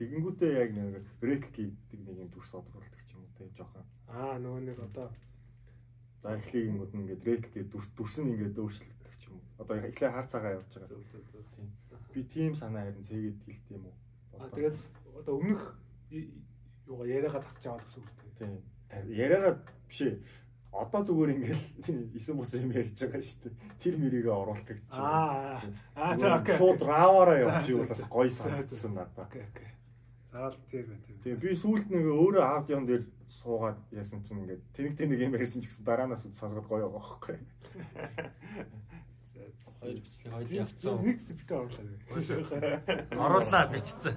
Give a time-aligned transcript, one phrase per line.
[0.00, 3.84] Тэгэнгүүтээ яг нэг брейк гэдэг нэг юм дүрс одруулдаг ч юм уу те жоохон.
[4.08, 5.12] Аа нөгөө нэг одоо
[6.22, 9.64] За эхлэх юмуд нь ингээд рек гэдэг дүрс дүрс нь ингээд өөрчлөгдөх ч юм уу.
[9.64, 10.88] Одоо эхлээ хар цагаа явж байгаа.
[10.92, 11.44] зөв зөв зөв.
[11.56, 11.68] Тийм.
[12.12, 13.96] Би тийм санаа харин цэгээд хэлт юм уу?
[14.36, 14.76] Аа тэгээд
[15.16, 15.62] одоо өмнөх
[16.84, 18.32] юугаа яриагаа тасч аваад гэсэн үг тийм.
[18.36, 18.52] Тийм.
[19.16, 19.54] Яриагаа
[19.88, 20.20] биш ээ.
[20.76, 21.62] Одоо зүгээр ингээд
[22.20, 23.54] исэн бус юм ярьж байгаа шүү дээ.
[23.80, 25.00] Тэр мөрийгээ оруулдаг ч юм.
[25.00, 25.56] Аа
[25.96, 26.56] аа Зүгээр окей.
[26.60, 29.24] Шууд раваараа явчих За, бол бас гоё санагдсан надад.
[29.24, 29.68] Окей окей.
[30.32, 31.18] Заавал тэр байна тийм.
[31.24, 35.62] Тийм би сүүлд нэг өөрөө аудион дээр суугаад яасан чинь ингээд тэнэг тэнэг юм ярьсан
[35.62, 37.38] ч гэсэн дараанаас үд сонсоход гоё байгаа байхгүй.
[39.80, 41.02] Хоёр бичлэг хоёул явцсан.
[41.02, 42.78] Нэг зэвтэй оруулаа.
[43.18, 44.14] Оруулаа бичсэн.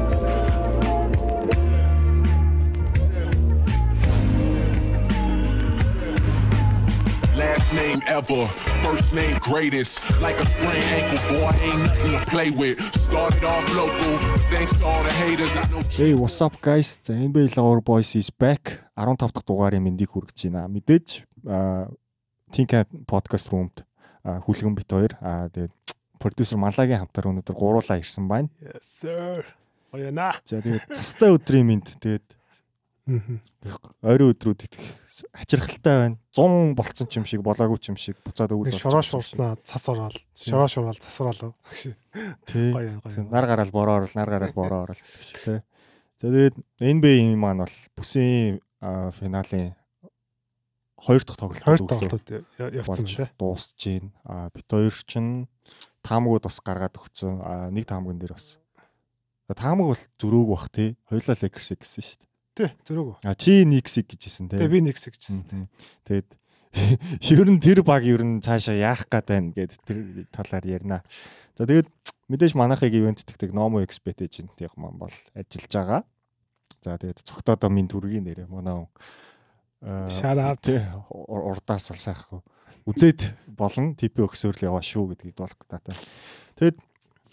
[7.66, 8.46] Last name ever,
[8.86, 9.98] first name greatest.
[10.22, 12.78] Like a sprained ankle, boy, ain't nothing to play with.
[12.94, 14.18] Started off local,
[14.54, 15.50] thanks to all the haters.
[15.56, 15.82] I know.
[15.90, 17.00] Hey what's up guys?
[17.02, 18.86] За NBA Lover Boys is back.
[18.94, 20.70] 15 дахь дугаарын мэндийг хүргэж байна.
[20.70, 21.26] Мэдээж
[22.54, 22.70] Think
[23.10, 23.82] podcast room-д
[24.22, 25.18] хүлгэн бит хоёр.
[25.18, 25.74] Аа тэгээд
[26.22, 28.46] продюсер Малагийн хамтар өнөөдөр гуруулаа ирсэн байна.
[28.62, 29.42] Yes sir.
[29.90, 30.38] Оёна.
[30.46, 32.35] За тэгээд цастай өдрийн мэнд тэгээд
[33.06, 34.74] ойрын өдрүүд их
[35.30, 36.18] хачирхалтай байна.
[36.34, 39.86] 100 болцсон ч юм шиг болоогүй ч юм шиг буцаад өвөл Нэг шороо шуурснаа цас
[39.86, 41.54] ороод шороо шуурал цас ороолоо.
[42.50, 42.74] Тий.
[42.74, 45.62] Нар гараал бороо орол, нар гараал бороо орол гэх тий.
[46.18, 48.58] За тэгээд NBA-ийн маань бол бүсийн
[49.14, 49.78] финалийн
[50.98, 52.26] хоёр дахь тоглолт Хоёр тоглолтууд
[52.58, 53.30] явцсан те.
[53.38, 54.10] дуусж байна.
[54.24, 55.46] А бит хоёр чинь
[56.02, 57.38] таамагуд бас гаргаад өгцөн.
[57.38, 58.58] А нэг таамагн дээр бас
[59.54, 60.96] таамаг бол зөрөөг бах тий.
[61.06, 62.30] Хоёлаа Lakers гэсэн шүү дээ.
[62.56, 63.16] Тий, зөрөөгөө.
[63.28, 64.56] А чи Knicks гэжсэн тий.
[64.56, 65.44] Тэгээ би сэгчсэн.
[65.44, 65.68] Мгм.
[66.08, 66.28] Тэгээд
[67.36, 70.98] ер нь тэр баг ер нь цаашаа яах гээд байна гэд тэр талаар ярина.
[71.52, 71.92] За тэгээд
[72.32, 76.02] мэдээж манайхыг ивент тэгдэг Nomo Expert agent яг маань бол ажиллаж байгаа.
[76.80, 78.88] За тэгээд цогтоодоо минь төргийн нэрээ манай
[80.64, 80.80] тий,
[81.12, 82.40] ур- урдаас бол сайхгүй.
[82.88, 83.20] Үзээд
[83.52, 85.92] болон TP өгсөөрл яваа шүү гэдгийг болох таатай.
[86.56, 86.80] Тэгээд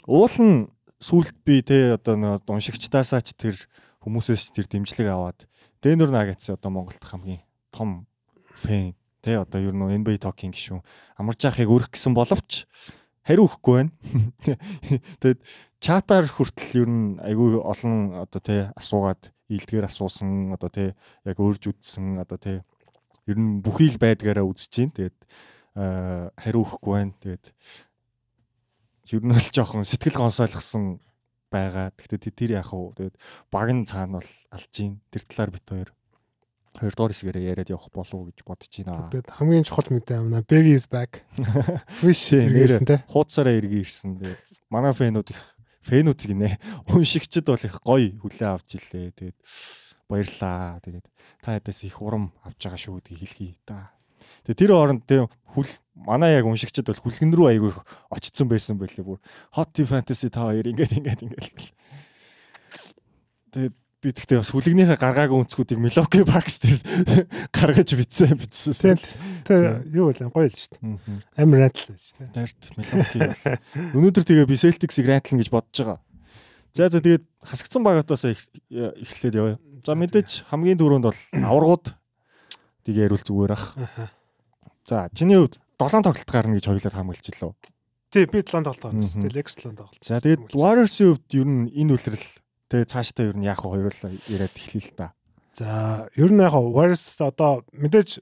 [0.08, 0.68] уул нь
[1.00, 3.56] сүулт би те одоо нэг уншигчдаасаа ч тэр
[4.04, 5.48] хүмүүсээс тэр дэмжлэг аваад
[5.80, 8.08] Дэнүр Нагатс одоо Монголд хамгийн том
[8.60, 10.84] фэн те одоо ер нь NBA Talking гişүн
[11.16, 12.68] амарч яахыг өрөх гэсэн боловч
[13.24, 13.92] хариу өгөхгүй байна.
[15.24, 15.40] Тэгэд
[15.80, 21.72] чатаар хүртэл ер нь айгүй олон одоо те асуугаад ийдгээр асуусан одоо те яг өөрж
[21.72, 22.68] үдсэн одоо те
[23.24, 25.16] ер нь бүхий л байдгаараа үзэж чинь тэгээд
[25.74, 27.16] хариу өгөхгүй байна.
[27.24, 27.46] Тэгээд
[29.16, 31.00] ер нь л жоохон сэтгэл гонсойлгсон
[31.54, 31.94] байгаа.
[31.94, 32.98] Гэхдээ тэ- тэр яах вэ?
[32.98, 33.16] Тэгээд
[33.54, 34.98] баг нь цаана бол алж гин.
[35.14, 35.90] Тэр талаар бит хоёр
[36.74, 39.06] хоёрдугаар хэсгээрээ яриад явах болов уу гэж бодож байна.
[39.14, 41.22] Тэгээд хамгийн чухал мэдээ амна Biggie is back.
[41.86, 43.06] Swish ирсэн те.
[43.14, 44.18] Хуудасаараа эргэн ирсэн.
[44.18, 44.42] Тэгээд
[44.74, 45.42] манай фэнүүд их
[45.86, 46.50] фэнүүд гинэ.
[46.90, 49.14] Уншигчд бол их гоё хүлээ авч илээ.
[49.14, 49.38] Тэгээд
[50.10, 50.82] баярлаа.
[50.82, 51.06] Тэгээд
[51.46, 53.94] та ядаас их урам авч байгаа шүү гэдгийг хэлхий та.
[54.44, 57.72] Тэгээд тэр хооронд тийм хүл манай яг уншигчд бол хүлгэн рүү айгүй
[58.10, 59.20] очсон байсан байлээ бүр.
[59.56, 61.72] Hot Fantasy та хоёр ингээд ингээд ингээд.
[63.54, 66.80] Тэгээд би тэгтээ бас хүлэгнийхээ гаргаагүй өнцгүүдийг Milwaukee Bucks дээр
[67.56, 69.00] гаргаж битсэн битсэн.
[69.00, 69.00] Тэ
[69.48, 70.28] тэ юу вэ?
[70.28, 71.40] Гоё л шүү дээ.
[71.40, 72.28] Амар радл байж тэ.
[72.36, 73.44] Нарт Milwaukee бол.
[73.96, 76.00] Өнөөдөр тэгээ би Celtics-ийг райтлан гэж бодож байгаа.
[76.76, 79.56] За за тэгээд хасагдсан багатаас эхлээд явъя.
[79.88, 81.96] За мэдээж хамгийн түрүүнд бол аваргууд
[82.84, 83.76] тийг яриул зүгээр ах.
[84.88, 87.56] За чиний хувьд 7 тоглолт гарна гэж хоёулаа хамгаалчихлаа.
[88.12, 89.24] Тий, би 7 тоглолт гарсан.
[89.24, 90.04] Тэ Lex 7 тоглолт.
[90.04, 92.28] За тэгээд Warriors-ийн хувьд ер нь энэ үлрэл
[92.70, 95.16] тэгээ цаашдаа ер нь яах вэ хоёулаа яриад эхлэе л та.
[95.56, 98.22] За, ер нь яг Warriors одоо мэдээж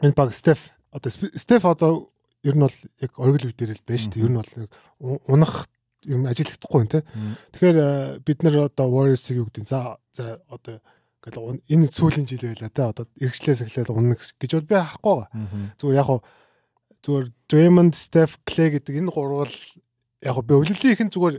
[0.00, 2.14] энэ баг Steph одоо Steph одоо
[2.46, 4.24] ер нь бол яг оргил үе дээр л байна шүү дээ.
[4.24, 4.52] Ер нь бол
[5.28, 5.68] унах
[6.06, 7.02] юм ажиллахдаггүй юм те.
[7.02, 7.34] Мгм.
[7.52, 10.80] Тэгэхээр э, бид нар одоо Warriors-ыг юу гэдэг за за одоо
[11.34, 15.30] un- энэ сүүлийн жил байла те одоо эргэжлээс эхлээд унах гэж бол би харахгүй байгаа.
[15.80, 16.20] Зүгээр яг хуу
[17.02, 19.50] зүгээр Draymond, Steph, Clay гэдэг энэ гурвал
[20.22, 21.36] яг хуу би өвлөлийнх нь зүгээр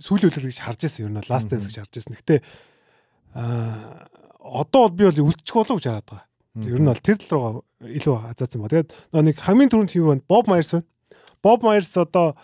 [0.00, 1.20] сүүлийн өвлөл гэж харж байсан юм.
[1.28, 2.16] Last dance гэж харж байсан.
[2.16, 2.36] Гэтэ
[3.36, 4.08] аа
[4.40, 6.26] одоо бол би бол үлдчих болов гэж хараад байгаа.
[6.64, 8.68] Ер нь бол тэр тал руугаа илүү азаацсан ба.
[8.72, 10.24] Тэгээд нэг хамгийн түрүүнд хийв байна.
[10.26, 10.88] Bob Myers байна.
[11.44, 12.34] Bob Myers одоо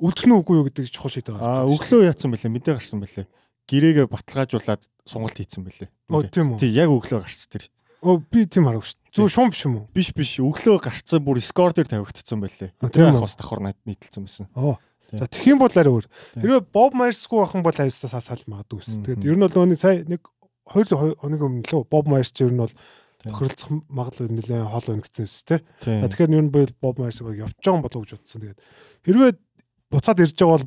[0.00, 3.26] үлдэх нь үгүй юу гэдэг чухал шийдвэр Аа өглөө яатсан бэлээ мэдээ гарсан бэлээ.
[3.66, 6.30] Гэрээгээ баталгаажуулаад сонголт хийцэн үү?
[6.58, 7.66] Тий яг өглөө гарсан тэр.
[8.02, 8.94] Оо би тийм харагш.
[9.10, 9.86] Зөв шуум биш юм уу?
[9.90, 12.70] Биш биш өглөө гарцсан бүр скор дээр тавигдсан байлээ.
[12.92, 14.46] Тэр ах бас давхар нийтэлсэн байсан.
[14.54, 14.78] Оо.
[15.10, 16.06] За тэгхийн бол арай өөр.
[16.38, 18.82] Хэрвээ Bob Myers-гүй байх юм бол харьцаа салж магадгүй.
[18.82, 19.04] Мгм.
[19.06, 20.22] Тэгээд ер нь бол нэг сая нэг
[20.66, 22.74] 2 хоног өмнө лөө Bob Myers ч ер нь бол
[23.22, 25.60] тохиролцох магадлал нэлээд хоол байна гэсэн үс тээ.
[25.78, 26.02] Тийм.
[26.10, 28.40] Тэгэхээр ер нь бол Bob Myers-ыг явж байгаа болов уу гэж бодсон.
[28.42, 28.60] Тэгээд
[29.06, 29.30] хэрвээ
[29.94, 30.66] буцаад ирж байгаа бол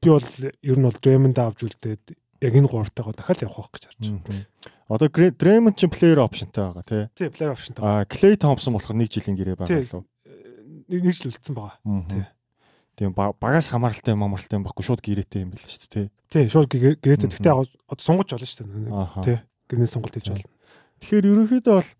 [0.00, 0.26] би бол
[0.64, 4.48] ер нь бол Draymond авч үлдээд яг энэ гуравтайгаа дахиад явах гэж харж байна.
[4.88, 7.04] Одоо Draymond ч player optionтай байгаа тий.
[7.14, 7.84] Тий, player optionтай.
[7.84, 10.04] А Clay Thompson болохоор нэг жилийн гэрээ байгаа лөө.
[10.88, 11.78] Нэг нэг жил үлдсэн байгаа.
[12.08, 12.24] Тий.
[12.96, 16.06] Тийм багаас хамааралтай юм амаралтай юм баггүй шууд гэрээтэй юм байл шүү дээ тий.
[16.32, 17.16] Тий, шууд гэрээтэй.
[17.28, 19.24] Гэхдээ одоо сунгаж болно шүү дээ.
[19.24, 19.38] Тий.
[19.68, 20.48] Гэрний сонголт хийж болно.
[21.00, 21.90] Тэгэхээр ерөнхийдөө бол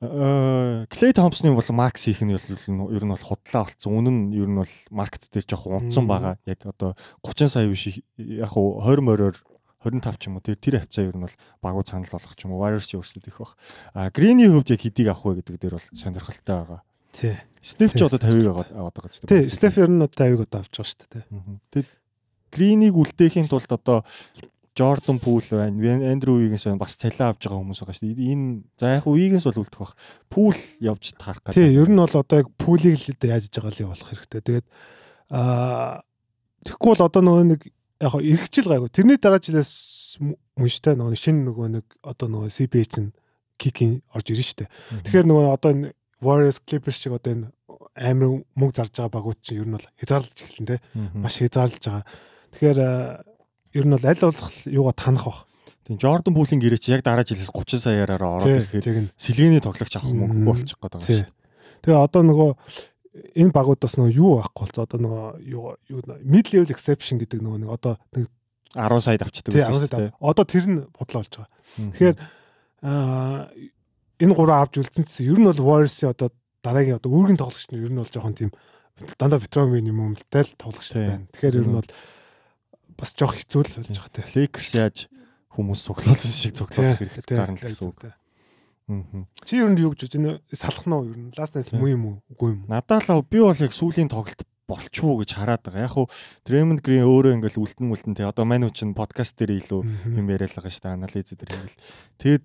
[0.00, 3.96] Клей Томпсны бол Макс хийх нь бол ер нь бол худлаа болцсон.
[3.96, 6.36] Үнэн нь ер нь бол маркет дээр жоох унтсан байгаа.
[6.44, 6.92] Яг одоо
[7.24, 9.36] 30 сая биш яг хуу 20 мороор
[9.80, 12.52] 25 ч юм уу тэр тэр хавцаа ер нь бол багуу санал болгох ч юм
[12.52, 13.56] уу Warriors өөрсдөд их бах.
[13.96, 16.80] А Грины хувьд яг хэдийг авах вэ гэдэг дээр бол сонирхолтой байгаа.
[17.16, 17.40] Тий.
[17.64, 19.32] Стеф ч одоо 50-ыг аваад байгаа шүү дээ.
[19.32, 21.24] Тий, Стеф ер нь одоо 50-ыг одоо авч байгаа шүү дээ.
[21.72, 21.88] Тэгэд
[22.52, 24.04] Гринийг үлдээхийн тулд одоо
[24.76, 28.32] Jordan Poole байна, Andrew Wiggins байна, бас цалин авч байгаа хүмүүс байгаа шүү дээ.
[28.36, 29.94] Энэ за яг Wiggins бол үлдэх бах.
[30.28, 31.56] Poole явж таарах гэдэг.
[31.56, 34.40] Тий, ер нь бол одоо яг Poole-ийг л яаж иж байгаа л болох хэрэгтэй.
[34.44, 34.66] Тэгээд
[35.32, 36.04] аа
[36.68, 37.60] тэгэхгүй бол одоо нөгөө нэг
[38.04, 38.90] яг эргэжил гайгүй.
[38.92, 43.10] Тэрний дараа жилээс мөнштэй нөгөө шинэ нөгөө нэг одоо нөгөө CBA чинь
[43.56, 44.68] кикийн орж ирж штэ.
[45.08, 47.48] Тэгэхээр нөгөө одоо энэ Warriors Clippers шиг одоо энэ
[47.96, 50.76] амар мөнгө зарж байгаа багууд чинь ер нь бол хязгаарлаж эхэлнэ те.
[51.16, 52.04] Маш хязгаарлаж байгаа.
[52.52, 52.78] Тэгэхээр
[53.76, 55.40] ер нь бол аль болох юугаа танах бах.
[55.84, 60.16] Тийм Jordan Poole-ийн гэрээ чи яг дараа жилээс 30 саяараар ороод ирэхээр сэлгээний тоглогч авах
[60.16, 61.34] мөнгөгүй болчих гээд байгаа шүү дээ.
[61.84, 62.50] Тэгээ одоо нөгөө
[63.36, 65.62] энэ багуудаас нөгөө юу авахгүй болцоо одоо нөгөө юу
[65.92, 68.26] юу mid level exception гэдэг нөгөө нэг одоо нэг
[68.74, 70.10] 10 сая авчдаг байсан шүү дээ.
[70.18, 71.50] Одоо тэр нь бодлоо болж байгаа.
[71.94, 72.16] Тэгэхээр
[72.82, 73.46] аа
[74.18, 76.28] энэ гурав авч үлдсэнс ер нь бол Warriors-ийн одоо
[76.66, 78.50] дараагийн одоо үүргийн тоглогч нь ер нь бол жоохон тийм
[79.20, 81.28] дандаа ветеран юм юмтай л тоглогч байна.
[81.30, 81.88] Тэгэхээр ер нь бол
[82.98, 84.22] бас жоох хэцүү л болж байгаа те.
[84.34, 84.96] Lakers яаж
[85.52, 88.00] хүмүүс цуглуулсан шиг цуглуулах хэрэгтэй гарна л гэсэн үг.
[89.46, 90.38] Чи ер нь юу гэж байна?
[90.54, 91.34] Салах нь уу ер нь?
[91.34, 92.16] Last Dance муу юм уу?
[92.30, 92.70] Үгүй юм уу?
[92.70, 95.86] Надад л би бол яг сүүлийн тоглолт болчихоо гэж хараад байгаа.
[95.86, 96.06] Яг хуу
[96.46, 98.26] Draymond Green өөрөө ингээл үлдэн мүлдэн те.
[98.26, 100.98] Одоо мань үчин подкаст дээр илүү юм яриад байгаа шүү дээ.
[100.98, 101.78] Анализ дээр ингээл.
[102.18, 102.44] Тэгэд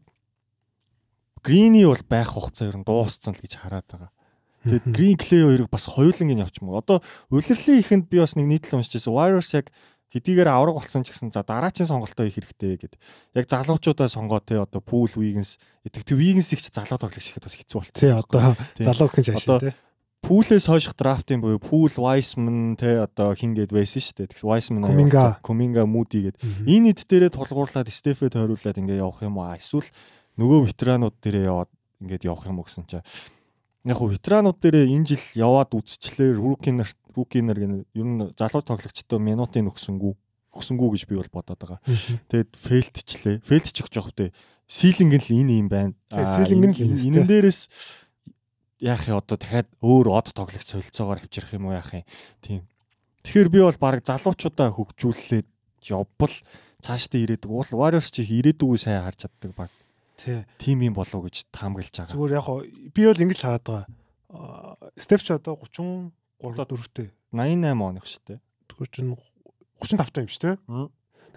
[1.42, 4.12] Green-ий бол байх хугацаа ер нь дууссан л гэж хараад байгаа.
[4.62, 6.86] Тэгээд Green Clay хоёрыг бас хоёуланг нь явчихмаа.
[6.86, 7.02] Одоо
[7.34, 9.10] улирлын ихэнд би бас нэг нийтлэл уншижсэн.
[9.10, 9.74] Warriors яг
[10.12, 12.94] хэдийгээр авраг болсон ч гэсэн за дараачийн сонголтоо их хэрэгтэй гэд.
[13.36, 15.56] Яг залуучуудаа сонгоо те одоо Pool Wiggins
[15.88, 17.96] итгэв Wiggins их ч залуу тоглогч ихэд бас хэцүү болт.
[17.96, 19.76] Тий одоо залуу гэх шашаа те.
[20.22, 24.30] Пүүлээс хойших драфтын буюу Пүүл, Wiseman те одоо хин гээд байсан шүү дээ.
[24.38, 26.38] Тэгс Kuminga, Kuminga, Moody гээд
[26.70, 29.58] энэ ид дээрээ тулгуурлаад Стефэд тойруулаад ингээ явах юм уу?
[29.58, 29.90] Эсвэл
[30.38, 31.74] нөгөө ветеранууд дээрээ яваад
[32.06, 33.02] ингээд явах юм уу гэсэн чинь
[33.86, 38.30] яг хуу ветеранууд дээрээ энэ жил яваад үзчлээ руки нар руки нар гэнэ ер нь
[38.38, 40.14] залуу тоглогчдоо минутын өгсөнгүү
[40.52, 41.80] өгсөнгүү гэж би бол бодоод байгаа.
[42.28, 43.36] Тэгэд фейлтчлээ.
[43.48, 44.36] Фейлтчих жоох үү.
[44.68, 45.96] Силинг нь л энэ юм байна.
[46.12, 47.72] Силинг нь л энэ дээрээс
[48.84, 52.06] яах юм одоо дахиад өөр од тоглогч солилцоогоор авчрах юм уу яах юм.
[52.44, 52.62] Тийм.
[53.24, 55.48] Тэгэхээр би бол баг залуучуудаа хөгжүүлээд
[55.88, 56.36] явбал
[56.82, 57.48] цаашдаа ирээдэг.
[57.48, 59.72] Уул Warriors чи ирээдүгөө сайн харж чаддаг баг.
[60.58, 62.14] Тим юм болов гэж таамаглаж байгаа.
[62.14, 62.48] Зүгээр яг
[62.94, 63.86] би бол ингэж хараад байгаа.
[64.98, 67.10] Стеф ч одоо 33 4-тэй.
[67.32, 68.40] 88 оных шүү дээ.
[68.68, 69.16] Тэгэхээр чинь
[69.80, 70.56] 35 таа юм шүү дээ.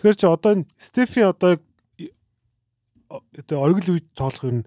[0.01, 1.53] Тэгэхээр чи одоо Стефи одоо
[3.09, 4.65] одоо оргил үед тоглох юм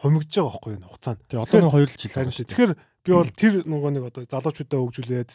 [0.00, 1.20] хумигдж байгаа байхгүй энэ хугацаанд.
[1.28, 2.48] Тэгээ одоо нэг хоёр л жил байна шүү.
[2.48, 2.72] Тэгэхээр
[3.04, 5.30] би бол тэр нөгөө нэг одоо залуучуудаа хөгжүүлээд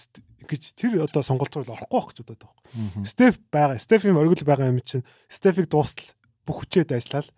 [0.46, 3.06] гэж тэр одоо сонголтоор орохгүй байх гэж бодоод байгаа.
[3.06, 3.78] Стеф байгаа.
[3.82, 6.16] Стефийн оргил байгаа юм чинь Стефиг дуустал
[6.46, 7.30] бүх хүчээд ажиллаад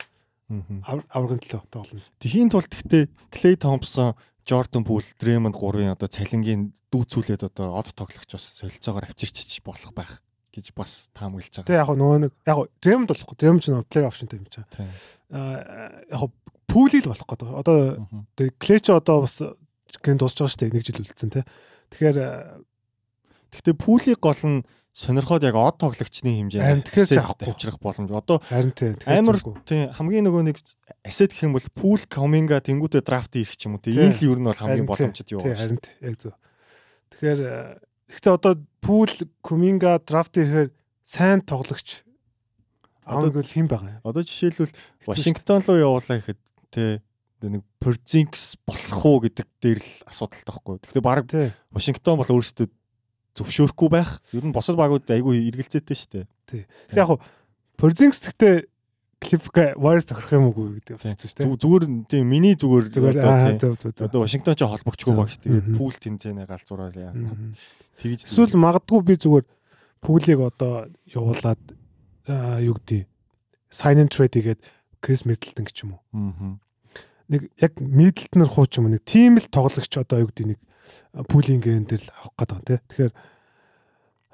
[0.50, 2.04] аврагын төлөө тоглоно.
[2.24, 4.16] Тэхийн тулд гэхдээ Клей Томпсон,
[4.48, 10.24] Jordan Poole, Draymond гурвын одоо цалингийн дүүцүүлээд одоо од тоглогч бас солилцоогоор авчирч болох байх
[10.56, 11.68] гэж бас таамаглаж байгаа.
[11.68, 13.36] Тэг яг нөгөө нэг яг Draymond болохгүй.
[13.36, 14.66] Draymond ч нөгөө player optionтэй юм чаа.
[15.36, 16.32] Аа яг
[16.68, 17.48] Poole л болох гэдэг.
[17.60, 17.78] Одоо
[18.60, 20.76] Clay ч одоо бас гэн дуусч байгаа шүү дээ.
[20.76, 21.44] Нэг жил үлдсэн те.
[21.92, 22.18] Тэгэхээр
[23.52, 24.64] Гэхдээ Poole-ийг гол нь
[24.98, 26.90] сонирхоод яг од тоглогчны хэмжээнд
[27.46, 28.10] авчрах боломж.
[28.10, 30.58] Одоо харин тийм амар тийм хамгийн нөгөө нэг
[31.06, 34.26] асет гэх юм бол пул коминга тэнгуүтэ драфт ирэх ч юм уу тийм энэ л
[34.34, 35.62] ер нь бол хамгийн боломжтой юу байна.
[35.62, 36.34] Харин яг зөв.
[37.14, 37.42] Тэгэхээр
[38.10, 39.14] гэхдээ одоо пул
[39.46, 40.74] коминга драфт ирэхээр
[41.06, 42.02] сайн тоглогч
[43.06, 44.04] аавг бол хэн байгаа юм?
[44.04, 44.74] Одоо жишээлбэл
[45.06, 46.42] Вашингтон руу явуулаа гэхэд
[46.74, 46.98] тий
[47.46, 50.76] нэг Порзинкс болох уу гэдэг дээр л асуудалтай байхгүй.
[50.82, 51.30] Тэгэхээр баг
[51.70, 52.68] Вашингтон бол өөрсдөө
[53.38, 54.18] зөвшөөрөхгүй байх.
[54.34, 56.26] Ер нь босод багууд айгүй эргэлзээтэй шүү дээ.
[56.50, 56.64] Тий.
[56.90, 57.22] Тэг яг
[57.78, 58.66] Порзингс гэхдээ
[59.22, 61.58] клипка Warriors тохирох юм уу гэдэг бас хэцүү шүү дээ.
[61.62, 63.22] Зүгээр тийм миний зүгээр
[64.02, 65.42] одоо Вашингтон ч холбогчгүй баг шүү.
[65.46, 67.14] Тэгээд пул тэмцээнэ галзуураа яа.
[67.98, 69.46] Тэгж эсвэл магадгүй би зүгээр
[70.02, 71.62] пулийг одоо явуулаад
[72.62, 73.10] юу гэдэг
[73.74, 74.62] sign and trade хийгээд
[75.02, 76.62] Крис Миддлтон гэж юм уу.
[77.30, 80.60] Нэг яг Миддлтнэр хууч юм нэг тийм л тоглогч одоо юу гэдэг нэг
[81.28, 82.80] пулийн гэрэн дээр л авах гээд байгаа тий.
[82.88, 83.14] Тэгэхээр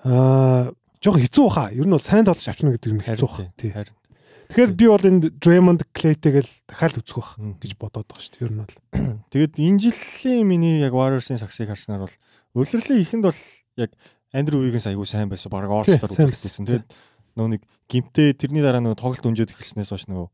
[0.04, 1.72] Аа жоох хэцүү баха.
[1.72, 3.48] Ер нь бол сайн тоглож авчна гэдэг нь хэцүү баха.
[3.56, 3.72] Тий.
[3.72, 3.96] Харин.
[4.52, 8.44] Тэгэхээр би бол энэ Draymond Clay-тэйгэл дахиад үзэх бах гэж бодоод байгаа шүү дээ.
[8.44, 8.76] Ер нь бол.
[9.32, 12.16] Тэгээд энэ жилийн миний яг Warriors-ын саксыг харснаар бол
[12.52, 13.42] улирлын ихэнд бол
[13.80, 13.92] яг
[14.36, 15.48] Андрю Wiggins аягүй сайн байсан.
[15.48, 16.68] Бараг All-Star үзүүлсэн.
[16.68, 16.88] Тэгээд
[17.34, 20.28] нөө нэг гимтэй тэрний дараа нөгөө тоглолт өнжөөд эхэлснээс хойш нөгөө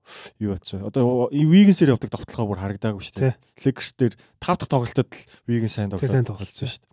[0.43, 0.83] юу бацаа.
[0.87, 3.33] Одоо Wiggins-ээр явдаг товтлогоо бүр харагдаагүй шүү дээ.
[3.63, 4.13] Lakers дээр
[4.43, 6.83] 5 дахь тоглолтод л Wiggins сайн болсон шүү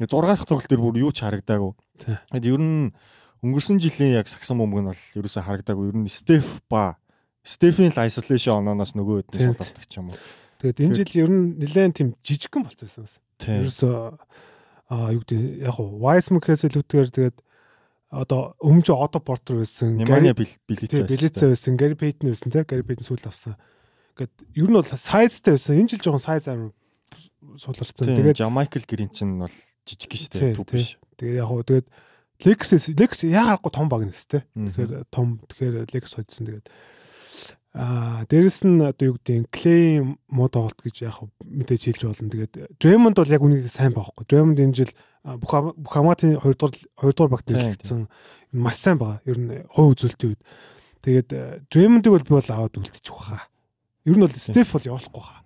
[0.00, 0.08] дээ.
[0.08, 1.72] 6 дахь тоглолт дээр бүр юу ч харагдаагүй.
[2.00, 2.16] Тий.
[2.36, 2.92] Тэгээд ер нь
[3.44, 5.88] өнгөрсөн жилийн яг сагсан бөмбөг нь бол ерөөсөө харагдаагүй.
[5.92, 7.00] Ер нь Steph ба
[7.40, 10.18] Stephen л isolation онооноос нөгөө хэдэн суулгадаг ч юм уу.
[10.60, 13.16] Тэгээд энэ жил ер нь нэлээд тийм жижигхэн болчихсон бас.
[13.40, 13.60] Тий.
[13.60, 13.96] Ерөөсөө
[14.90, 17.36] аа юу гэдэг яг хуу Wiseman-кээс илүүтэйгээр тэгээд
[18.10, 19.96] одоо өмнө ч Otto Porter байсан.
[19.98, 21.06] Неманя Gary- билицээ.
[21.06, 22.64] тий, Bledsoe байсан, Gary Payton байсан те.
[22.64, 23.56] Gary Payton сүүл авсан.
[24.16, 25.76] Гэт ер нь бол size-тай байсан.
[25.76, 26.70] Энэ жил жоохон size амар
[27.58, 28.14] суулгарсан.
[28.16, 29.52] Тэгээд Jamaical Green чинь бол
[29.84, 30.54] жижиг гэж.
[30.54, 30.78] Түв тий.
[30.78, 30.88] биш.
[31.18, 31.86] тэгээд яг хуу тэгээд
[32.44, 32.60] Lex
[32.92, 34.44] Lex яагаад том баг нэс те.
[34.56, 36.66] Тэгэхээр том тэгэхээр Lex хоцсон тэгээд
[37.76, 40.00] аа дээрэс нь одоо юу гэдэг Clay
[40.32, 42.32] муу тоглолт гэж яг мэдээж хэлж болно.
[42.32, 44.24] Тэгээд Draymond бол яг үнийг сайн байхгүй.
[44.24, 44.92] Draymond энэ жил
[45.26, 48.06] Бухаматын 2 дугаар 2 дугаар багт нэрлэгдсэн
[48.54, 49.18] маш сайн байгаа.
[49.26, 50.42] Ер нь хувь үзүүлэлтийн үед.
[51.02, 53.50] Тэгээд э, Дремондыг бол би бол аваад үлдчих واخа.
[54.06, 55.42] Ер нь бол Стеф бол явуулахгүй хаа.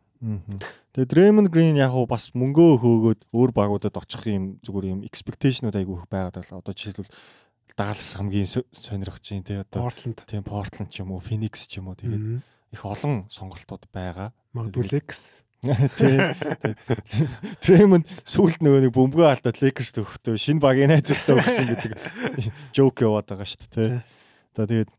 [0.92, 5.72] Тэгээд Дремон Грин яг уу бас мөнгөө хөөгөөд өөр багуудад очих юм зүгээр юм expectation-уд
[5.72, 6.60] айгүй их байгаад байна.
[6.60, 7.08] Одоо жишээлбэл
[7.72, 11.88] Далс хамгийн сонирхож чинь тий одоо Portland тийм Portland ч юм уу Phoenix ч юм
[11.88, 12.44] уу тэгээд
[12.76, 14.36] их олон сонголтууд байгаа.
[14.52, 15.40] Магадгүй Lex
[16.00, 16.16] Тий.
[17.60, 21.92] Draymond сүүлд нөгөө нэг бөмбөгөө алдаад Lakers төгтөө шинэ багийн найзуудтай өгсөн гэдэг
[22.76, 24.00] joke яваад байгаа шүү дээ.
[24.56, 24.90] За тэгээд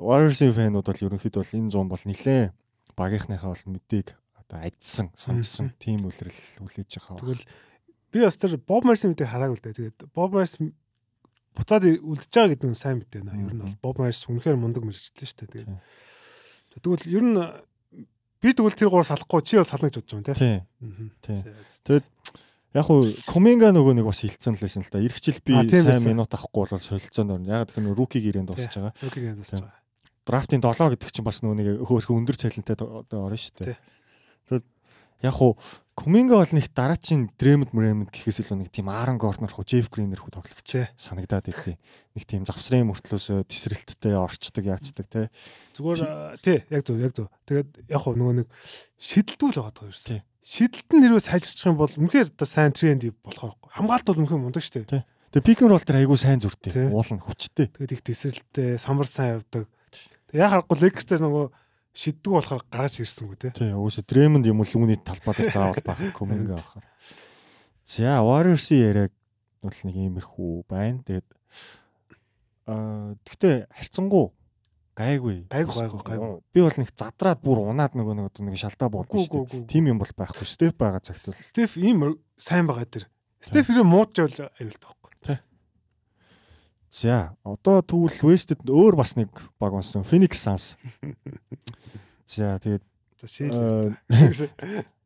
[0.00, 2.42] Warriors-ийн фэнүүд бол ерөнхийдөө бол энэ зам бол нилээ
[2.96, 7.20] багийнхныхаа бол нүдийг одоо адсан, сонгосон тийм үлрэл үлээж байгаа.
[7.20, 7.44] Тэгвэл
[8.08, 9.76] би бас тэр Bob Marley мэдээ хараагүй л дээ.
[9.78, 10.72] Тэгээд Bob Marley
[11.52, 13.36] буцаад үлдэж байгаа гэдэг нь сайн мэдээ наа.
[13.36, 15.52] Ер нь бол Bob Marley үнэхээр мундаг мэрэгчлээ шүү дээ.
[15.52, 15.70] Тэгээд
[16.72, 16.80] Тийм.
[16.80, 17.36] Тэгвэл ер нь
[18.42, 20.58] би тэгвэл тэр гур салахгүй чи бас сална гэж бодож байгаа юм тий.
[20.82, 21.10] тийм.
[21.22, 21.36] тий.
[21.38, 21.80] За, за.
[21.86, 22.06] Тэгээд
[22.74, 24.98] яг хуу Коминга нөгөө нэг бас хилцэн л байсан л да.
[24.98, 27.46] Ирэх жил би тийм сайн минут авахгүй бол солилцоонд орно.
[27.46, 28.92] Яг гэх нь рукиг ирэнд дуусч байгаа.
[28.98, 29.62] Окей гэж Тийм.
[29.62, 29.78] байна.
[30.26, 33.74] Драфтын 7 гэдэг чинь бас нөгөө нэг хөөхөн өндөр цалинтай одоо орно шүү дээ.
[33.74, 33.82] Тэгээд
[35.22, 35.56] яг хуу
[35.92, 40.24] Коминга бол нэг дараачийн Дремэд Мрэмэд гэхээс илүү нэг тийм Аарон Горнер хуу Джеф Гринер
[40.24, 41.76] хүү тоглогч санагдаад идэв.
[42.16, 45.28] Нэг тийм завсрын мөртлөөс тесрэлттэй орчдөг яачдаг те.
[45.76, 47.28] Зүгээр а, тий яг зөв яг зөв.
[47.44, 48.48] Тэгээд яг хуу нөгөө нэг
[48.96, 50.24] шидэлтүүл байгаа Тий.
[50.24, 50.24] ерөөсөн.
[50.42, 54.64] Шидэлт нь хэрвээ сайжирчих юм бол үнэхээр одоо сайн тренд болохоор хамгаалт бол үнэхээр мундаг
[54.64, 55.04] шүү дээ.
[55.04, 56.88] Тэгээ пик н рол тэр айгүй сайн зүртэй.
[56.88, 57.68] Уулна хүчтэй.
[57.68, 59.68] Тэгээд их тесрэлттэй самбар сайн явдаг.
[60.32, 61.52] Яа харахгүй Лекстер нөгөө
[61.92, 63.50] шиддэг болохоор гараж ирсэнгүй те.
[63.52, 66.84] Тий, өөсө Дремонд юм уу лүүний талбай дээр заавал баг Коминга авахар.
[67.84, 69.12] За, Warriors-ийн яриаг
[69.60, 71.04] бол нэг иймэрхүү байна.
[71.04, 71.28] Тэгээд
[72.66, 74.32] аа тэгтээ харцсангуу
[74.96, 75.44] гайгүй.
[75.52, 76.32] Гайгүй, гайгүй, гайгүй.
[76.52, 79.68] Би бол нэг задраад бүр унаад нөгөө нэг нэг шалтаа буудсан шүү дээ.
[79.68, 80.48] Тим юм бол байхгүй.
[80.48, 81.44] Степ байгаа цагт бол.
[81.44, 83.08] Стеф ийм сайн байгаа тэр.
[83.42, 85.01] Стеф хэрэг мууч жол аюултай.
[86.92, 90.04] За, одоо тэгвэл West-д өөр бас нэг баг унсан.
[90.04, 90.76] Phoenix Suns.
[92.28, 92.84] За, тэгээд
[93.16, 93.48] За шийл.
[93.56, 93.96] аа,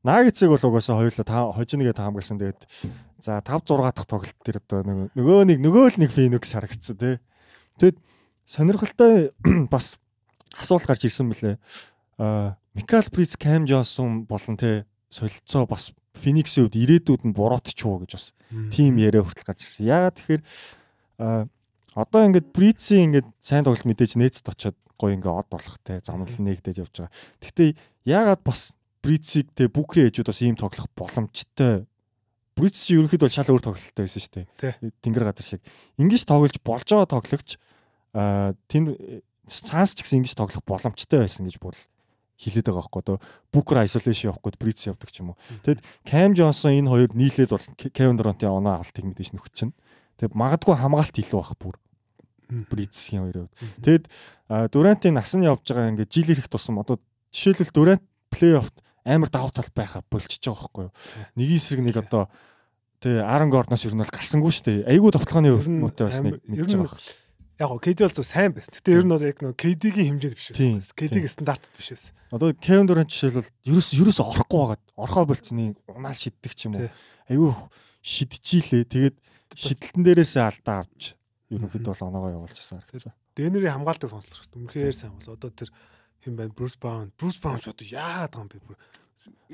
[0.06, 2.38] Нагицыг бол угаасаа хоёулаа та хожингээ таамагласан.
[2.38, 2.62] Тэгээд
[3.22, 4.82] за 5 6 дахь тоглолт дээр одоо
[5.14, 7.18] нөгөө нэг нөгөө л нэг Phoenix харагдсан тий.
[7.82, 7.98] Тэгэд
[8.46, 9.34] сонирхолтой
[9.74, 9.98] бас
[10.54, 11.58] асуулт гарч ирсэн мөлий.
[12.22, 18.10] Аа Микал Приц Кам Джонсон болон тий солилцоо бас Phoenix-ийн хувьд ирээдүйд нь буруутчихвоо гэж
[18.14, 18.30] бас
[18.70, 19.90] тим яриа хүртэл гарч ирсэн.
[19.90, 20.42] Яагаад тэгэхээр
[21.18, 21.50] аа
[21.96, 26.28] одоо ингээд Брицийн ингээд сайн тоглолт мэдээж нээцд очиод гоё ингээд од болох те замнал
[26.28, 27.14] нэгдэж явж байгаа.
[27.40, 27.70] Гэхдээ
[28.04, 31.88] яагаад бас Брицийг те бүкрийн ээжүүд бас ийм тоглох боломжтой.
[32.56, 34.92] Бриц чи ерөнхийдөө бол шал өөр тоглолттой байсан шүү дээ.
[35.04, 35.62] Тэнгэр газар шиг.
[36.00, 37.60] Ингиж тоглож болж байгаа тоглогч
[38.16, 38.96] аа тэнд
[39.44, 41.76] цаанс ч гэсэн ингиж тоглох боломжтой байсан гэж бол
[42.40, 43.16] хилээд байгаа байхгүй одоо
[43.52, 45.40] Booker isolation явахгүй Бриц явдаг ч юм уу.
[45.68, 49.76] Тэгэд Cam Johnson энэ хоёр нийлээд бол Kevin Durant-ийн оноо авалтыг мэдээж нөхч чинь.
[50.16, 51.76] Тэгэд магадгүй хамгаалт илүү бах бүр
[52.48, 53.48] Брицгийн хоёроо.
[53.82, 54.04] Тэгэд
[54.48, 57.00] а, Durant-ийн насны явж байгаа ингээд жил ирэх тусам одоо
[57.34, 60.92] жишээлбэл Durant плей-оффт амар давуу тал байха болчихж байгаа байхгүй юу.
[61.38, 62.30] Нэг эсрэг нэг одоо
[63.02, 64.78] тэгээ Aaron Gordon-оос ер нь бол гарсангүй шүү дээ.
[65.62, 67.24] Ер нь өрнөтэй бас нэг мэдж нь байгаа.
[67.56, 68.68] Яг гоо KD бол зөв сайн байсан.
[68.68, 70.92] Гэтэ ер нь бол яг нөгөө KD-гийн хэмжээд биш байсан.
[70.92, 72.12] KD-гийн стандартд биш байсан.
[72.28, 76.84] Одоо Kevin Durant жишээлбэл ерөөс ерөөс орохгүй байгаад орхоо болцны унаал шиддэг ч юм уу.
[76.84, 76.92] Тий.
[77.32, 77.50] Айгүй
[78.04, 78.84] шидчихилээ.
[78.92, 79.16] Тэгээд
[79.56, 81.15] шидэлтэн дээрээсээ алдаа авч
[81.50, 83.14] ерөнхийдөө бол оноогоо байгаа харагдсан.
[83.36, 85.70] Дэнери хамгаалдаг сонслогт үнэхээр сайн бол одоо тэр
[86.24, 86.54] хэн байна?
[86.56, 87.12] Брус Браун.
[87.14, 88.78] Брус Браун ч одоо яагаад байгаа юм бэ?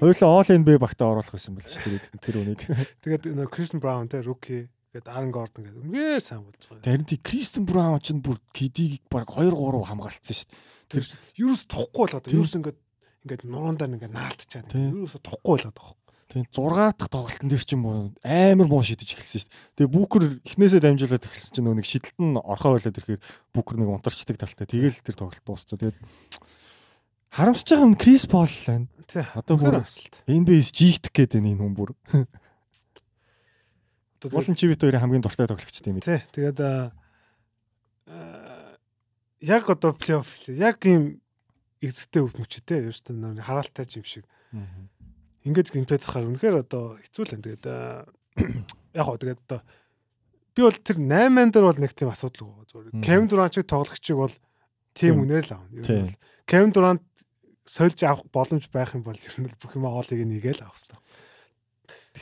[0.01, 2.23] Хоёулаа All NBA багтаа оруулах байсан байл шүү дээ.
[2.25, 2.61] Тэр үнийг.
[3.05, 6.85] Тэгээд нөгөө Крисен Браун те руки Гэт Aaron Gordon гэдэг үнээр сайн болж байгаа.
[6.85, 10.61] Харин тий Кристен Браун ч бүр KD-г баг 2 3 хамгаалцсан шүү дээ.
[10.93, 11.05] Тэр
[11.41, 12.79] юус тухгүй болоод юус ингээд
[13.25, 15.97] ингээд нуруундаа ингээд наалтчаад юус тухгүй болоод байгаа.
[16.33, 19.85] Тийм 6 дахь тоглолтын дээр ч юм уу амар муу шидэж эхэлсэн шүү дээ.
[19.85, 23.21] Тэгээ Бүкер эхнээсээ дамжуулаад эхэлсэн чинь нэг шидэлт нь орхоо болоод ирэхээр
[23.53, 24.65] Бүкер нэг унтарчдаг талтай.
[24.65, 25.77] Тэгэл тэр тоглолт дууссан.
[25.77, 26.01] Тэгээд
[27.37, 28.89] харамсаж байгаа юм Крис Пол байна.
[29.05, 29.29] Тий.
[29.37, 29.85] Одоо бүр
[30.25, 31.93] NBA-с жигдэх гээд байна энэ хүн бүр.
[34.33, 36.01] Болон чивит хоёрын хамгийн дуртай тоглогчтой юм.
[36.01, 36.25] Тий.
[36.33, 36.65] Тэгээд
[39.45, 41.21] яг одоо плей-офф яг ийм
[41.83, 44.25] эзэгтэй өв мөчтэй юу ч нэр хараалтай юм шиг.
[45.43, 47.43] Ингээд гинтэд захаар үнэхээр одоо хэцүү л юм.
[47.43, 47.65] Тэгээд
[48.99, 49.61] яг гоо тэгээд одоо
[50.55, 53.03] би бол тэр 8 дээр бол нэг тийм асуудал гоо зүгээр.
[53.03, 54.35] Кевин Дурант шиг тоглогчийг бол
[54.95, 55.67] тийм үнээр л аав.
[55.73, 56.15] Ер нь
[56.47, 57.03] Кевин Дурант
[57.67, 61.01] сольж авах боломж байх юм бол ер нь бүх юм оолыг нэгээл авах хэрэгтэй.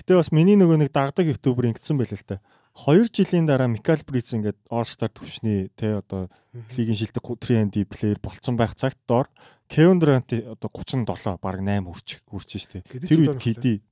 [0.01, 2.39] Гэтэ бас миний нөгөө нэг дагдаг ютубер ингэсэн байл л та.
[2.87, 6.33] 2 жилийн дараа Микал Бриц ингээд All Star төвшний тэ одоо
[6.77, 9.29] лигийн шилдэг 3D плеер болцсон байх цагт доор
[9.69, 12.81] Кевин Дурант одоо 37 баг 8 хүрч хүрч штэ.
[13.05, 13.85] Тэр үед KD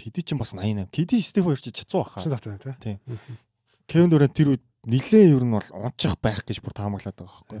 [0.00, 0.88] KD ч бас 88.
[0.88, 2.24] KD Стеф хоёр ч 100 баха.
[2.80, 2.98] Тийм.
[3.86, 7.60] Кевин Дурант тэр үед нилээн ер нь бол унчих байх гэж бүр таамаглаад байгаа байхгүй.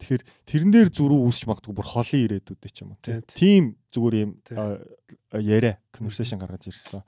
[0.00, 4.30] Тэгэхээр тэрэн дээр зөрүү үүсч магадгүй бүр холын ирээдүйдээ ч юм уу тийм зүгээр юм
[5.36, 7.04] яриа conversation гаргаж ирсэн.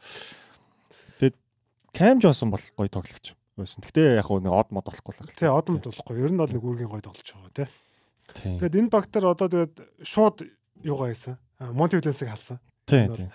[1.98, 3.82] Cam Johnson бол гоё тоглогч байсан.
[3.82, 5.34] Гэтэ яг нэг од мод болохгүй л.
[5.34, 6.22] Тий, од мод болохгүй.
[6.22, 7.68] Ер нь бол нэг үргийн гоё тоглож байгаа тий.
[8.62, 10.46] Тэгэд энэ багтар одоо тэгээд шууд
[10.86, 11.34] юугаа хийсэн.
[11.74, 12.62] Монти Виленсыг халсан.
[12.86, 13.26] Тий, тий.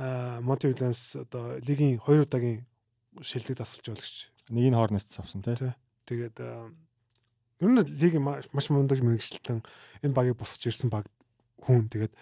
[0.00, 2.64] Аа Монти Виленс одоо лигийн 2 удаагийн
[3.20, 4.16] шилдэг тасалж байгаач.
[4.48, 5.76] Нэг нь хоорноос авсан тий.
[6.08, 6.40] Тэгээд
[7.60, 9.66] Ер нь лиг маш мундаг мэрэгчлэн
[10.06, 11.10] энэ багийг босгож ирсэн баг
[11.58, 12.14] хүн тэгээд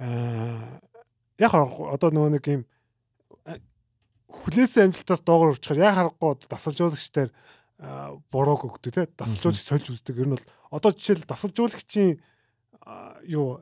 [0.00, 0.80] аа
[1.36, 2.64] яг одоо нөгөө нэг юм
[4.28, 7.30] хүлээсэн амжилтаас доогор урчхаар яг харахгүй дасалжуулагчдаар
[8.30, 12.20] бурууг өгдөг те дасалжуулагч сольж үздэг ер нь бол одоо жишээл дасалжуулагчийн
[13.28, 13.60] юу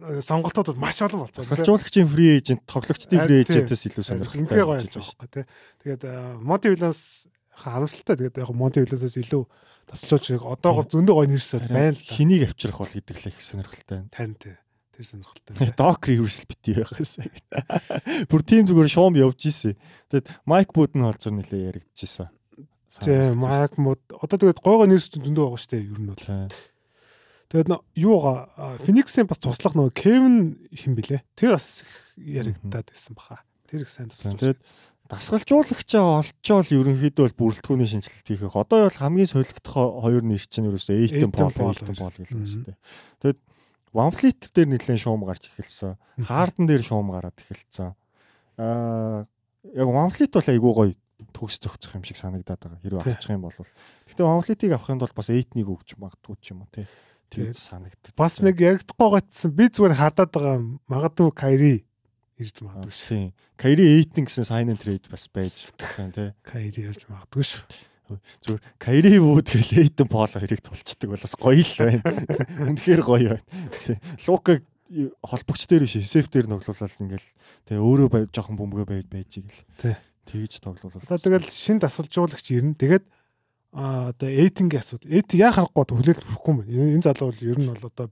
[0.00, 1.46] сонголтууд маш олон болцсон.
[1.46, 5.46] Дасалжуулагчийн фри эйжент, тоглогчдын фри эйжентээс илүү сонирхолтой болж байна шүү дээ.
[5.82, 6.02] Тэгээд
[6.42, 8.16] Моти Виланс харамсалтай.
[8.18, 9.42] Тэгээд яг Монти Виласаас илүү
[9.86, 12.02] тасалж байгаа одоогор зөндөө гоё нэрсэл байна л.
[12.02, 14.10] Хэнийг авчрах бол гэдэг л их сонирхолтой байна.
[14.10, 14.56] Тань тий.
[14.94, 15.70] Тэр сонирхолтой.
[15.74, 17.18] Док Риверс бити байхаас.
[18.30, 19.74] Бүр тийм зүгээр шоум явж исэн.
[20.10, 22.30] Тэгээд Майк Бууд нь бол зур нэлээ яригдчихсэн.
[23.02, 25.82] Тий, Майк Бууд одоо тэгээд гойгоо нэрс зөндөө байгаа дээ.
[25.82, 26.22] Ер нь бол.
[27.50, 31.26] Тэгээд юугаа Фениксийн бас туслах нөгөө Кевин хин блэ?
[31.34, 31.82] Тэр бас
[32.14, 33.42] яригдаад байсан баха.
[33.66, 34.38] Тэр их сайн тусалж.
[34.38, 34.62] Тэгээд
[35.10, 38.56] дасгалжуулагчаа олчоол ерөнхийдөө бол бүрэлдэхүүний шинжилэлт хийх.
[38.56, 42.78] Одоо бол хамгийн солигдох хоёр нэр чинь ерөөсөө Эйтэн Пол, Эйтэн Пол байна шүү дээ.
[43.20, 43.38] Тэгэд
[43.94, 45.94] Ванфлит дээр нэлээд шуум гарч эхэлсэн.
[46.26, 47.94] Харден дээр шуум гараад эхэлсэн.
[48.58, 49.24] Аа
[49.70, 50.92] яг Ванфлит бол айгүй гоё
[51.30, 52.82] төгс зөгцөх юм шиг санагдаад байгаа.
[52.82, 53.54] Хэрвээ авчих юм бол.
[53.54, 56.90] Гэхдээ Ванфлитийг авахын тулд бас Эйтнийг өгч магадгүй ч юм уу тий.
[57.30, 58.12] Тэгээд санагдав.
[58.18, 59.50] Бас нэг яригдахгүй гацсан.
[59.54, 60.58] Би зүгээр хадаад байгаа
[60.90, 61.74] магадгүй Кайри
[62.38, 62.92] ирж магадгүй.
[62.92, 63.30] Тийм.
[63.54, 66.34] Кайри Эйтэн гэсэн sign and trade бас байж тахсан тий.
[66.42, 67.93] Кайри ирж магадгүй шүү.
[68.44, 72.02] Зүгээр Кайри бууд гэл Эйтэн Пол хоёрыг тулцдаг бол бас гоё л байна.
[72.70, 73.44] Үнэхээр гоё байна.
[74.26, 74.60] Лука
[75.24, 77.28] холбогч дээр биш сеф дээр тоглуулаад ингээл
[77.66, 79.32] тий өөрөө жоохон бөмбөгөө байж байж.
[79.80, 79.96] Тий.
[80.24, 81.04] Тэгж тоглуулаад.
[81.04, 82.78] Одоо тэгэл шин дасгалжуулагч ирнэ.
[82.78, 83.04] Тэгээд
[83.74, 85.10] а одоо Эйтингийн асуудал.
[85.10, 86.94] Эйт яа харахгүй хүлээлт өгөхгүй юм байна.
[86.94, 88.06] Энэ залуу бол ер нь бол одоо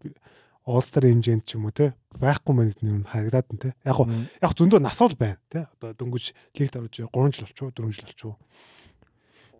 [0.62, 3.70] All-Star хэмжээнд ч юм уу те байхгүй мэн гэдэг нь харагдаад нь те.
[3.82, 3.98] Яг
[4.42, 5.66] яг зөндөө насвал байна те.
[5.78, 8.34] Одоо дөнгөж лигт орж 3 жил болчихоо 4 жил болчихоо.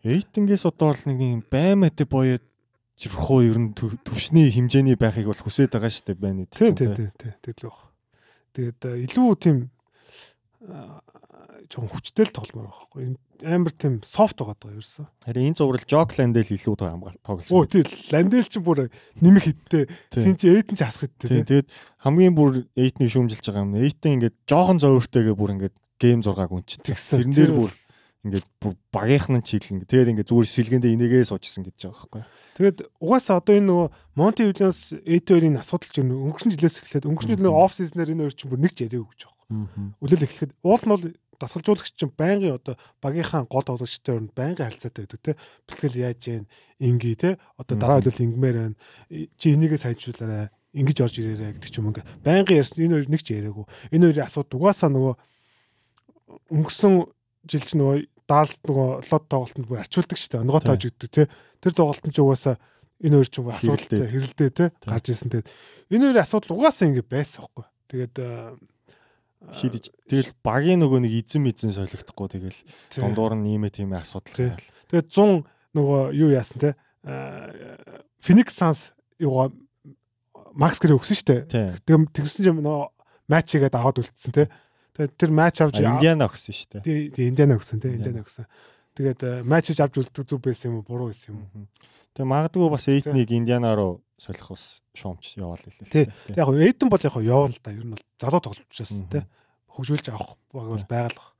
[0.02, 2.38] Эйтингээс одоо бол нэг юм баймат боё
[2.98, 6.46] жирхөө ер нь төвшний хэмжээний байхыг бол хүсэж байгаа шүү дээ байна.
[6.50, 7.78] Тийм тийм тийм тэгэл баг.
[8.52, 9.58] Тэгээд илүү тийм
[11.72, 13.16] жоохон хүчтэй л байгаа байхгүй.
[13.42, 15.06] Амар тийм софт байгаа даа ерөөсөө.
[15.24, 17.54] Харин энэ зурвал Жок Ландел илүү тоглосон.
[17.56, 19.88] Оо тийм Ландел ч бүр нэмэх хиттэй.
[20.12, 21.42] Хин чи Эйтэн ч асах хиттэй.
[21.42, 21.66] Тэгээд
[22.04, 23.78] хамгийн бүр Эйтнийг шүүмжилж байгаа юм.
[23.80, 26.94] Эйтэн ингээд жоохон зөөвөртэйгээ бүр ингээд гейм 6-аг үнчдэг.
[26.94, 27.70] Тэрэн дээр бүр
[28.22, 29.82] ингээд бүр багийнхан нь чиглэн.
[29.82, 32.22] Тэгээд ингээд зүгээр сэлгэндээ инээгээ суужсэн гэж байгаа байхгүй.
[32.54, 37.50] Тэгээд угаасаа одоо энэ нөгөө Монти Вильямс Эйтэрийн асуудал чинь өнгөрсөн жилээс эхлээд өнгөрсөн жилийн
[37.50, 39.98] оф сизнээр энэ хоёр чинь бүр нэг ч яриаг гэж байгаа.
[39.98, 41.04] Үлээл эхлэхэд уул нь бол
[41.42, 45.32] дасгалжуулагч чинь байнгын одоо багийнхаа гол тоглогчтой өрөнд байнгын харилцаатай байдаг те.
[45.66, 46.46] Бэлтгэл яаж гэн
[46.78, 47.42] инги те.
[47.58, 48.78] Одоо дараа хөлөл ингмээр байна.
[49.10, 50.54] Чи энийгээ сайжруулаарай.
[50.72, 54.04] Ингэж орж ирээрэй гэдэг ч юм ингээ байнгын ярьсан энэ хоёр нэг ч яриаггүй энэ
[54.08, 55.14] хоёрын асуудал угаасаа нөгөө
[56.48, 56.94] өнгөрсөн
[57.48, 61.22] жил чинь нөгөө даалт нөгөө лот тоглолтод бүр арчулдаг шүү дээ онгоо тоож өгдөг те
[61.60, 62.56] тэр тоглолтод ч угаасаа
[63.02, 65.48] энэ хоёр ч асуудалтай хэрэлдээ те гарч ирсэн тэгээд
[65.92, 68.14] энэ хоёрын асуудал угаасаа ингээ байсан байхгүй тэгээд
[69.50, 72.60] шийдэж тэгэл багийн нөгөө нэг эзэн эзэн солигдохгүй тэгэл
[72.94, 73.00] тий.
[73.02, 74.54] дундуур нь иймээ тийм асуудал Тий.
[74.54, 74.70] гараад.
[74.86, 75.42] Тэгээд 100
[75.74, 76.70] нөгөө юу яасан те
[78.22, 79.50] Phoenix Suns юугаа
[80.54, 81.36] Макс гэрээ өгсөн штэ.
[81.48, 81.72] Тий.
[81.88, 82.86] Тэгм тэгсэн чинь нөгөө
[83.26, 84.52] матч хийгээд аваад үлдсэн те.
[84.92, 86.82] Тэгээд тэр матч авч Индиана өгсөн шүү дээ.
[86.84, 87.88] тий тий, Индиана өгсөн те.
[87.96, 88.20] Индиана.
[88.20, 88.44] Өгсөн.
[88.92, 91.64] Тэгээд матч хийж авч үлддэг зүг байсан юм уу буруу байсан юм уу?
[92.12, 95.88] Тэгээ магадгүй бас Эйтнийг Индиана руу солих бас шуумч яваал хэлээ.
[95.88, 96.06] Тий.
[96.36, 97.72] Яг Эйдэн бол яг яваал л да.
[97.72, 99.08] Ер нь бол залуу Мгм.
[99.08, 99.24] те.
[99.72, 101.32] Хөгжүүлж авах баг бол байгалах.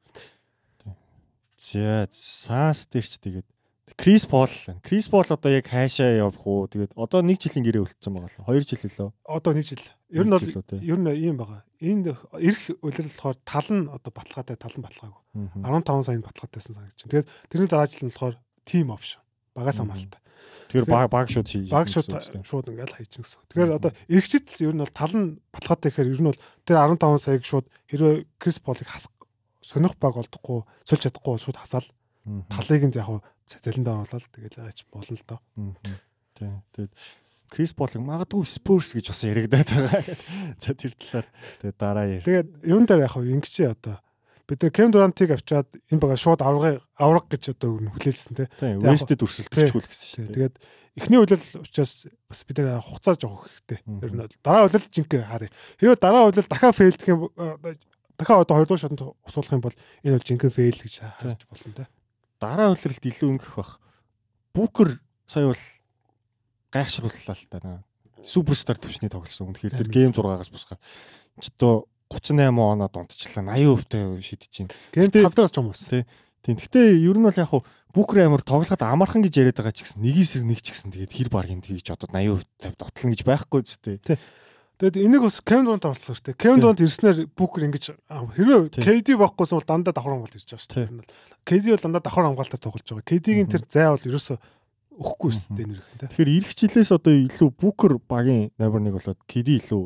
[1.60, 3.46] За Санс дээр ч тэгээд
[3.96, 4.48] Крис Пол.
[4.82, 6.66] Крис Пол одоо яг хаашаа явах уу?
[6.68, 8.46] Тэгээд одоо нэг жилийн гэрээ үлдсэн байгаа л.
[8.48, 9.10] 2 жил лөө.
[9.26, 9.84] Одоо нэг жил.
[10.10, 11.64] Ер нь бол ер нь ийм байгаа.
[11.80, 15.22] Энд эрх улирал болохоор тал нь одоо баталгаатай тал нь баталгаагүй.
[15.60, 16.92] 15 саянд баталгаатайсан байна.
[16.96, 19.20] Тэгээд тэрний дараа жил нь болохоор team option.
[19.54, 20.20] Багаас хамааралтай.
[20.72, 21.68] Тэгэхээр баг шууд хийж.
[21.68, 22.08] Баг шууд
[22.44, 23.40] шууд ингээд хайчихсан гэсэн.
[23.52, 27.20] Тэгэхээр одоо эргчтэл ер нь бол тал нь баталгаатай гэхээр ер нь бол тэр 15
[27.20, 29.06] саяг шууд хэрвээ Крис Полыг хас
[29.62, 31.86] сонирх баг олдохгүй сольж чадахгүй шууд хасаал
[32.48, 35.40] талыг нь яг хуу залиндаа оруулаад тэгээд яач болно л доо.
[36.34, 36.50] Тий.
[36.76, 36.92] Тэгээд
[37.52, 40.02] Крис Полыг магадгүй Spurs гэж бас яригадаад байгаа.
[40.56, 41.26] За тэр талаар
[41.60, 42.24] тэгээд дараа яар.
[42.24, 44.00] Тэгээд юун дээр яг хуу ингэж чи одоо
[44.48, 48.48] бид нар Кем Дурантыг авчаад энэ бага шууд авраг авраг гэж одоо хүлээлсэн те.
[48.56, 48.72] Тий.
[48.72, 50.36] яг West-д өрсөлдөхгүйл гэсэн шүү дээ.
[50.36, 50.56] Тэгээд
[50.96, 53.80] эхний үлэл учраас бас бид нар хугацаа жоох хэрэгтэй.
[53.84, 55.52] Ер нь дараа үлэл жинхэнэ харъя.
[55.76, 57.32] Хэрвээ дараа үлэл дахиад фейлдэх юм
[58.16, 61.84] дахиад одоо хоёрдугаар шатанд усуулах юм бол энэ бол жинхэнэ фейл гэж харж болно те.
[62.42, 63.78] Дараа үлрэлт илүү өнгөх бах.
[64.50, 64.98] Бүүкер
[65.30, 65.62] сая бол
[66.74, 67.78] гайхшрууллаа л та наа.
[68.26, 69.54] Суперстар төвчний тоглосон.
[69.54, 70.82] Үнэхээр тэр гейм 6-аас босгаар
[71.38, 74.70] ч одоо 38 оноо дунтчлаа 80% та шидэж чинь.
[74.90, 75.78] Ген Гэтэ- тавдраас ч юм уу.
[75.78, 76.02] Тий.
[76.42, 76.58] Тийм.
[76.58, 80.00] Гэтэ ер нь бол яг хуу Бүүкер амар тоглоход амархан гэж яриад байгаа ч гэсэн
[80.00, 83.60] нэгийг сэр нэг ч гэсэн тэгээд хэр юм тэгж одоо 80% тавь дотлно гэж байхгүй
[83.68, 84.00] ч тий.
[84.82, 86.34] Тэгэд энийг бас Кем Дуранд оруулах хэрэгтэй.
[86.34, 86.62] Кем Тий.
[86.66, 88.82] Дуранд ирснээр Бүүкер ингэж хэрвээ Тий.
[88.82, 90.82] KD баггүйсэн бол дандаа давхар хамгаалт ирж байгаа шүү Тий.
[90.82, 90.98] дээ.
[90.98, 91.10] Бол
[91.46, 93.06] KD бол дандаа давхар хамгаалтаар тоглож байгаа.
[93.06, 94.34] KD-гийн тэр зай бол ерөөсө
[94.98, 96.06] өгөхгүй дээ нэр те.
[96.10, 99.82] Тэгэхээр ирэх жилээс одоо илүү Бүүкер багийн номер 1 болоод KD илүү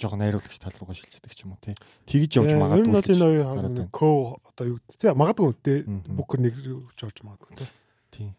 [0.00, 1.76] жоохон найруулагч тал руугаа шилждэг ч юм уу тий.
[2.08, 2.88] Тэгж явж магадгүй.
[2.88, 3.86] бол л гэж энэ хоёр.
[3.94, 4.08] Ко
[4.48, 5.78] одоо юу тий магадгүй дээ.
[6.08, 6.54] Бүүкер нэг
[6.96, 7.66] ч орж магадгүй те.
[8.10, 8.32] Тийм.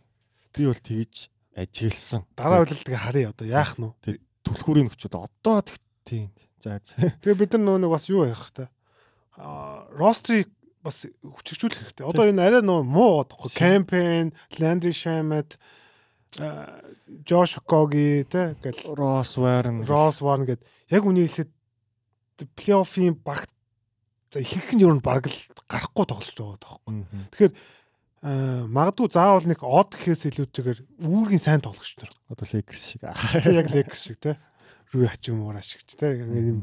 [0.51, 2.27] Би бол тэгж ажигласан.
[2.35, 4.19] Дараа үлэл тэгээ харъя одоо яах нь вэ?
[4.43, 6.27] түлхүүрийн нөхцөл одоо тэг- тийм.
[6.59, 6.79] За.
[6.81, 8.67] Тэгээ бид нар нөгөө нэг бас юу ярих хэрэгтэй.
[9.37, 10.49] Аа рострийг
[10.83, 12.05] бас хүчрхжүүлэх хэрэгтэй.
[12.09, 13.53] Одоо энэ арай нөгөө муу гоодохгүй.
[13.53, 15.55] Campaign, Landry Shamet,
[17.25, 20.61] Josh Okogie тэ гэл Росс Варн Ross Warren гэд
[20.93, 21.49] яг үний хэлэхэд
[22.53, 23.49] плей-оффын багт
[24.29, 27.01] за ихэнх нь ер нь баг л гарахгүй тоглож байгаа тоххой.
[27.33, 27.53] Тэгэхээр
[28.69, 32.13] магадгүй заавал нэг од гэхээс илүүтэйгээр үүргийн сайн тоглогч нар.
[32.29, 33.01] одоо Lakers шиг.
[33.09, 34.37] Яг Lakers шиг тэ.
[34.93, 36.17] Рүү хачим муура шиг ч тэ.
[36.23, 36.61] Ингээд юм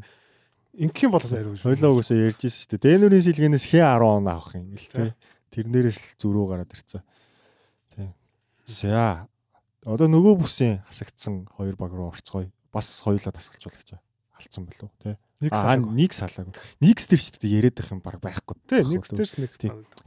[0.77, 1.73] ингийн болоос ариу шүү.
[1.73, 2.85] Хойлоо угсаа ярьжсэн шүү дээ.
[2.85, 5.11] Дэнүрийн сэлгэнээс хин 10 он авах юм гэл тий.
[5.55, 7.03] Тэрнээрээс л зөрүү гараад ирцээ.
[7.97, 8.09] Тий.
[8.67, 9.29] За.
[9.87, 12.51] Одоо нөгөө бүсийн хасагдсан хоёр баг руу орцгоё.
[12.75, 13.95] Бас хоёулаа тасгалжуулагч
[14.37, 15.15] алдсан болов тий.
[15.41, 15.93] Нэг Аа салаагүй.
[15.97, 16.55] нэг салаагүй.
[16.81, 18.57] Нэгс тэр ч гэдэг яриад байх юм баг байхгүй.
[18.69, 19.53] Тэ нэг стэрс нэг.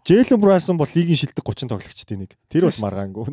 [0.05, 2.33] Джейлен Брансон бол лигийн шилдэг 30 тоглогчтой нэг.
[2.49, 3.25] Тэр бол маргаангүй.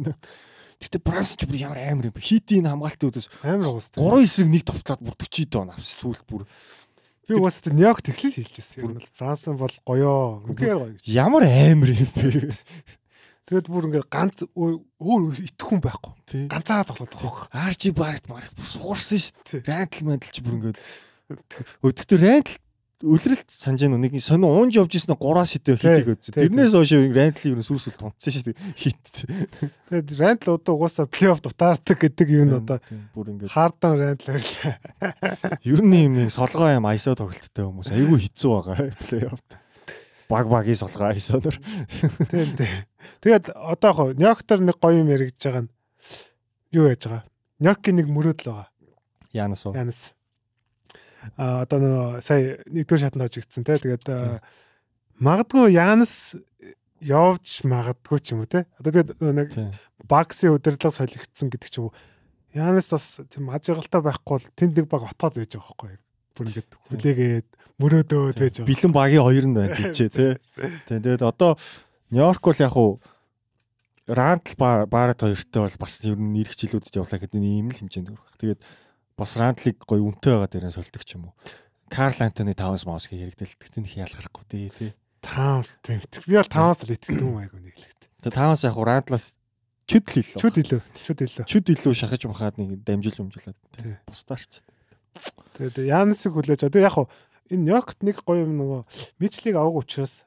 [0.81, 2.21] Гэтэ Брансон ч бүр ямар амар юм бэ?
[2.21, 3.89] Хитийн хамгаалтын үдээс Амар уус.
[3.97, 6.43] 3 эсрэг нэг товтлаад бүр 40 дон авсан сүүлд бүр
[7.27, 8.87] Би уус тэ Нью-Йорк тэглэл хэлжсэн.
[8.87, 10.47] Ер нь бол Франц бол гоёо.
[10.47, 11.05] Үнээр гоё гэж.
[11.11, 12.55] ямар амар юм бэ?
[13.47, 16.13] Тэгэд бүр ингээд ганц өө- өөр итгэх хүн байхгүй.
[16.51, 17.47] Ганцаараа тоглоод байгаа.
[17.51, 19.67] Арчи барт март бүр суурсан шүү дээ.
[19.67, 20.79] Рантл мантл чи бүр ингээд
[21.83, 22.55] өдөртөө рантл
[23.05, 24.01] үлрэлт санаж уу?
[24.01, 26.33] нэг сонио уунж явж исэн 3-аас хитэ Тий, хитийг өдсөн.
[26.33, 28.57] тий, Тэрнээс хойш рантл юу сүрсэл тунцсан шүү дээ.
[28.73, 29.05] Хит.
[29.93, 32.81] Тэгэд Рандл одоо угаасаа плей-офф дутаардаг гэдэг юу н одоо
[33.13, 34.75] бүр ингээд хардан Рандл ирлээ.
[35.69, 39.43] ер нь юм нэг солгоо юм айсо тоглолттой хүмүүс айгүй хэцүү байгаа плей-офф.
[40.33, 41.55] Баг багийн солгоо айсонор.
[42.33, 42.81] Тийм тийм.
[43.21, 45.71] Тэгээд одоо яг Нью-Йорктор нэг гоё юм яригдж байгаа нь
[46.73, 47.25] юу яаж байгаа?
[47.61, 48.69] Нью-Йоркийн нэг мөрөөдөл байгаа.
[49.37, 49.77] Янас уу?
[49.77, 50.16] Янас.
[51.35, 53.77] Одоо нөгөө сая нэгдүгээр шатанд очигдсан те.
[53.81, 54.07] Тэгээд
[55.19, 56.37] магадгүй Янас
[57.01, 58.65] явж магадгүй ч юм уу те.
[58.79, 59.73] Одоо тэгээд нэг Тийм.
[60.07, 61.95] Баксын удирдлага солигдсон гэдэг ч юм уу.
[62.57, 65.93] Янас бас тийм ажиглалтай байхгүй бол тэнд нэг баг отоод байж байгаа байхгүй?
[66.37, 67.49] Бүр ингээд хүлээгээд
[67.81, 68.71] мөрөөдөөд байж байгаа.
[68.71, 70.33] Бэлэн багийн хоёр нь байна тийчээ тий.
[70.89, 71.61] Тийм тэгээд одоо
[72.09, 72.93] Нью-Йорк бол яг уу
[74.07, 78.15] Рантл Барат хоёртой бол бас ер нь ирэх жилүүдэд явлаа гэдэг нь ийм л хэмжээнд
[78.15, 78.39] өрөх.
[78.39, 78.61] Тэгээд
[79.17, 81.35] бас Рантлыг гоё үнэтэй байгаа дээрээ сольдог ч юм уу.
[81.89, 84.91] Карл Антони Таунс Маус гэх яригдэлдэг тэн их ялгарахгүй тий тий.
[85.25, 86.05] Таанс тийм.
[86.29, 88.01] Би бол таанс л итгэдэг юм айгу нэглэгт.
[88.21, 89.41] Тэгээд Таунс яг уу Рантлаас
[89.89, 90.41] чөд л илүү.
[90.43, 90.81] Чүд илүү.
[91.01, 91.45] Чүд илүү.
[91.49, 93.97] чөд илүү шахаж махаад нэг дамжил өмжлээд Тий.
[94.05, 94.61] Бусдаарч.
[95.57, 97.09] Тэгээд Янасыг хүлээж одоо яг хуу
[97.49, 98.81] энэ Нью-Йоркт нэг гоё юм нөгөө
[99.23, 100.27] Мичлиг авах учраас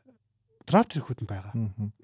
[0.65, 1.53] драфт ирэхүүд нь байгаа.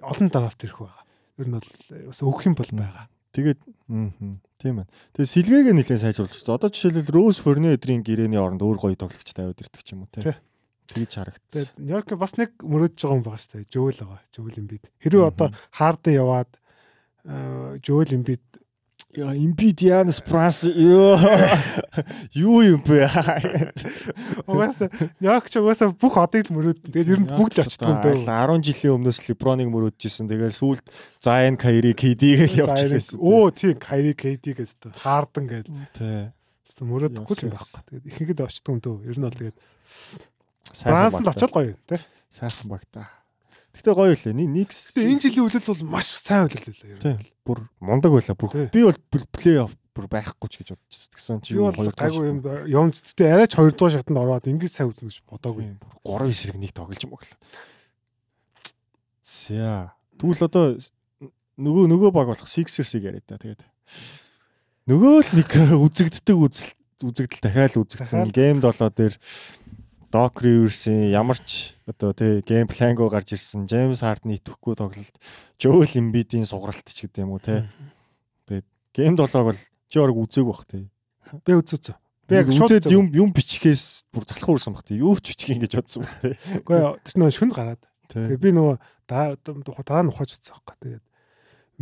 [0.04, 1.04] Олон драфт ирэх байгаа.
[1.40, 1.70] Ер нь бол
[2.12, 3.08] бас өгөх юм бол байгаа.
[3.36, 4.40] Тэгээд мгм.
[4.56, 4.92] тийм байна.
[5.12, 6.56] Тэгээд сэлгээгээ нэлээд сайжруулж байна.
[6.56, 10.10] Одоо жишээлбэл Роуз Форне өдрийн гэрээний оронд өөр гоё тоглогчтой аваад ирдэг ч юм уу
[10.16, 10.32] Тий.
[10.86, 11.52] Тэгж харагдсан.
[11.52, 13.74] Тэгээд Нью-Йорк бас нэг мөрөдөж байгаа юм байгаа шүү дээ.
[13.74, 14.22] Жөөл байгаа.
[14.32, 14.84] Жөөл Эмбид.
[15.02, 15.48] Хэрвээ одоо.
[15.74, 16.52] Харден яваад
[17.26, 18.46] аа, Жөөл Эмбид
[19.16, 21.16] Яа, Имбид Янс Пранс ёо.
[22.36, 23.08] Юу юм бэ?
[24.44, 24.92] угаасаа
[25.24, 26.92] Нью-Йорк ч угаасаа бүх одыг л мөрөөд.
[26.92, 28.28] Тэгээд ер нь бүгд л очтгүй дөө.
[28.28, 30.28] 10 жилийн өмнөөс Леброныг мөрөөдчихсэн.
[30.28, 30.86] Тэгээд сүүлд
[31.24, 33.24] Зайн Кайри KD-г л явчихсан.
[33.24, 35.00] Оо тийм Кайри KD гэж дээ.
[35.00, 35.66] Харден гэж.
[35.96, 36.32] Тий.
[36.84, 37.82] Мөрөөдөхгүй юм байхгүй.
[37.88, 38.98] Тэгээд ихэнхэд очтгүй юм дөө.
[39.08, 39.58] Ер нь бол тэгээд
[40.76, 42.04] Франс л очоод гоё юм тий.
[42.28, 43.08] Сайхан баг та.
[43.76, 44.34] Гэтэ гоё лээ.
[44.34, 47.28] Никс Тэгээд энэ жилийн үлэл бол маш сайн үлэл байлаа ер нь.
[47.44, 48.36] Бүр мундаг байлаа.
[48.40, 49.00] Бүр би бол
[49.36, 51.40] плей офф бүр байхгүй ч гэж бодчихсон.
[51.40, 54.92] Тэгсэн чи Би бол гайгүй юм юм гэхдээ арайч 2 дугаар шатанд ороод ингэж сайн
[54.92, 55.76] үзнэ гэж бодоогүй.
[56.04, 57.32] 3 эсрэг нэг тоглож юм бол.
[59.24, 59.96] За.
[60.20, 60.66] Тэгвэл одоо
[61.56, 63.40] нөгөө нөгөө баг болох Sixers-ийг яриа та.
[63.40, 63.64] Тэгээд
[64.92, 65.50] нөгөө л нэг
[65.88, 68.32] үзэгддэг үзэл үзэгдэл дахиад үзэгдсэн.
[68.36, 69.16] Game 7 дээр
[70.16, 73.68] Doc Rivers-ийн ямар ч одоо тий гейм плангоо гарч ирсэн.
[73.68, 75.20] James Harden итгэхгүй тоглолт.
[75.60, 77.68] Joel Embiid-ийн сугаралт ч гэдэг юм уу тий.
[78.48, 79.60] Тэгээд Game 7-ог бол
[79.92, 80.88] чи орог үзег бах тий.
[81.44, 82.00] Би үзүүцээ.
[82.32, 85.04] Би яг шууд юм юм бичгээс бүр залхуу урсан бах тий.
[85.04, 86.40] Юу ч бичих ингэж бодсон бах тий.
[86.64, 87.84] Үгүй тэр нөө шүн гараад.
[88.08, 88.24] Тий.
[88.24, 88.80] Тэгээ би нөгөө
[89.12, 90.96] дараа нь ухаж утсан байхгүй.
[90.96, 91.06] Тэгээд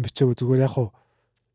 [0.10, 0.90] бичээгүй зүгээр яг хуу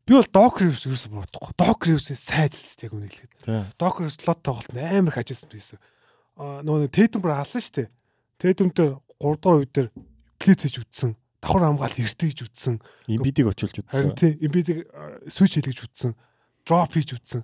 [0.07, 1.53] би бол Doc Rivers ерөөсө бодохгүй.
[1.59, 3.31] Doc Rivers сайжилс яг үнэ хэлээд.
[3.43, 3.61] Тий.
[3.75, 5.79] Doc Rivers лот тоглолт амар их ажилласан байсан.
[6.39, 7.87] Нөгөө нэг Tatum бүр алсан шүү дээ.
[8.39, 9.89] Дээр 3 дугаар үед дээр
[10.39, 11.11] клицэж үтсэн.
[11.43, 12.75] Давхар хамгаалт эртэж үтсэн.
[13.11, 14.15] Эмбидийг очилж Харин үзсэн.
[14.15, 14.79] тийм эмбидийг
[15.27, 16.11] switch хийлгэж үтсэн.
[16.63, 17.43] Drop хийж үтсэн.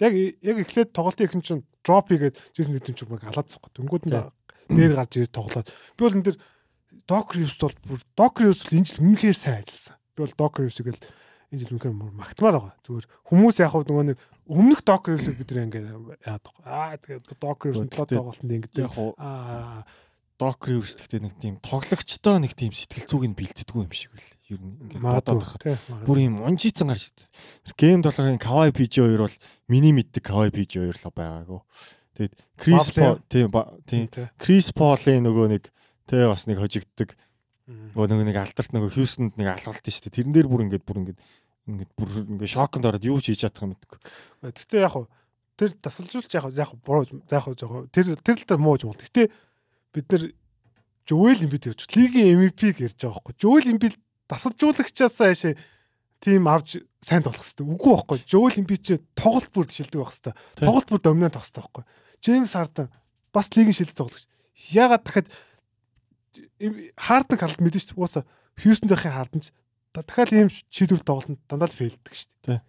[0.00, 3.72] Яг яг эхлээд тоглолтын ихэнх чинь drop хийгээд Jason Tatum ч баг алаад зогхоо.
[3.72, 4.16] Тэнгүүд нь
[4.72, 5.68] дээр гарч ирээд тоглоод.
[5.96, 6.36] Би бол энэ дэр
[7.08, 8.00] Rivers бол бүр
[8.36, 9.96] Rivers бол энэ жил үнэхээр сайн ажилласан.
[10.16, 11.00] Би бол Rivers-ийг л
[11.52, 12.76] энэ жил үнэхээр магтмаар байгаа.
[12.84, 14.18] Зүгээр хүмүүс яг хав нөгөө нэг
[14.50, 15.86] өмнөх Doc Rivers-ийг бид нэр ингээд
[16.26, 16.54] яадаг.
[16.66, 19.86] Аа тэгээд Doc Rivers нь Гэхдээ- тоглолтод ингээд Яг аа
[20.40, 24.28] Doc Rivers гэхдээ нэг тийм тоглогчтой нэг тийм сэтгэл зүг нь бэлддэггүй юм шиг л.
[24.48, 25.60] Ер нь ингээд бодоод байхад.
[25.62, 25.76] тий.
[26.02, 27.28] Бүр юм унжицсан гарч ирсэн.
[27.76, 29.36] Гейм 7-гийн Kawhi PG2 бол
[29.68, 31.60] миний мэддэг Kawhi PG2 л байгаагүй.
[32.16, 33.48] Тэгээд Chris Paul тийм
[33.84, 34.26] тийм тий.
[34.40, 35.68] Chris Paul-ийн нөгөө нэг
[36.08, 37.14] тэ бас нэг хожигддаг
[37.70, 40.16] нөгөө нэг алдарт нөгөө Хьюстонд нэг алгуулт нь шүү дээ.
[40.24, 41.20] Тэрэн дээр бүр ингээд бүр ингээд
[41.68, 43.98] ингээд бүр ингээд шоконд ороод юу ч хийж чадах юм мэдгүй.
[44.48, 45.06] Гэтэ яг хуу
[45.60, 47.44] тэр тасалжуулж яг яг буруу яг яг
[47.92, 49.02] тэр тэр л дээр муу юм бол.
[49.04, 49.28] Гэтэ
[49.92, 50.22] бид нэр
[51.04, 53.34] Joel Embiid гэж лигийн MVP гэж ярьж байгаа байхгүй.
[53.36, 53.94] Joel Embiid
[54.30, 55.54] тасалжуулагчаас хаашаа
[56.20, 57.66] тим авч сайн болох хэрэгтэй.
[57.66, 58.18] Үгүй байхгүй.
[58.30, 60.14] Joel Embiid чи тоглолт бүр шилдэг байх.
[60.14, 60.32] Тий.
[60.64, 61.84] Тоглолт бүр доминант байх хэрэгтэй байхгүй.
[62.20, 62.88] James Harden
[63.32, 64.24] бас лигийн шилдэг тоглогч.
[64.70, 65.28] Ягаад дахиад
[67.08, 68.00] Harden халт мэдэн шүү дээ.
[68.00, 68.24] Уусаа
[68.62, 69.50] Houston дахин Harden ч
[69.94, 72.60] дахиад ийм шийдвэр тоглолтод дандаа л фейлдэг шүү дээ.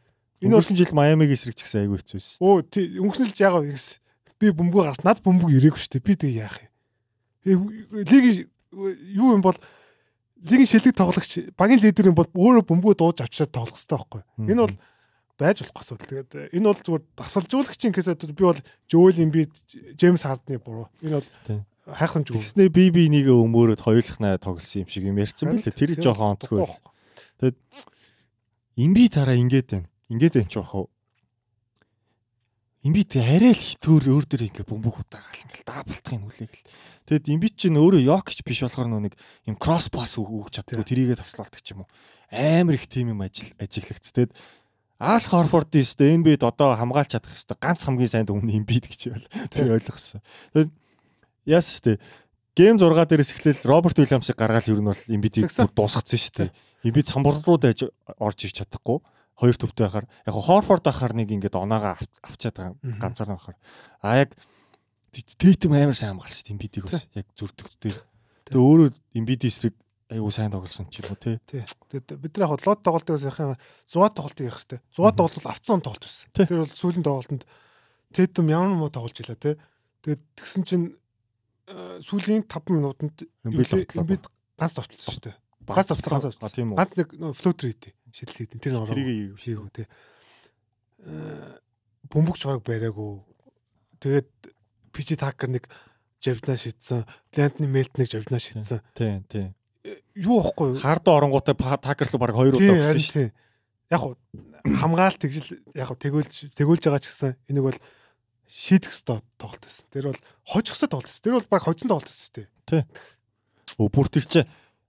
[0.42, 2.40] Энэ Өнгөрсөн жил Майамиг эсрэг ч гэсэн айгүй хэцүү байсан.
[2.42, 4.02] Оо тий өнгөрснөлж яагаад гэсэн
[4.42, 6.08] би бөмбөг гарс над бөмбөг ирээгүй шүү дээ.
[6.08, 6.58] Би тэгээ яах
[7.46, 7.62] юм.
[8.10, 8.50] Лигийн
[9.14, 9.58] юу юм бол
[10.42, 14.22] лигийн шилдэг тоглогч багийн лидер юм бол өөрөө бөмбөг дууж авчираад тоглох хэрэгтэй байхгүй.
[14.50, 14.76] Энэ бол
[15.38, 16.10] байж болох асуудал.
[16.10, 19.54] Тэгээд э, энэ бол зүгээр дасалжуулагчийн гэсэд би бол Joel Embiid,
[19.98, 20.90] James Harden-ы буруу.
[21.06, 21.30] Энэ бол
[22.26, 22.38] зүг.
[22.38, 25.74] Тэгснээ би би нэг өмөрөд хоёулахнаа тоглосон юм шиг юм ярьсан билээ.
[25.74, 26.62] Тэр тийм жоохон онцгүй.
[27.40, 27.60] Байхгүй.
[28.78, 29.90] Имби тараа ингээд байна.
[30.10, 30.88] Ингээд байна ч вэ?
[32.82, 36.66] Имби тэ арай л хитөр өөр дөр ингээ бөмбөг удаагаал ингээл даблтах юм үлээг л.
[37.06, 39.14] Тэгэд имби чинь өөрөө ёкч биш болохоор нэг
[39.46, 41.90] юм кросс пас өгч чаддгүй тэрийгээ тослолдог ч юм уу.
[42.34, 44.10] Амар их тим юм ажил ажиглагц.
[44.10, 44.34] Тэгэд
[44.98, 49.14] Аал Хорфордын өстө энэ бид одоо хамгаалж чадах өстө ганц хамгийн сайн өмнө имбид гэж.
[49.54, 50.26] Тэр ойлгосон.
[50.58, 50.74] Тэгэд
[51.46, 52.02] яас штэ
[52.58, 56.50] Гейм 6 дээрээс эхлээл Роберт Уильямсыг гаргаад ер нь бол бүр дуусгацсан шүү дээ.
[56.84, 57.86] Имбид самбар руу дайж
[58.18, 59.00] орж ирч чадахгүй.
[59.38, 63.58] Хоёр төвтэй байхаар яг хоо Хорфорд байхаар нэг ингээд оноогоо ав- авчаад ганцаар байхаар.
[64.02, 64.34] А яг
[65.12, 67.92] Тэйтем амар сайн хамгаалсан шүү дээ имбидийг бас яг зүрдэгтэй.
[68.48, 68.90] Тэгээ өөрөө
[69.20, 69.76] имбид эсрэг
[70.08, 71.20] аюу сайн тоглосон ч юм уу.
[71.20, 71.36] Тий.
[71.92, 73.56] Тэгээд бид нар яг лот тоглолтыг ярих юм
[73.92, 74.80] 6 тоглолтыг ярих хэрэгтэй.
[74.96, 76.28] 6 тоглолт бол авцсан тоглолт байсан.
[76.32, 77.44] Тэр бол сүүлийн тоглолтод
[78.16, 79.56] Тэтэм ямар муу тоглож илаа тий.
[80.04, 80.86] Тэгээд тэгсэн чинь
[81.68, 83.28] э, сүүлийн 5 минутанд.
[84.00, 84.24] Эмбид
[84.60, 85.36] ганц товтлсон шүү дээ.
[85.68, 86.50] Ганц товтлоо ганц А товтлоо.
[86.50, 86.78] тийм үү.
[86.78, 87.94] Ганц нэг флотер хийдэ.
[88.12, 88.60] Шидэл хийдэ.
[88.60, 88.90] Тэр ороо.
[88.90, 89.88] Тэрийг хийгүү тий.
[91.06, 91.58] Э
[92.12, 93.22] бөмбөгч баг бариагүй.
[94.02, 94.30] Тэгээд
[94.92, 95.70] Пичи Такер нэг
[96.20, 97.06] жавдна шидсэн.
[97.38, 98.82] Лантны Мелт нэг жавдна шидсэн.
[98.94, 99.54] Тийм тийм.
[100.14, 100.78] Юу ихгүй?
[100.78, 103.32] Хард оронгуудаа такер руу баг хоёр удаа өгсөн шүү дээ.
[103.90, 104.14] Яг хуу
[104.66, 107.80] хамгаалт тэгжил яг хуу тэгүүлж тэгүүлж байгаа ч гэсэн энийг бол
[108.46, 109.86] шийдэх ёстой тоглолт байсан.
[109.90, 111.22] Тэр бол хожих ёстой тоглолт.
[111.24, 112.84] Тэр бол баг хоцсон тоглолт байсан шүү дээ.
[113.80, 114.42] Өө бүр тэр чи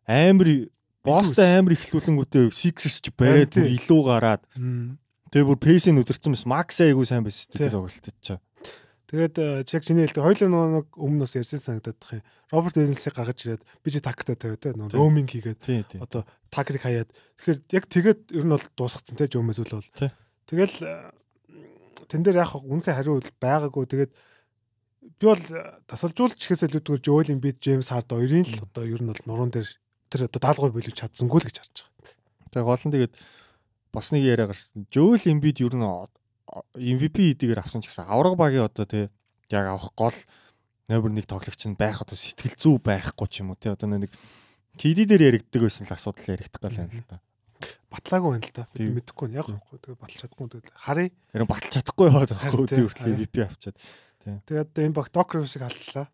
[0.07, 0.69] амар
[1.03, 4.43] босстой амар ихлүүлэнгүүтээ Sixers ч бариад илүү гараад.
[5.33, 8.37] Тэгээ бүр пейсийг өдөрцөн бас Max айгуу сайн байсан тэр тоглолтод чи.
[9.13, 12.25] Тэгээд чек чиний хэлдэг хоёулаа нэг өмнө бас ярьсан санагдаад тах юм.
[12.49, 17.13] Роберт Эйлсийг гаргаж ирээд би чи такта тавиад те нөө роуминг хийгээд одоо такрик хаяад.
[17.37, 19.91] Тэгэхээр яг тэгээд ер нь бол дуусгацсан те жөөмэс үл бол.
[20.49, 20.77] Тэгэл
[22.09, 23.85] тэн дээр яг үнэхээр хариу байгаагүй.
[23.85, 25.45] Тэгээд би бол
[25.93, 29.69] тасалжуулагч гэхээс илүүтэйгээр Жоэл Эмбид, Джеймс Хард хоёрын л одоо ер нь бол нуруунд дээр
[30.13, 32.53] тэр одоо даалгавар боловч чадсангүй л гэж харж байгаа.
[32.53, 33.15] Тэгээ гол нь тэгээд
[33.97, 34.85] бас нэг яриа гарсан.
[34.93, 35.89] Жоэл Эмбид ер нь
[36.77, 39.09] MVP эдгээр авсан ч гэсэн авраг багийн одоо тий
[39.49, 40.19] яг авах гол
[40.89, 44.13] номер 1 тоглогч нь байх одоо сэтгэл зүй байхгүй ч юм уу тий одоо нэг
[44.77, 47.17] KD дээр яригддаг байсан л асуудал яригдах гал байна л да.
[47.89, 48.65] Батлаагүй байна л да.
[48.77, 51.09] Мэдэхгүй нь яг тэгээ баталж чадахгүй тэгэл харъя.
[51.33, 53.77] Ярин баталж чадахгүй яваад хөө өдөө хүртэл MVP авчаад.
[54.49, 56.09] Тэгээд энэ баг Докровсыг алдлаа.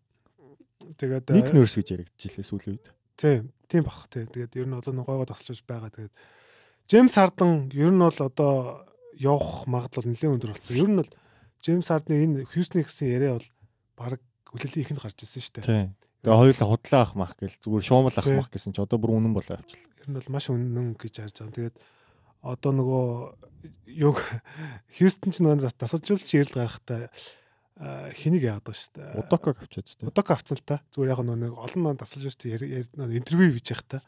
[0.95, 2.87] Тэгээд нэг нөрс гэж яригдчихлээ сүүлийн үед.
[3.19, 4.25] Тийм, тийм бах тий.
[4.25, 5.93] Тэгээд ер нь олон гойгоо тасалж байгаа.
[5.93, 6.13] Тэгээд
[6.89, 10.75] Джеймс Хардан ер нь бол одоо явах магадлал нэлээд өндөр болсон.
[10.75, 11.11] Ер нь бол
[11.61, 13.47] Джеймс Хардны энэ Хьюстон гэсэн яриа бол
[13.99, 15.93] баг хүлээлийн ихэнд гарч ирсэн шүү дээ.
[16.23, 19.35] Тэгээ хоёулаа худлаа ах мах гэл зүгээр шуумал ах мах гэсэн чи одоо бүр үнэн
[19.35, 19.91] болоо авчлаа.
[20.01, 21.55] Ер нь бол маш үнэн гэж харж байгаа.
[21.55, 21.75] Тэгээд
[22.41, 23.05] одоо нөгөө
[23.99, 24.17] юг
[24.95, 27.11] Хьюстон ч нөгөө тасалжуулж ирэл гарахтаа
[27.79, 29.19] хэнийг яагаад байгаа шүү дээ.
[29.23, 30.11] Удоког авчаад шүү дээ.
[30.11, 30.83] Удок авцсан л та.
[30.91, 32.91] Зүгээр яг нэг олон нон тасалж дээ.
[33.15, 33.99] Интервью хийж явах та.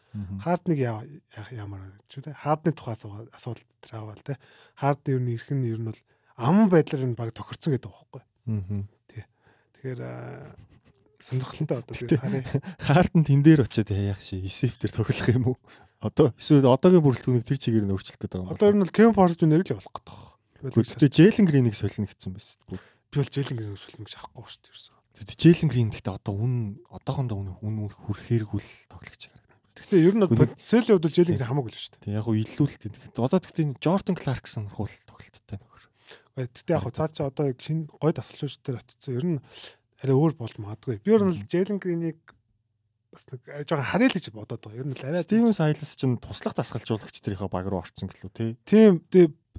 [0.44, 2.36] Хаард нэг ямар ч үү те.
[2.36, 3.00] Хаардны тухай
[3.32, 4.36] асуудал траавал те.
[4.76, 6.02] Хаард ер нь ирэх нь ер нь бол
[6.36, 8.22] ам байдлаар нь баг тохирцсон гэдэг байхгүй.
[8.52, 8.84] Аа.
[9.08, 9.24] Тий.
[9.80, 10.00] Тэгэхээр
[11.24, 12.44] сонирхолтой одоо тэгээд харъя.
[12.92, 14.44] Хаард нь тэн дээр очиод яах ши.
[14.44, 15.58] Исеф дээр тоглох юм уу?
[16.02, 18.58] Одоо эсвэл одоогийн бүрэлдэхүүнийг тэр чигээр нь өөрчлөх гэдэг юм байна.
[18.58, 20.18] Одоо ер нь бол Кевин Форс Жуниор л явуулах гэдэг.
[20.76, 22.58] Гэхдээ Джейлен Гринийг солино гэсэн байсан.
[23.12, 24.96] Би бол Джейлен Грин өсвөл гэж авахгүй шүү дээ ерөөсөө.
[25.20, 26.56] Тэгээд Джейлен Грин гэхдээ одоо үн
[26.88, 29.60] одоохондоо үн үн хүрхээргүй л тоглож байгаа.
[29.76, 32.04] Гэхдээ ер нь потенциалын хувьд Джейлен Грин хамаагүй л шүү дээ.
[32.08, 33.20] Тэг яг үйлдүүлэлт.
[33.20, 35.84] Одоо гэхдээ Жордан Кларксон хул тоглолттой нөхөр.
[36.40, 39.12] Гэхдээ яг цаа чи одоо шинэ гой тасалчууч дээр очсон.
[39.12, 39.40] Ер нь
[40.00, 41.04] арай өөр болж магадгүй.
[41.04, 42.20] Би ер нь Джейлен Гринийг
[43.12, 44.80] бас нэг жоохон харъя л гэж бодоод байгаа.
[44.80, 48.56] Ер нь арай Стивен Сайлас ч туслах тасгалжуулагч тэрийнхээ баг руу орсон гэлүү тий.
[48.64, 49.04] Тийм.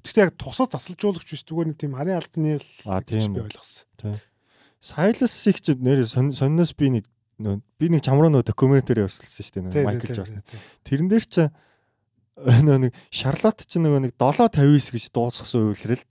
[0.00, 2.70] Гэхдээ яг тусад тасалжуулагч биш зүгээр нэг тийм арын албаны л
[3.04, 3.84] гэж би ойлгосон.
[4.00, 4.16] Тийм.
[4.82, 7.04] Сайласыг ч нэр сонноос би нэг
[7.78, 10.42] би нэг чамруу нөө докюментэр явуулсан шүү дээ Майкл Жордан.
[10.82, 11.36] Тэрэн дээр ч
[12.42, 16.10] нөө нэг Шарлот ч нөгөө нэг 759 гэж дууцсан үйлрэлд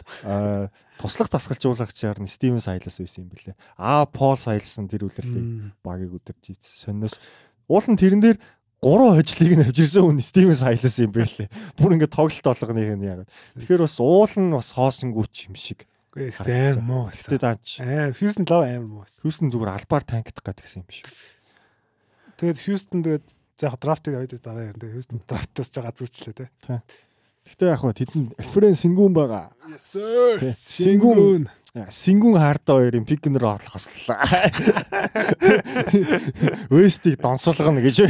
[1.01, 3.55] туслах тасгалжуулагчаар нь Стивен Сайлас байсан юм билээ.
[3.75, 6.61] Аа Пол Сайлас нь тэр үйлрлийг багийг өдөрч.
[6.61, 7.17] Сонноос
[7.65, 8.37] уул нь тэрэн дээр
[8.81, 11.47] гурван хожлыг нь авч ирсэн хүн Стивен Сайлас юм байлээ.
[11.77, 13.29] Бүр ингээд тоглолт болгоныг нь яг.
[13.61, 15.85] Тэгэхээр бас уул нь бас хоосонгүүч юм шиг.
[16.09, 17.13] Үгүй ээ муу.
[17.13, 17.77] Тэ даач.
[17.77, 19.05] Аа Хьюстон лав амар муу.
[19.05, 21.05] Хьюстон зүгээр албаар танкдах гэсэн юм шиг.
[22.41, 23.25] Тэгээд Хьюстон тэгээд
[23.61, 24.81] за яг драфтыг аваад дараа ярина.
[24.81, 26.45] Тэгээд Хьюстон драфтаас ч газуучлаа те.
[27.51, 29.51] Гэхдээ яг хөө тэдэнд Альфрен Сингүүн байгаа.
[29.75, 31.51] Сингүүн.
[31.75, 34.15] Сингүүн хаарда хоёрын пик нэр хослоо.
[36.71, 38.07] Вестиг донсолгоно гэж.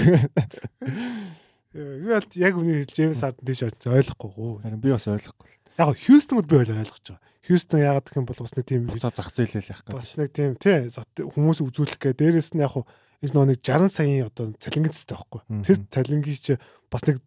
[1.73, 4.61] Би бол яг үний Джеймс Харден тийш ойлгохгүй.
[4.61, 5.57] Харин би бас ойлгохгүй.
[5.81, 7.17] Яг Хьюстон би ойлгож байгаа.
[7.41, 9.95] Хьюстон яагаад гэх юм бол бас нэг тийм буцаа зах зээлэл яах гэж.
[9.97, 10.85] Бас нэг тийм тий
[11.17, 12.13] хүмүүс үзүүлэх гэ.
[12.13, 12.77] Дээрээс нь яг
[13.25, 15.41] энэ нэг 60 саяын одоо цалингицтэй байхгүй.
[15.65, 16.53] Тэр цалингийн чи
[16.93, 17.17] бас нэг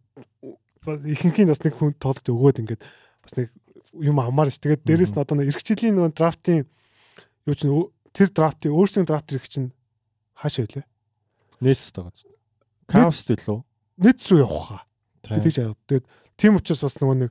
[0.84, 3.48] ихэнхийн бас нэг хүн тоглож өгөөд ингээд бас нэг
[4.00, 4.60] юм амаар ш.
[4.60, 6.68] Тэгээд дээрэс нь одоо нэг эрхчлэлийн нэг драфтын
[7.46, 7.72] юу чинь
[8.12, 9.72] тэр драфтын өөрсдийн драфт эрх чинь
[10.36, 10.84] хаашаа вэ?
[11.60, 12.12] Нэтс тагаа.
[12.90, 13.62] Каус төлөө.
[14.00, 14.82] Нэтс рүү явах хаа.
[15.24, 15.74] Тэгж яа.
[15.88, 17.30] Тэгээд тийм учраас бас нөгөө нэг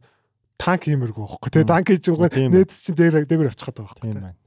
[0.58, 1.50] танк хиймэргүй байхгүй.
[1.54, 4.06] Тэгээд танк хийж байгаа нэтс чинь дээр дээгүүр авчих гэдэг байхгүй.
[4.10, 4.38] Тийм байна.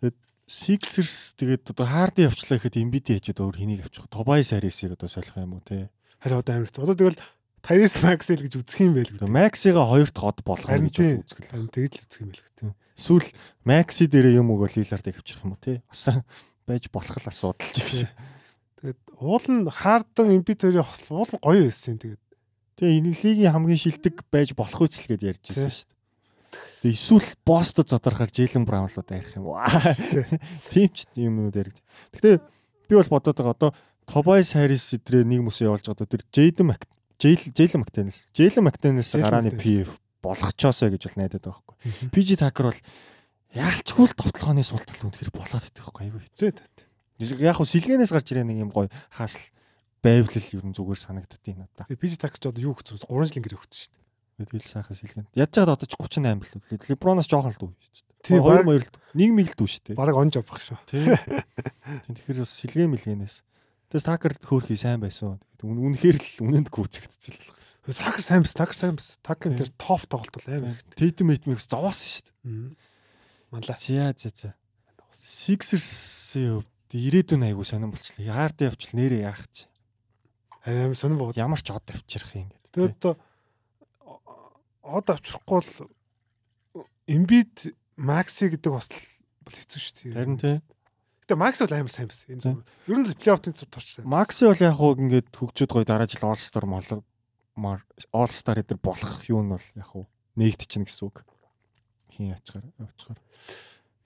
[0.00, 4.06] Тэгээд Sixers тэгээд одоо Hardy явчлаа гэхэд Embiid яжод өөр хэнийг авчих.
[4.08, 5.90] Tobias Harris-ийг одоо солих юм уу те.
[6.22, 6.86] Харин одоо хэцүү.
[6.86, 7.18] Одоо тэгэл
[7.66, 9.26] Tyrese Maxwell гэж үзэх юм байл гэдэг.
[9.26, 11.50] Maxi-га хоёр дахь од болох юм гэж үзэх л.
[11.50, 12.70] Харин тэгж л үзэх юм байл гэдэг.
[12.94, 13.30] Эсвэл
[13.66, 15.82] Maxi дээрээ юм өгөө Lillard-ыг авчих юм уу те.
[15.90, 16.06] Бас
[16.62, 18.06] байж болох л асуудал ч гэж.
[18.78, 22.22] Тэгээд уул нь Embiid хоёрын хослол уул гоё байсан тэгээд.
[22.78, 25.98] Тэгээ энэ лигийн хамгийн шилдэг байж болох үсэл гэж ярьж байсан шүү дээ.
[26.86, 28.30] Тэгээ эсвэл Босто задрахаар
[28.62, 29.58] Brown руу дайрах юм уу?
[30.70, 31.82] Тийм ч юмнууд яригд.
[32.14, 32.38] Гэтэ
[32.86, 33.70] би бол бодоод байгаа одоо
[34.06, 36.86] Tobias Harris эдрээ нэг мөс явуулж байгаа тэр Jaden Mac
[37.20, 38.18] Jalen McDaniels.
[38.36, 39.90] Jalen McDaniels гарааны PF
[40.22, 42.10] болгочоосоо гэж бол найдаад байгаа байхгүй.
[42.12, 42.80] PG Tucker бол
[43.56, 46.50] яалчгүй л товтлооны сул тал үнэхэр болоод идэх байхгүй айгүй хэцүү.
[47.40, 49.48] Яг хөө сэлгэнээс гарч ирэх нэг юм гоё хаасл
[50.04, 51.86] байвлал ер нь зүгээр санагддیں надаа.
[51.88, 54.50] Тэгээ PG Tucker ч одоо юу хэцүү 3 жилийн гэр өгсөн шүү дээ.
[54.52, 55.26] Тэгэл сайхан сэлгэн.
[55.32, 56.92] Ядж чад одоо ч 38 л үү.
[56.92, 58.20] Леброноос жоохон л дүү шүү дээ.
[58.26, 59.96] Тийм, баг- хоёр л нийгмийг л дүү шүү дээ.
[59.96, 60.76] Бараг онж авах шүү.
[60.84, 61.16] Тийм.
[62.12, 63.36] Тэгэхээр бас сэлгээ мэлгэнээс.
[63.86, 65.38] Тэгээс такер хөөрхий сайн байсан.
[65.62, 67.76] Үнэхээр л үнэнд гүцэгдсэн л болох гэсэн.
[67.86, 69.14] Такер сайн бас, такер сайн бас.
[69.22, 69.60] Такер Тийм.
[69.62, 70.98] тэр топ тоглолт бол амар хэрэгтэй.
[70.98, 72.34] Тэйдэм мэтмикс зовоосон шүү дээ.
[73.54, 73.78] Манлаа.
[73.78, 74.50] За за за.
[75.14, 78.26] Sixers-ийн хувьд ирээдүйн айгуу сонирн болчихлоо.
[78.26, 79.70] Яард явчил нэрээ яах чи.
[80.66, 81.38] Амар сонир бод.
[81.38, 82.74] Ямар ч од авчрах юм гэдэг.
[82.74, 83.14] Тэгээд одоо
[84.82, 85.90] од авчрахгүй л
[87.06, 88.98] Embiid Maxi гэдэг бас л
[89.46, 90.14] бол хэцүү шүү дээ.
[90.14, 90.58] Харин тий.
[91.26, 92.30] Гэтэ Max бол амар сайн байсан.
[92.30, 92.62] Энэ зөв.
[92.86, 94.06] Ер нь плей-оффын турчсан.
[94.06, 97.02] Макси бол яг хуу ингээд хөгжөөд гоё дараа жил All Star молор
[97.58, 97.82] мар
[98.14, 100.06] All Star эдэр болох юу нь бол яг хуу
[100.38, 101.26] нэгдчихнэ гэсэн үг.
[102.14, 103.18] Хин ячгаар явчихаар.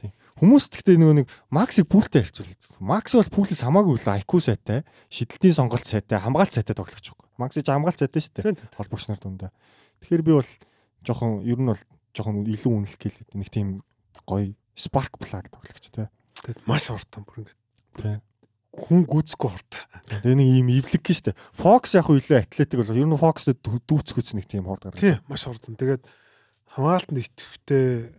[0.00, 0.16] Тийм.
[0.40, 2.80] Хүмүүс гэхдээ нөгөө нэг Максиг пүүлтэй харьцуулдаг.
[2.80, 4.80] Макс бол пүүлээс хамаагүй л IQ сайтай,
[5.12, 7.28] шидэлтийн сонголт сайтай, хамгаалт сайтай тоглогч байхгүй.
[7.36, 8.72] Макси ч хамгаалт сайтай шүү дээ.
[8.80, 9.52] Холбогч нар дундаа.
[10.00, 10.50] Тэгэхээр би бол
[11.04, 11.82] жоохон ер нь бол
[12.16, 13.36] жоохон илүү үнэлэх гэлээ.
[13.36, 13.84] Нэг тийм
[14.24, 16.08] гоё spark plug тоглогч те.
[16.44, 17.58] Тэгээд маш хурдан бүр ингээд
[18.00, 18.18] Тийм.
[18.70, 19.82] хүн гүцэхгүй хурдан.
[20.22, 21.34] Тэгээ нэг ийм эвлэг гин штэ.
[21.52, 25.00] Fox яг хөө илүү атлетик бол ер нь Fox дүүцгүүц нэг тийм хурд гаргаж.
[25.02, 25.74] Тийм, маш хурдан.
[25.76, 26.02] Тэгээд
[26.70, 28.14] хамгаалтанд итгэвтэй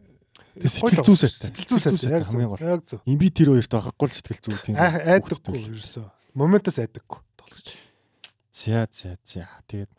[0.59, 1.49] сэтгэл зүй сайтай.
[1.55, 2.19] Сэтгэл зүй сайтай.
[2.19, 2.59] Яг хамгийн гол.
[2.59, 2.99] Яг зөв.
[3.07, 4.75] Имби тэр хоёрт байхгүй л сэтгэл зүй тийм.
[4.75, 6.05] Ай- Айдаггүй ерөөсөө.
[6.35, 7.69] Моментос айдаггүй тоглож.
[8.51, 9.47] За за за.
[9.71, 9.91] Тэгээд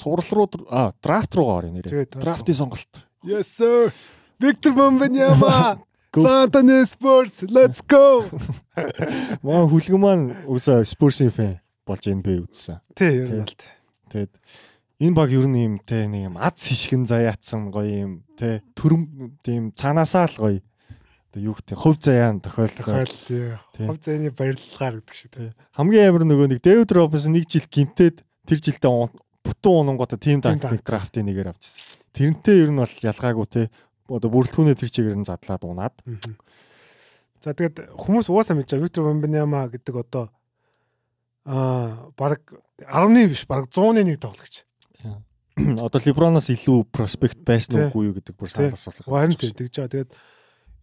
[0.00, 2.08] цуврал руу а драфт руу орё нэрээ.
[2.16, 3.04] Драфтын сонголт.
[3.22, 3.92] Yes sir.
[4.40, 5.76] Victor Wembanyama.
[6.14, 7.42] Antonio Spurs.
[7.48, 8.28] Let's go.
[9.46, 11.52] Маа хүлгэн маань үсээ Spurs-ийн фэн
[11.88, 12.84] болж энэ бэ үзсэн.
[12.92, 13.56] Тий, ер нь бол.
[14.12, 14.32] Тэгээд
[15.00, 19.40] энэ баг ер нь юм те нэг юм аз хишгэн заяатсан гоё юм те төрөм
[19.40, 20.60] тийм цаанаасаа л гоё.
[21.32, 22.92] Юу гэх хувь заяан тохиолдол.
[22.92, 23.56] Тохиол тий.
[23.72, 23.86] Тий.
[23.88, 25.56] Хов зэний барилгаар гэдэг шиг тий.
[25.72, 28.92] Хамгийн амар нөгөө нэг Дэвид Робинсон нэг жил гимтээд тэр жилдээ
[29.40, 30.84] бүтэн унгуудаа тим данк dunk.
[30.84, 32.04] драфтын нэгээр авчихсан.
[32.12, 33.62] Тэрнтэй ер нь бол ялгаагүй те
[34.08, 35.94] одоо бүрэлдэхүүнээ тэр чигээр нь задлаад унаад.
[37.42, 40.30] За тэгээд хүмүүс угаасаа мэдж байгаа Victor Wembanyama гэдэг одоо
[41.46, 42.42] аа баг
[42.78, 44.62] 10-ны биш баг 100-ны нэг тоглогч.
[45.84, 49.04] Одоо Леброноос илүү проспект байсан уугүй юу гэдэг бүр санал асуулах.
[49.04, 49.92] Харин тэгж байгаа.
[49.92, 50.10] Тэгээд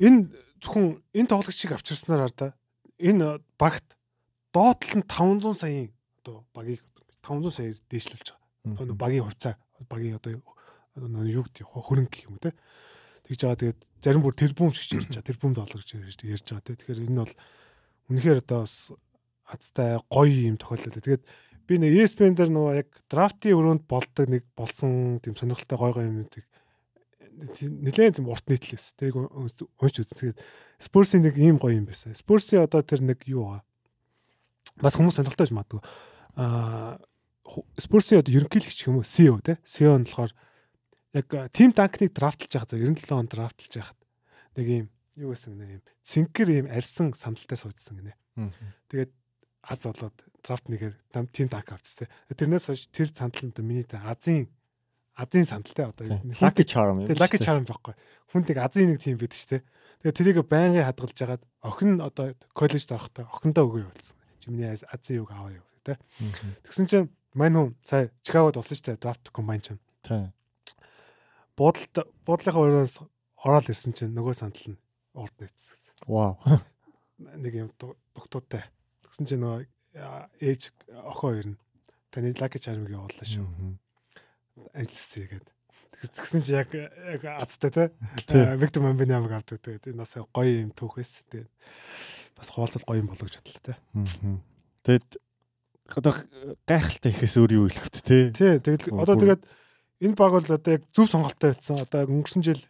[0.03, 0.19] энэ
[0.61, 2.47] зөвхөн энэ тоглогчийг авчирснаар ар да
[2.99, 3.97] энэ багт
[4.53, 5.89] доотлол нь 500 саяын
[6.21, 6.83] одоо багийг
[7.23, 8.83] 500 саяар дээшлүүлж байгаа.
[8.83, 9.55] Одоо багийн хувьцаа
[9.89, 10.43] багийн одоо
[11.25, 12.51] юу гэдэг хөрөнгө гэх юм те.
[13.29, 15.29] Тэгж байгаа тэгээд зарим бүр тэрбум шиг ярьж байгаа.
[15.29, 15.93] Тэрбум доллар гэж
[16.25, 16.73] ярьж байгаа те.
[16.81, 17.35] Тэгэхээр энэ бол
[18.09, 18.89] үнэхээр одоо бас
[19.45, 20.97] азтай гоё юм тохиолдол.
[20.97, 21.23] Тэгээд
[21.69, 26.09] би нэг ESPN дээр нөгөө яг драфтын өрөөнд болдог нэг болсон тийм сонирхолтой гоё гоё
[26.09, 26.45] юмнуудыг
[27.45, 30.17] нэлээд тийм урт нийтлээс тэрийг уншиж үзсэн.
[30.17, 30.39] Тэгээд
[30.81, 32.17] Spurs-ийн нэг ийм гоё юм байсан.
[32.17, 33.63] Spurs-ийн одоо тэр нэг юу байгаа.
[34.81, 35.81] Бас хүмүүс сонирхолтой гэж магадгүй.
[36.41, 36.97] Аа
[37.77, 39.07] Spurs-ийн одоо ерөнхийлөгч юм уу?
[39.07, 39.61] CEO те.
[39.63, 40.33] CEO нь болохоор
[41.13, 43.99] яг тим данкныг драфтлж байгаа зөв 97 он драфтлж байхад
[44.55, 44.85] нэг ийм
[45.17, 48.13] юу гэсэн нэг ийм цэнкэр ийм арьсан сандалтай суудсан гинэ.
[48.89, 49.11] Тэгээд
[49.65, 50.95] аз болоод драфт нэгээр
[51.33, 52.07] тим данк авчихсан.
[52.31, 54.47] Тэрнээс хойш тэр сандал нь миний азийн
[55.19, 56.07] азийн сандалтай одоо
[56.39, 57.07] Lucky Charm юм.
[57.11, 57.93] Lucky Charm байхгүй.
[58.31, 59.63] Хүн нэг азийн нэг тим байдаг шүү дээ.
[59.99, 64.17] Тэгээ тэрийг байнгын хадгалж хагаад охин одоо коллежд орохдоо охиндоо өгөө болсон.
[64.39, 65.99] Чимний азийн үг аваа юу тэ.
[66.63, 69.81] Тэгсэн чинь мань хүн сая Чикагод болсон шүү дээ драфт комбайн чинь.
[70.07, 70.31] Тий.
[71.59, 72.95] Буудалд буудлынхаа өрөөс
[73.43, 74.79] ороод ирсэн чинь нөгөө сандал нь
[75.11, 76.07] урд нийцсэн.
[76.07, 76.39] Вау.
[77.19, 78.63] Нэг юм дугтуутай.
[79.03, 79.67] Тэгсэн чинь нөгөө
[80.39, 80.71] ээж
[81.03, 81.57] охин хоёр нь
[82.15, 83.43] таны Lucky Charm-ыг явууллаа шүү.
[84.71, 85.47] Ажилласан тэгээд
[86.15, 87.83] тэгсэн чи яг яг азтай те
[88.23, 88.43] Тий.
[88.55, 91.49] Виктор Мамбинамыг авдаг тэгээд энэ бас гоё юм түүхээс тэгээд
[92.39, 94.39] бас хоолцол гоё юм болгож бодлоо те Мгм.
[94.87, 95.19] Тэгэд
[95.91, 96.13] одоо
[96.63, 98.31] гайхалтай ихээс өөр юу хэлэх вэ те?
[98.31, 99.41] тий тэгэл одоо тэгээд
[100.01, 102.61] энэ баг бол одоо яг зөв сонголттой байсан одоо өнгөрсөн жил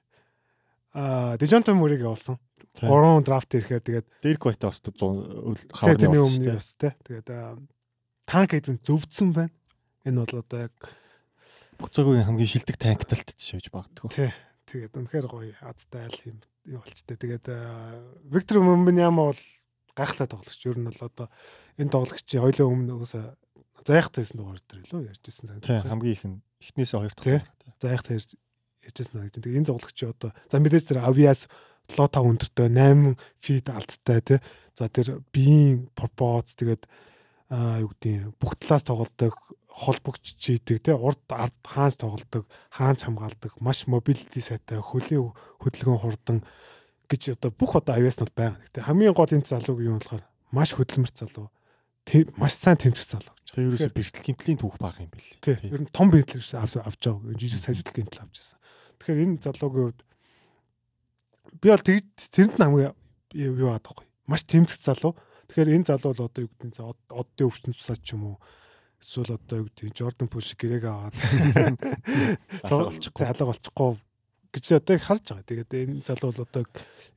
[0.93, 2.37] а Дежонто Мөрийг явуулсан
[2.73, 2.85] Тий.
[2.85, 6.57] 3 драфт ирэхээр тэгээд Дэрк Байта бас 100 тий хаврын тэрний болсон өмнө шүү дээ.
[6.57, 7.29] бас те тэгээд
[8.29, 9.53] танк хэдэн зөвдсөн байна
[10.05, 10.75] энэ бол одоо яг
[11.79, 14.11] бүх цагийн хамгийн шилдэг танкталт шивж багтдаг.
[14.11, 14.31] Тий.
[14.67, 17.15] Тэгээд үнэхээр гоё азтай айл юм юу болчтой.
[17.15, 19.41] Тэгээд аа, Виктор Момбиняма бол
[19.95, 20.61] гайхалтай тоглогч.
[20.67, 21.27] Ер нь бол одоо
[21.79, 23.33] энэ тоглогчийн хоёлын өмнө угсаа
[23.87, 25.63] зайхтайсэн дугаар дээр лөө ярьжсэн.
[25.63, 27.23] Тий, хамгийн их нь эхнээсээ хоёр дахь.
[27.23, 27.39] Тий.
[27.39, 27.79] дугаар.
[27.79, 28.31] зайхтай ярьж
[28.83, 29.41] ярьжсэн санагдаж.
[29.43, 31.47] Тэгээд энэ тоглогчийн одоо за мэдээж тэр авиас
[31.97, 34.39] лота өндөртэй 8 фит алдтай тий.
[34.75, 36.87] За тэр биеийн пропоц тэгээд
[37.49, 39.33] аа юу гэдэг бүх талаас тоглодог
[39.69, 45.33] холбогч чийдэг тий урд ард хаанч тоглодог хаанч хамгаалдаг маш мобилити сайтай хөлийн
[45.63, 46.39] хөдөлгөөн хурдан
[47.09, 48.61] гэж одоо бүх одоо авиаснууд байгаа.
[48.69, 51.49] Гэтэ хамгийн гол энэ залууг юу болохоор маш хөдөлмөрт залуу
[52.37, 53.47] маш сайн тэмцэх залуу гэж.
[53.53, 55.31] Тэгээ ерөөсө бэртэл гимтлийн түүх баг юм бэл.
[55.41, 55.57] Тий.
[55.69, 57.37] Ер нь том бэлтгэл авч авч байгаа.
[57.37, 58.59] Жижиг сажил гэмтэл авч ирсэн.
[58.97, 60.01] Тэгэхээр энэ залуугийн хувьд
[61.61, 61.97] би бол тэг
[62.33, 62.93] тэрэнд нь хамгийн
[63.37, 64.05] юу яадаг вэ?
[64.25, 65.13] Маш тэмцэх залуу.
[65.49, 66.77] Тэгэхээр энэ залуу бол одоо юу гэдэг нь
[67.13, 68.37] оддын өвчтөн тусаад ч юм уу
[68.99, 71.15] эсвэл одоо юу гэдэг Jordan Poole шиг гэрээг аваад
[72.67, 73.25] Алга болчихгүй.
[73.25, 73.97] алга болчихгүй
[74.49, 75.45] гэж одоо харж байгаа.
[75.45, 76.63] Тэгээд энэ залуу бол одоо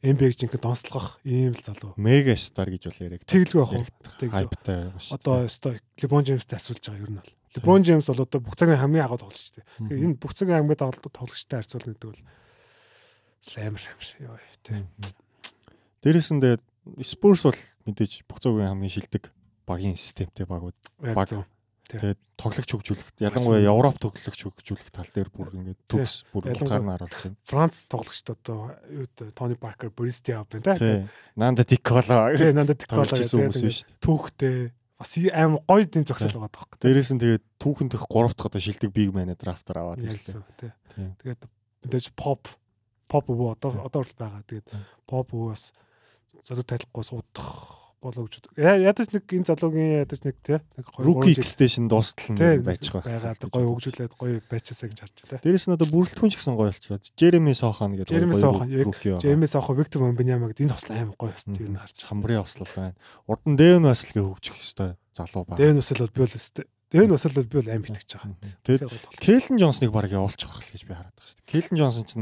[0.04, 1.96] NBA-г жинхэнэ донслогох ийм л залуу.
[1.96, 3.22] Мега стар гэж бол яриаг.
[3.24, 3.84] Тэглгүй?
[4.20, 4.32] Тэглгүй.
[4.32, 5.08] хайптай маш.
[5.12, 7.32] Одоо өстой LeBron James-тэй харьцуулж байгаа нь бол.
[7.56, 9.66] LeBron James бол одоо бүх цагийн хамгийн агуу тоглогч шүү дээ.
[9.80, 12.20] Тэгэхээр энэ бүх цагийн хамгийн агуу тоглогчтой харьцуулна гэдэг бол
[13.56, 14.80] амар амар ёо тий.
[16.04, 16.62] Дээрээс нь тэгээд
[17.00, 19.32] Spurs бол мэдээж бүх цагийн хамгийн шилдэг
[19.66, 20.76] багийн системтэй багууд.
[21.00, 21.46] Баг.
[21.92, 22.00] Зөв.
[22.00, 26.90] Тэгээд тоглогч хөгжүүлэлт ялангуяа Европ тоглогч хөгжүүлэх тал дээр бүр ингээд төгс бүр утгаар нь
[26.90, 27.36] харуулж байна.
[27.44, 28.72] Франц тоглогчд одоо
[29.36, 31.04] Тони Паркер, Бористи авд байна Тий.
[32.56, 34.00] Нанда Тикола исэн хүмүүс биш үү?
[34.00, 34.56] Түүхтэй
[35.02, 36.78] бас аим гоё дэм зогсол байгаа тоххой.
[36.80, 40.00] Дээрээс нь тэгээд түүхэн дэх 3 дахь одоо шилдэг биг мэнэ драфтаар аваад.
[40.56, 40.70] Тий.
[40.96, 41.42] Тэгээд
[41.84, 42.46] мэдээж pop
[43.10, 44.42] pop өвөө одоо одоо бол байгаа.
[44.46, 44.68] Тэгээд
[45.04, 45.74] pop өвөө бас
[46.46, 48.52] залуу тайлахгүй суудах болоо гэж бодог.
[48.58, 52.90] Я- Ядаж нэг энэ залуугийн ядаж нэг тий нэг гоё Rookie extension дуустал нь байж
[52.90, 53.38] байгаа.
[53.38, 53.48] байгаа.
[53.54, 55.42] Гоё хөгжүүлээд гоё байчаасаа гэж харж байна.
[55.46, 57.00] Дээрээс нь одоо бүрэлдэхүүн ч гэсэн гоё болчихлоо.
[57.16, 58.66] Jeremy Sohan гэдэг Jeremy Sohan.
[59.22, 61.96] Джеймс авах Виктор Мамбиньяма гэдэг энэ тослоо аим гоё өст юу харж.
[62.02, 62.94] самбарын ослол байна.
[63.30, 65.58] Урд нь Дэвн Васлгийн хөгжих ёстой залуу байна.
[65.62, 66.26] Дэвэн усал бол би
[66.92, 68.36] Тэгээ нь бас л би бол аим итгэж байгаа.
[68.68, 68.82] Тэгээд
[69.16, 71.48] Келлен Джонсныг баг явуулчих болох гэж би хараад байгаа шүү дээ.
[71.48, 72.12] Келлен Джонсон ч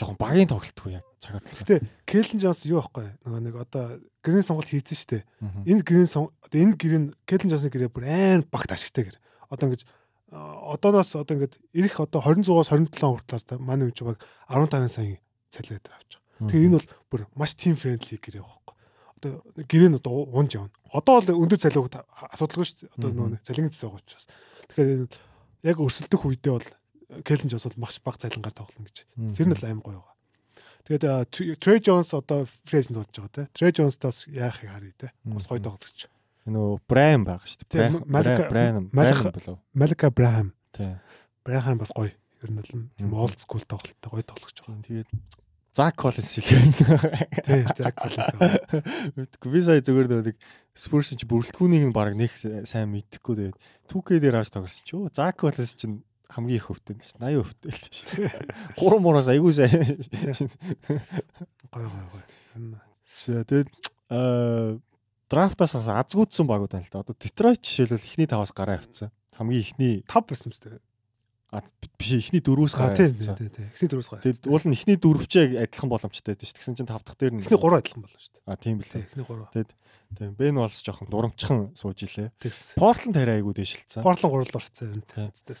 [0.00, 1.44] жоохон багийн тоглолтгүй яг цагаар.
[1.44, 3.84] Гэтэ Келлен Джонсон юу байхгүй нөгөө нэг одоо
[4.24, 5.22] гэрийн сонголт хийсэн шүү дээ.
[5.68, 9.20] Энэ гэрийн одоо энэ гэрийн Келлен Джонсны гэрээ бүр айн багт ашигтай гэр.
[9.52, 9.84] Одоо ингэж
[10.32, 15.20] одооноос одоо ингэж ирэх одоо 26-аас 27 хүртэл манай үеч баг 15 сая
[15.52, 16.24] цалиатар авчих.
[16.40, 18.63] Тэгээ энэ бол бүр маш team friendly гэрээ байхгүй.
[19.24, 20.70] Одоо гэрээ нь одоо унж явна.
[20.92, 22.92] Одоо бол өндөр цалиуг асуудалгүй шүү дээ.
[23.00, 24.26] Одоо нөгөө цалингийн цэс байгаа учраас.
[24.68, 25.08] Тэгэхээр энэ
[25.64, 26.68] яг өрсөлдөх үедээ бол
[27.24, 28.96] Келлен Джонс бол маш бага цалингаар тоглоно гэж.
[29.36, 30.12] Тэр нь бол аим гоё байгаа.
[30.84, 33.48] Тэгээд Трей Джонс одоо фрэзэнд болж байгаа те.
[33.56, 35.08] Трей Джонстай бас яахыг харъя те.
[35.24, 36.08] Бас гоё тоглогч.
[36.44, 38.04] нөгөө Брайан байгаа шүү дээ.
[38.52, 39.58] Брайан Малика- болов.
[39.72, 40.52] Малика Брахам.
[40.76, 40.92] Тий.
[41.44, 42.12] Брахам бас гоё.
[42.44, 43.14] Ер нь бол тийм Мгм.
[43.16, 44.84] олд скул тоглолттой гоё тоглогч байгаа.
[44.84, 45.08] Тэгээд
[45.74, 47.42] Зак Коллинс хэлээ.
[47.42, 48.30] Тий, Зак Коллинс.
[49.18, 50.38] Мэдгүй би сая зүгээр нэг
[50.70, 53.58] Спурс ч бүрэлдэхүүнийг нь баг нэг сайн мэдхгүй тэгээд
[53.90, 54.94] 2K дээр ааж тоглосон чи.
[54.94, 58.06] Оо Зак Коллинс чинь хамгийн их хөвтөн ш 80 хөвтөл ш.
[58.78, 59.98] Гурван мураас айгуу сайн.
[61.74, 61.90] Гоё.
[62.54, 62.78] Энэ
[63.10, 63.70] За тэгээд
[64.10, 64.78] аа
[65.30, 67.02] драфтаас бас азгуудсан багууд байна л да.
[67.02, 69.10] Одоо Детройт жишээлбэл эхний таваас гараа авцсан.
[69.38, 70.82] Хамгийн эхний тав байсан юм шүү дээ.
[71.54, 71.62] А,
[71.94, 73.36] биш эхний дөрвөөс А гараа тий, авцсан.
[73.38, 73.66] тий, тий.
[73.70, 74.22] Эхний дөрөвс гараа.
[74.26, 76.52] Тэгээд уул нь эхний дөрвчээ адилхан боломжтой байдаг ш.
[76.58, 78.42] Тэгсэн чинь тав дахь дээр нь Эхний гурав адилхан болно шүү.
[78.50, 79.06] А тийм Тий, билээ.
[79.06, 79.48] эхний гурав.
[79.54, 82.30] Тийм Бен Волс жоохон дурамчхан сууж илээ.
[82.78, 84.02] Портланд хараа айгуу дэшилцсэн.
[84.02, 85.30] Портлон гурал орцсон юм Тий.
[85.46, 85.58] тий.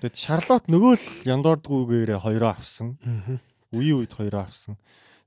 [0.00, 2.96] Тэгэд Шарлот нөгөө л яндордгүйгээр хоёроо авсан.
[3.72, 4.76] Үеийн үед хоёроо авсан.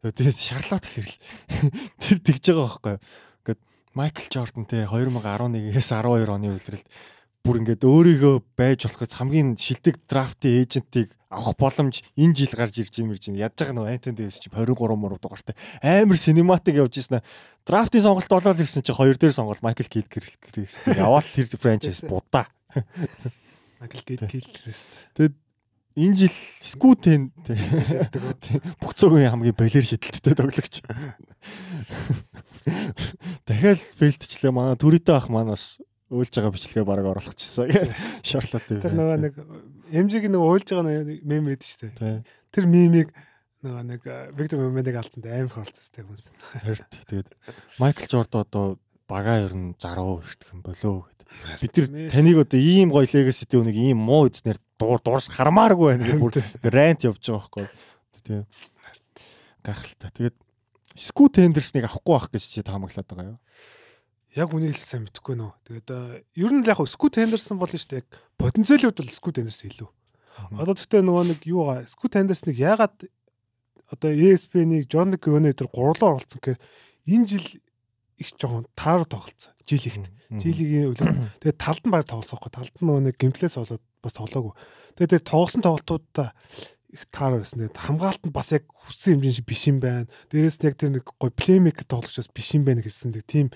[0.06, 1.14] Тэгээд Шарлот ихэрл
[2.02, 2.96] тэр тэгж байгаа байхгүй.
[3.46, 3.62] Ингээд
[3.98, 6.86] Майкл Жордан те 2011-ээс 12 оны үеэрэлд
[7.50, 12.78] бүр ингээд өөрийгөө байж болох гэж хамгийн шилдэг драфтын эйжентийг авах боломж энэ жил гарч
[12.78, 13.26] ирж юм ирж.
[13.34, 17.26] Ядж байгаа нөгөө Антон Дэвис чинь 23 мөр дугаартай амар синематик явж ирсэн.
[17.66, 22.46] Драфтын сонголт болоод ирсэн чинь хоёр дээр сонголт Майкл Килкерстийг яваал тэр франчайз будаа.
[23.82, 25.10] Майкл Гейт Киллерэст.
[25.98, 27.34] Энэ жил Скутен
[28.78, 30.86] бүх цагийн хамгийн балер шидэлттэй тоглогч.
[33.50, 37.70] Дахиад фейлдчлээ манай төрөдөө ах маань бас уйлж байгаа бичлэгээ бараг оруулчихсан.
[38.28, 39.34] Шарлот Тэр нөгөө нэг
[39.94, 41.94] MJ-г нэг уйлж байгаа нэг мем байд штэ.
[42.50, 43.14] Тэр мемийг
[43.62, 44.02] нөгөө нэг
[44.34, 46.26] Виктор Мемедиг алдсан амар хөрөлцсөн штэ хүмүүс.
[46.64, 47.30] харт тэгээд
[47.78, 51.20] Майкл Жордан одоо багаа ер нь заруу ирдэг юм болоо гэд.
[51.68, 56.08] Бид нар таныг одоо ийм гоё легаситэй үнийг ийм муу эзнэр дуур дуурс хармааргүй байна
[56.08, 56.40] гэх бүр
[56.72, 57.68] рант явж байгаа байхгүй.
[58.24, 58.42] Тий.
[59.60, 60.12] Гахалтай.
[60.16, 60.38] Тэгээд
[60.96, 63.40] Скут Хендерсныг авахгүй байх гэж чи таамаглаад байгаа юу?
[64.38, 65.52] Яг үнийг л сайн мэдэхгүй нөө.
[65.66, 65.90] Тэгээд
[66.38, 68.06] ер нь л яг Скут Хендерсон болно штэ.
[68.06, 68.08] Яг
[68.38, 69.90] потенциалын хувьд бол Скут Хендерсон илүү.
[70.54, 73.10] Одоо тэгтээ нөгөө нэг юу га Скут Хендерсныг яагаад
[73.90, 76.62] одоо ESPN-ийг Джон Гвенэ дээр гурлаа оролцсон гэхээр
[77.10, 77.48] энэ жил
[78.22, 79.54] их жоохон таар тоглолцсон.
[79.66, 80.06] Жил ихт.
[80.30, 81.10] Жилигийн үлээ.
[81.42, 82.54] Тэгээд талд нь баг тоглосоо байхгүй.
[82.54, 84.54] Талд нь нөгөө нэг гимплээс болоод бас тоглоогүй.
[84.94, 86.30] Тэгээд тэр тоглосон тоглолтуудаа
[86.94, 87.66] их таар байсан.
[87.66, 90.06] Тэгээд хамгаалтанд бас яг хүссэн хэмжээ шиг биш юм байна.
[90.30, 93.14] Дээрээс нь яг тэр нэг гой плеймейкер тоглогч бас биш юм байна гэсэн.
[93.18, 93.48] Тэг тийм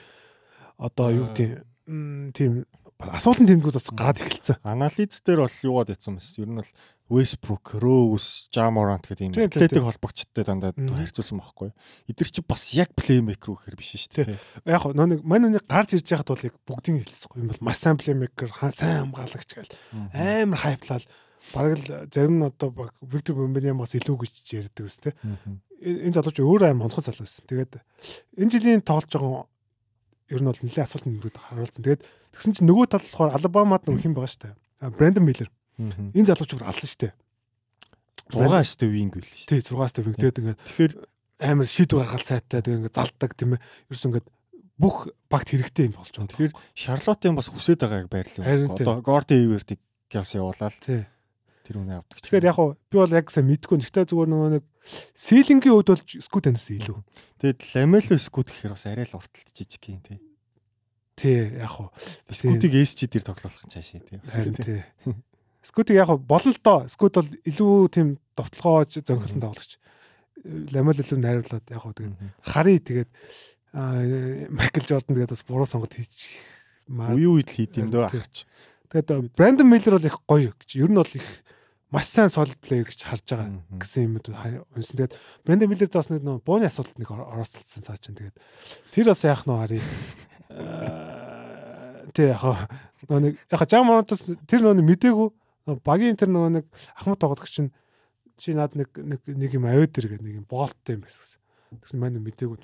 [0.77, 2.65] одоо юу гэдэг юм тийм
[3.03, 4.57] асуултын тэмдгүүд бас гараад эхэлсэн.
[4.63, 6.39] Анализ дээр бол юугаад ятсан мэс.
[6.39, 6.71] Ер нь бол
[7.11, 11.75] Westbrook, Rose, Jamorant гэдэг тийм, атлетик холбогчтой дандаа харьцуулсан байхгүй.
[12.07, 14.39] Эдгэр чи бас яг плеймейкер үхээр биш шүү дээ.
[14.71, 17.27] Яг нэг мань үний гарч ирж байхад бол яг бүгдийг хэлсэн.
[17.43, 19.73] Юм бол маш сайн ха- сайн хамгаалагч гэл
[20.15, 21.05] амар хайплал
[21.51, 22.71] бараг л зарим нь одоо
[23.03, 25.11] Виктор Бомбинямаас илүү гэж ярьдаг үс тэ.
[25.27, 25.59] Мгм.
[25.83, 27.43] энэ залууч өөр аим онцгой залуу байсан.
[27.51, 27.83] Тэгээд
[28.39, 29.43] энэ жилийн тоглож байгаа
[30.29, 31.83] ер нь бол нэлээд асуулт нэмрээд харуулсан.
[31.83, 32.03] Тэгээд
[32.35, 34.93] тэгсэн чинь нөгөө тал болохоор Алабамад нөгөө хэн байгаа дээ.
[34.93, 35.49] Брэндон Миллер.
[35.79, 37.13] Энэ залууч бүр алсан дээ.
[38.31, 39.47] 6 штэ винг байл шүү.
[39.49, 40.17] Тий 6 степ винг.
[40.17, 40.93] Тэгээд ингээд Тэгэхээр
[41.43, 43.61] амар шийдвэр гаргал сайтай тэгээд ингээд залдаг тийм ээ.
[43.91, 44.27] Ерөөс ингээд
[44.79, 44.97] бүх
[45.29, 46.31] багт хэрэгтэй юм болж байгаа.
[46.31, 48.47] тэгэхээр Шарлотын бас хүсээд байгааг байрлал.
[48.79, 51.05] Одоо Горди Ивертиг гялс явуулаад Тий.
[51.63, 52.19] Тэр үнэ авдаг.
[52.19, 53.79] Тэгэхээр яг хуу би бол яг сайн мэдгүй.
[53.79, 54.63] Гэхдээ зүгээр нөгөө нэг
[55.15, 56.99] сийлингийн үед бол скут таньс илүү.
[57.39, 60.19] Тэгэд Ламело скут гэхээр бас арай л урталт жижиг юм тий.
[61.15, 61.89] Тий яг хуу.
[62.27, 64.19] Скутыг SG дээр тоглох цаашаа тий.
[64.27, 64.83] Харин тий.
[65.63, 66.83] Скутиг яг болно л доо.
[66.91, 69.79] Скут бол илүү тийм довтлогоож зөнгөлсөн тоглогч.
[70.75, 73.11] Ламел илүү найруулад яг хуу тэгээд хари тэгээд
[74.51, 76.37] Майкл Жордан тэгээд бас буруу сонголт хийж
[76.91, 77.15] маа.
[77.15, 78.43] Үе үед л хийд юм дөө ахч.
[78.93, 80.69] Тэгээд Брэндон Миллер бол их гоё гэж.
[80.77, 81.25] Ер нь бол их
[81.93, 84.97] маш сайн solid player гэж харж байгаа гэсэн юм унсан.
[84.97, 85.13] Тэгээд
[85.45, 88.17] Брэндон Миллерд бас нэг нөө бууны асуулт нэг ор- оролцсон цаа чинь.
[88.17, 88.35] Тэгээд
[88.89, 89.79] тэр бас яах нь хари.
[92.13, 92.33] Тэ
[93.09, 95.29] нөө нэг яг жам монотос тэр нөө мдээгүй
[95.85, 96.65] багийн тэр нөө нэг
[96.97, 97.71] ахмад тоглох чинь
[98.37, 101.37] чи над нэг нэг юм аваад ир гэдэг нэг юм боолттой юм байсан.
[101.73, 102.57] Тэгсэн маань мдээгүй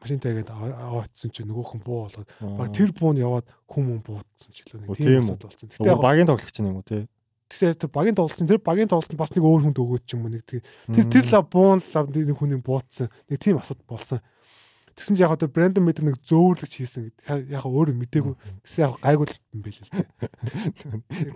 [0.00, 4.50] машин тайгаад аваадсан чинь нөгөөх нь буу болгоод баг тэр буунд яваад хүм хүм буудсан
[4.52, 5.68] ч илүү нэг тийм асуудал болсон.
[5.72, 7.04] Тэгтээ багийн тоглогч юм уу тий.
[7.46, 10.42] Тэр багийн тоглолтын тэр багийн тоглолтод бас нэг өөр хүнд өгөөд ч юм уу нэг
[10.42, 14.20] тэр тэр тэр лав буун лав нэг хүний буудсан нэг тийм асуудал болсон.
[14.96, 17.52] Тэгсэн чинь яг одоо Брэндон Мэдер нэг зөөвлөгч хийсэн гэдэг.
[17.52, 18.32] Яг өөрөө мдээгүй.
[18.64, 20.08] Тэгсэн яг гайгүй л юм байл л дээ.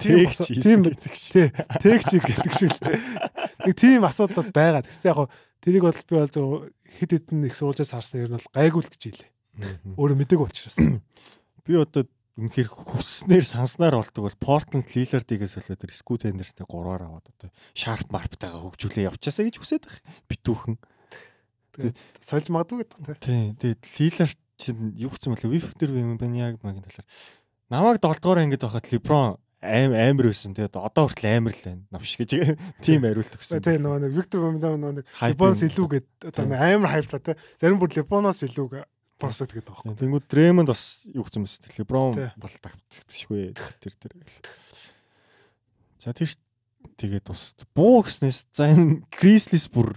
[0.00, 1.36] Тийм гэдэг шиг.
[1.36, 2.96] тий тэгч гэдэг шиг л.
[3.68, 4.80] Нэг тийм асуудал байгаа.
[4.80, 5.28] Тэгсэн яг
[5.60, 8.92] тэрийг бол би бол зөв хэд хэдэн их суулжаас харсан ер нь бол гайгүй л
[8.96, 9.30] гэж хэлээ.
[9.92, 10.80] Өөрөө мдээгүй учраас.
[11.60, 12.08] Би одоо
[12.40, 18.08] үнэхээр хүсснээр санснаар болдог бол Portland Lillard-игээс болоод тэр Scoot Henderson-ыг гураар аваад одоо sharp
[18.08, 20.00] marp-тайгаа хөгжүүлээ явчихасаа гэж хүсээд байх.
[20.32, 20.76] Битүүхэн.
[22.24, 23.20] Сольж магадгүй гэдэг тий.
[23.20, 23.46] Тийм.
[23.60, 25.52] Тэгээд Lillard чинь юу гэсэн бэлээ?
[25.52, 27.08] Wifter Wembanyama магийн талаар.
[27.70, 30.56] Намайг долдгоор ингэж байхад LeBron аим амар байсан.
[30.56, 31.84] Тэгээд одоо хүртэл амар л байна.
[31.92, 32.30] Навш гэж
[32.84, 33.60] тийм хариулт өгсөн.
[33.60, 35.68] Тэ нөгөө нэг Виктор Бомдам нөгөө нэг юм.
[35.68, 36.48] илүү гээд одоо Тийм.
[36.48, 37.36] нэг амар хайплаа те.
[37.60, 38.66] Зарим бүр Лебоноос илүү
[39.20, 39.94] проспект гэдэг байхгүй.
[40.00, 41.84] Тэнгүүд Дремонд бас юу гэсэн мэт Тий.
[41.84, 43.52] LeBron бол тагтчихгүй
[43.84, 44.40] тэр тэр гэл.
[46.00, 46.40] За тэр ш-
[46.96, 49.92] тэгээд бас буу гэснээс за энэ Grizzlies бүр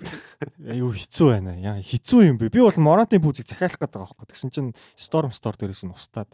[0.68, 1.56] аюу хэцүү байна.
[1.56, 2.52] Яа хэцүү юм бэ?
[2.52, 4.26] Би бол Morant-ын пүүзийг захиалах гэдэг байхгүй.
[4.28, 6.28] Тэгсэн чинь Storm Store дээрээс нь устаад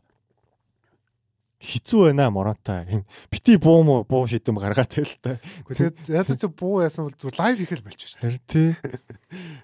[1.60, 2.32] хэцүү байна.
[2.32, 5.40] Энэ бити буу муу буу шидэм гаргаад тэл та.
[5.68, 8.70] Гэхдээ ядаж чи буу яасан бол зүгээр лайв хийхэл болчих шүү Тэр тий.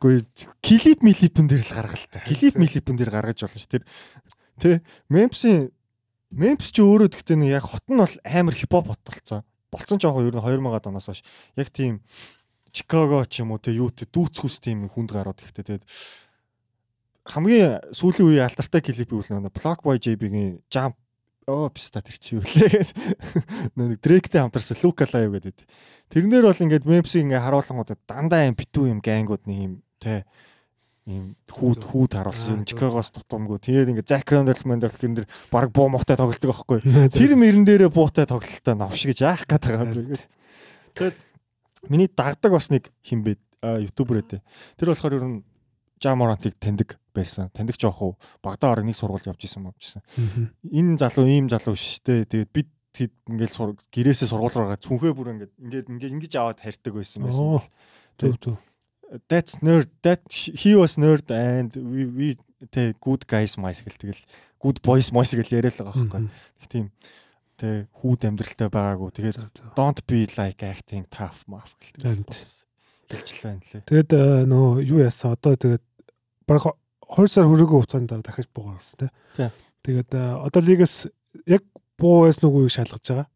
[0.04, 2.22] Гэхдээ клип милипэн дээр л гаргалтай.
[2.28, 3.68] Клип милипэн дээр гаргаж болно ш.
[3.72, 3.84] Тэр
[4.60, 4.76] тий.
[5.08, 5.72] Memphis-ийн
[6.36, 9.48] Memphis ч өөрөө гэхдээ нэг яг хот нь бол амар хипхоп хот болсон.
[9.72, 11.24] Болцсон ч яг нь 2000-аад оноос хойш
[11.56, 12.04] яг тийм
[12.76, 15.88] Чикаго ч юм уу тий юу тий дүүцхүс тийм хүнд гарууд ихтэй тэгээд
[17.24, 21.00] хамгийн сүүлийн үеийн алдартай клип үйл нэг Block Boy JB-гийн Jump
[21.46, 22.90] Оо писта тэр чи юу лээ.
[23.78, 25.62] Нэг Дрейктэй хамтарсан Лука Лайв гэдэг.
[26.10, 30.26] Тэрнэр бол ингээд Memphis ингээ харуулгуудад дандаа юм битүү юм гангууд нэг юм те
[31.06, 33.62] ийм хүүд хүүд харуулсан юм Чикагоос тутамгүй.
[33.62, 36.82] Тэгээд ингээ Зак Рэндалманд бол тэрэн дээр баг буу мохтой тоглолдог байхгүй.
[37.14, 40.18] Тэр мөрөн дээрээ буутай тоглолттой навш гэж яах гээд байгаа юм бэ.
[40.98, 41.18] Тэгээд
[41.94, 43.38] миний дагдаг бас нэг хин бэ
[43.86, 44.42] ютубер ээ.
[44.82, 45.38] Тэр болохоор ер нь
[46.02, 47.50] Jamorant-ыг таньдаг байсан.
[47.56, 48.14] Таньдаг жоох уу.
[48.44, 50.04] Багдаа орог нэг сургуульд явж исэн мовжсэн.
[50.68, 52.28] Энэ залуу ийм залуу биш те.
[52.28, 56.94] Тэгээд бид тэд ингээл гэрээсээ сургууль руугаа цүнхээ бүр ингээд ингээд ингээд ингэж аваад харьдаг
[56.96, 57.46] байсан байсан.
[57.60, 57.64] Оо.
[58.16, 58.56] Зөв зөв.
[59.28, 59.92] That's nerd.
[60.02, 62.28] That he was nerd and we we
[62.72, 64.24] те good guys mice гэл тэгэл
[64.64, 66.30] good boys mice гэл яриад л байгаа байхгүй.
[66.72, 66.88] Тийм.
[67.56, 69.10] Тэ хүүд амьдралтай байгаагүй.
[69.16, 72.24] Тэгээд don't be like acting tough maf гэл.
[72.24, 72.66] Бас
[73.12, 73.84] гэлжлээ юм лээ.
[73.86, 75.84] Тэгээд э, нөгөө юу яасан одоо тэгээд
[76.48, 76.64] баг
[77.10, 79.50] 2 сар хүрээгүй хугацаанд дараа дахиж буугаар болсон тий.
[79.86, 80.96] Тэгээд э, одоо лигээс
[81.46, 81.64] яг
[81.98, 83.28] буу байсан үгүй шалгаж байгаа.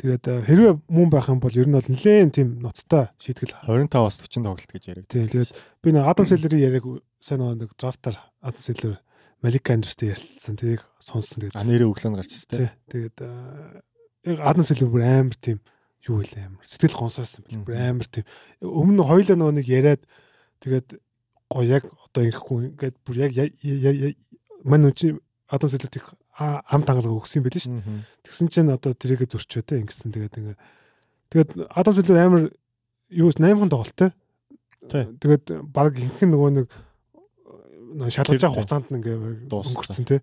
[0.00, 4.20] Тэгээд э, хэрвээ мөн байх юм бол ер нь бол нэлээд тийм ноцтой шийтгэл 25-аас
[4.24, 5.06] 40 тоглолт гэж яриаг.
[5.06, 5.28] тий.
[5.28, 6.84] Тэгээд би нэг Адам Селлерийн яриаг
[7.20, 8.98] сайн нэг драфтаар Адам Селлер
[9.44, 10.56] Малик Андерстэй ярилцсан.
[10.56, 11.44] Тэрийг сонссон.
[11.44, 12.70] Тэгээд А нэрээ өглөөнд гарч ирсэн тий.
[12.90, 13.28] Тэгээд э,
[14.34, 15.60] яг Адам Селлер бүр амар тийм
[16.08, 18.24] юу вэ амар сэтгэл гонсоосон бил бүр амар тийм
[18.60, 20.02] өмнө хоёлаа нөгөө нэг яриад
[20.60, 20.88] тэгээд
[21.50, 23.32] гоё яг одоо ингэхгүй ингээд бүр яг
[24.64, 25.16] мань үчи
[25.48, 28.04] Адам Селлерт их ам тангалга өгсөн юм байл шүү дээ.
[28.24, 30.56] Тэгсэн чинь одоо тэрийгэ зөрчөө те ингэсэн тэгээд ингээ
[31.30, 32.42] тэгээд Адам Селлер амар
[33.12, 34.10] юу 8хан тоглолттой.
[34.88, 36.66] Тэгээд баг ихэнх нөгөө нэг
[38.10, 39.70] шалгаж байгаа хугацаанд нь ингээ Дууссан.
[39.76, 40.16] өнгөрцөн те.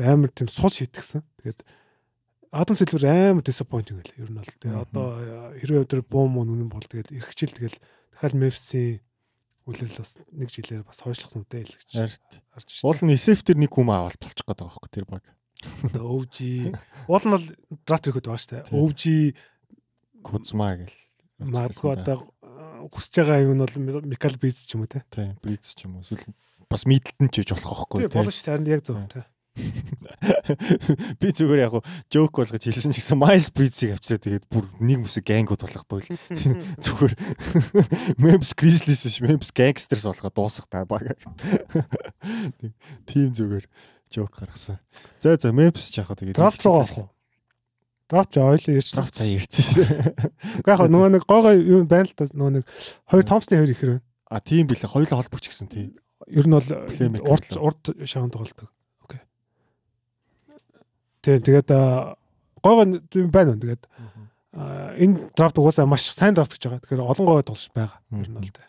[0.00, 1.22] Амар тийм сул шийтгсэн.
[1.44, 1.60] Тэгээд
[2.50, 4.12] Адам Селлер амар disappointing байл.
[4.18, 4.84] Ер нь бол тэгээд Мгм.
[4.88, 5.06] одоо
[5.60, 7.78] хэрвээ тэр буу муу нүнэн бол их хичээл тэгэл
[8.16, 9.00] дахиад Memphis-ийн
[9.66, 12.30] үлрэл бас нэг жилээр бас хойшлох нүдэ хэлгэж Харт.
[12.50, 15.24] харж Уул нь SF тэр нэг хүм аваад болчих гээд байгаа байхгүй тэр баг.
[15.94, 16.36] өвж
[17.06, 17.46] уул нь бол
[17.86, 18.78] драфт ирэхэд байгаа штэ Тийм.
[18.82, 19.00] өвж
[20.22, 20.98] Кузма гэл.
[21.42, 25.38] магадгүй одоо а, хүсэж байгаа юм нь бол Микал Бриз ч юм уу те Тийм,
[25.42, 26.02] Блиц ч юм уу.
[26.06, 26.34] Эсвэл
[26.70, 29.22] бас мидэлтэн ч гэж болох байхгүй тий болно шүү дээ яг зөв те
[31.20, 31.74] Би зүгээр яг
[32.08, 36.08] жоок болгож хэлсэн ч гэсэн Miles Bridges-ийг авчираа тэгээд бүр нэг mëсэг гангууд болох бойл.
[36.84, 37.14] Зүгээр
[38.16, 41.04] Memphis Grizzlies биш Memphis Gangsters болгоод дуусах та баг.
[43.04, 43.68] Тим зүгээр
[44.08, 44.80] жоок гаргасан.
[45.20, 47.08] За за Memphis ч яг тэгээд драфт руу авах уу
[48.12, 49.84] драфт жоо ойлоо ярьж драфт цаа ярьсан шүү.
[50.64, 52.64] Уу яг нөгөө нэг гой гой юу байна л да нөгөө нэг
[53.08, 54.04] хоёр Томсны хоёр ихэр байна.
[54.28, 55.96] А тийм билээ хоёулаа холбогч гэсэн тий.
[56.28, 56.68] Ер нь бол
[57.24, 58.68] урд урд шаан тоглолдог.
[61.22, 62.16] Тэг тэгээд а,
[62.62, 63.54] гой гой юм байна.
[63.56, 63.82] Тэгээд
[64.52, 66.82] а, энэ драфт угаасаа маш сайн драфт гэж байгаа.
[66.82, 67.98] Тэгэхээр олон гой тоглож байгаа.
[68.10, 68.66] Ер нь бол тэ.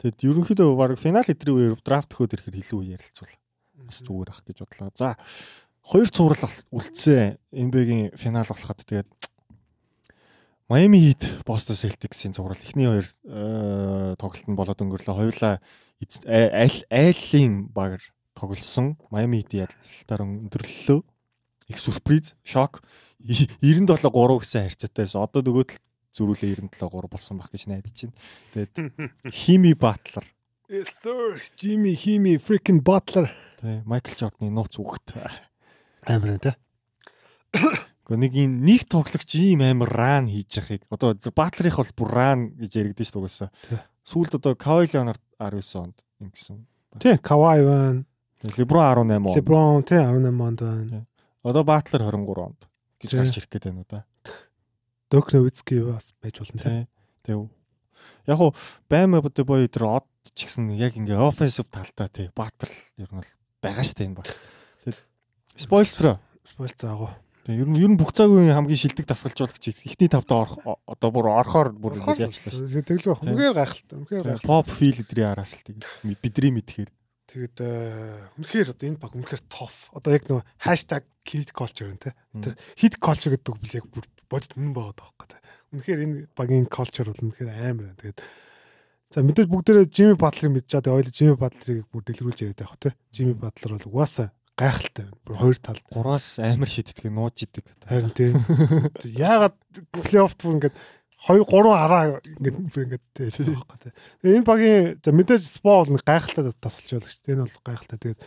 [0.00, 3.32] Тэгэд ерөнхийдөө баг финал эдрийн үеэр драфт өгөхөд ирэхээр илүү ярилцвал
[3.84, 4.90] бас зүгээр ах гэж бодлоо.
[4.96, 5.16] За
[5.84, 9.08] хоёр цуврал ал- үлдсэн NBA-гийн финал болоход тэгээд
[10.70, 13.06] Miami Heat Boston Celtics-ийн цуврал эхний хоёр
[14.16, 15.16] тоглолт нь болоод өнгөрлөө.
[15.18, 15.58] Хоёулаа
[15.98, 18.02] эз- а- аль айлын багаар
[18.38, 18.94] тоглосон.
[19.10, 21.00] Miami Heat ялтаар өндөрлөлөө.
[21.70, 22.82] Их сүрприз, шок.
[23.22, 24.10] 97 3
[24.42, 25.78] гэсэн харьцаатайс одоо нөгөө тал
[26.16, 28.16] зөрүүлээ 97 3 болсон баг гэж найдаж байна.
[28.54, 28.74] Тэгээд
[29.38, 30.26] Хими Батлер
[30.70, 31.34] Yes sir.
[31.58, 33.30] Jimmy Himi freaking Butler.
[33.60, 35.14] тий Майкл Жордны нууц үгт.
[36.06, 36.54] Амар тэ.
[37.50, 42.40] Гэхдээ нэг ин нэг тоглогч ийм амар ран хийж яхийг одоо Батлерих бол бүр ран
[42.54, 43.50] гэж яригдэн шүү дугасаа.
[43.66, 43.82] Тий.
[44.06, 46.66] Сүүлд одоо Кавай Леонард 19 онд юм гэсэн.
[47.02, 48.04] Тий, Kawhi байна.
[48.56, 49.36] Леброн 18 онд.
[49.36, 51.06] LeBron тий 18 онд байна.
[51.42, 52.60] Одоо Батлер 23 онд
[53.00, 54.04] гэж гарч ирэх гээд байна уу да.
[55.10, 56.86] Dirk Nowitzki бас байж болно тий.
[57.24, 57.48] Тэг.
[58.28, 58.52] Яг уу
[58.88, 62.68] Бам одоо боё тэр од ч гэсэн яг ингээ offensive талдаа тий Батл
[63.00, 63.32] ер нь бол
[63.64, 64.28] байгаа штэ энэ баг.
[64.84, 64.96] Тэг.
[65.56, 67.10] Спойлстро Спойлтер агуу.
[67.46, 71.32] Тэг ер нь ер нь бүх цагийн хамгийн шилдэг дасгалжуулагч ихний тавтаа орох одоо бүр
[71.40, 72.84] орохоор бүр ингэ яачлаа шүү.
[72.84, 73.32] Тэглээ Тий.
[73.32, 73.96] үнээр гайхалтай.
[73.96, 74.48] Үнээр гайхалтай.
[74.50, 76.90] Pop feel эдрийн араас л тэг бидний мэдхээр.
[77.30, 79.94] Тэгээд э, үнэхээр одоо энэ баг үнэхээр тоф.
[79.94, 82.18] Одоо яг нөгөө хаштаг hit culture тэ.
[82.34, 85.38] Тэр hit culture гэдэг бол яг бүр бодит үнэн байгаа байхгүй.
[85.70, 87.94] Үнэхээр энэ багийн culture бол үнэхээр амар.
[88.02, 88.18] Тэгээд
[89.14, 90.66] за мэдээж бүгдээрээ Jimmy Butler-ыг.
[90.66, 92.98] Тэгээд ойлоо Jimmy Butler-ыг бүр дэлгэрүүлж яриад байх тэ.
[93.14, 95.22] Jimmy Butler бол угаасаа гайхалтай байна.
[95.22, 95.84] Бүр хоёр талд.
[95.86, 97.64] Гураас амар шиддэг нууж идэг.
[97.86, 98.42] Харин тийм.
[99.06, 99.56] Яагаад
[99.94, 100.76] плей-оффт бүр ингээд
[101.28, 103.92] 2 3 араа ингээд ингээд тийм байхгүй тий.
[104.24, 107.34] Тэгээ энэ багийн за мэдээж спо бол гайхалтай тасалж байгаа шүү дээ.
[107.36, 107.98] Энэ бол гайхалтай.
[108.00, 108.20] Тэгээд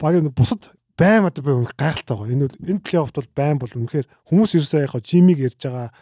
[0.00, 0.62] багийн бусад
[0.96, 2.32] байм одоо би гайхалтай гоо.
[2.32, 5.92] Энэ энэ плей-оффт бол байм бол үнэхээр хүмүүс ерөөсөө яг жимиг ярьж байгаа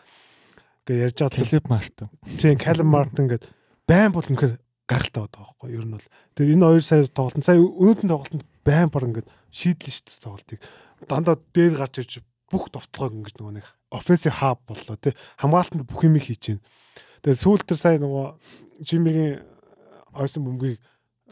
[0.86, 2.08] гэж ярьж байгаа Филип Мартин.
[2.38, 3.50] тийм Калем Мартин гэдэг
[3.90, 4.54] байм бол үнэхээр
[4.86, 5.82] гайхалтай байгаа байхгүй юу?
[5.82, 6.08] Ер нь бол
[6.38, 10.60] тэгээд энэ хоёр сая тоглолт сая өнөөдрийн тоглолтод байм бар ингээд шийдлээ шүү дээ тоглолтыг.
[11.10, 12.12] Дандаа дээр гарч ирж
[12.50, 16.62] бүх товтлогоо ингэж нөгөө нэг offensive hub боллоо тий хамгаалтанд бүх юмыг хийж байна.
[17.22, 18.26] Тэгээд сүүлд тэр сая нөгөө
[18.86, 19.44] Жимигийн
[20.14, 20.80] ойсон бөмбөгийг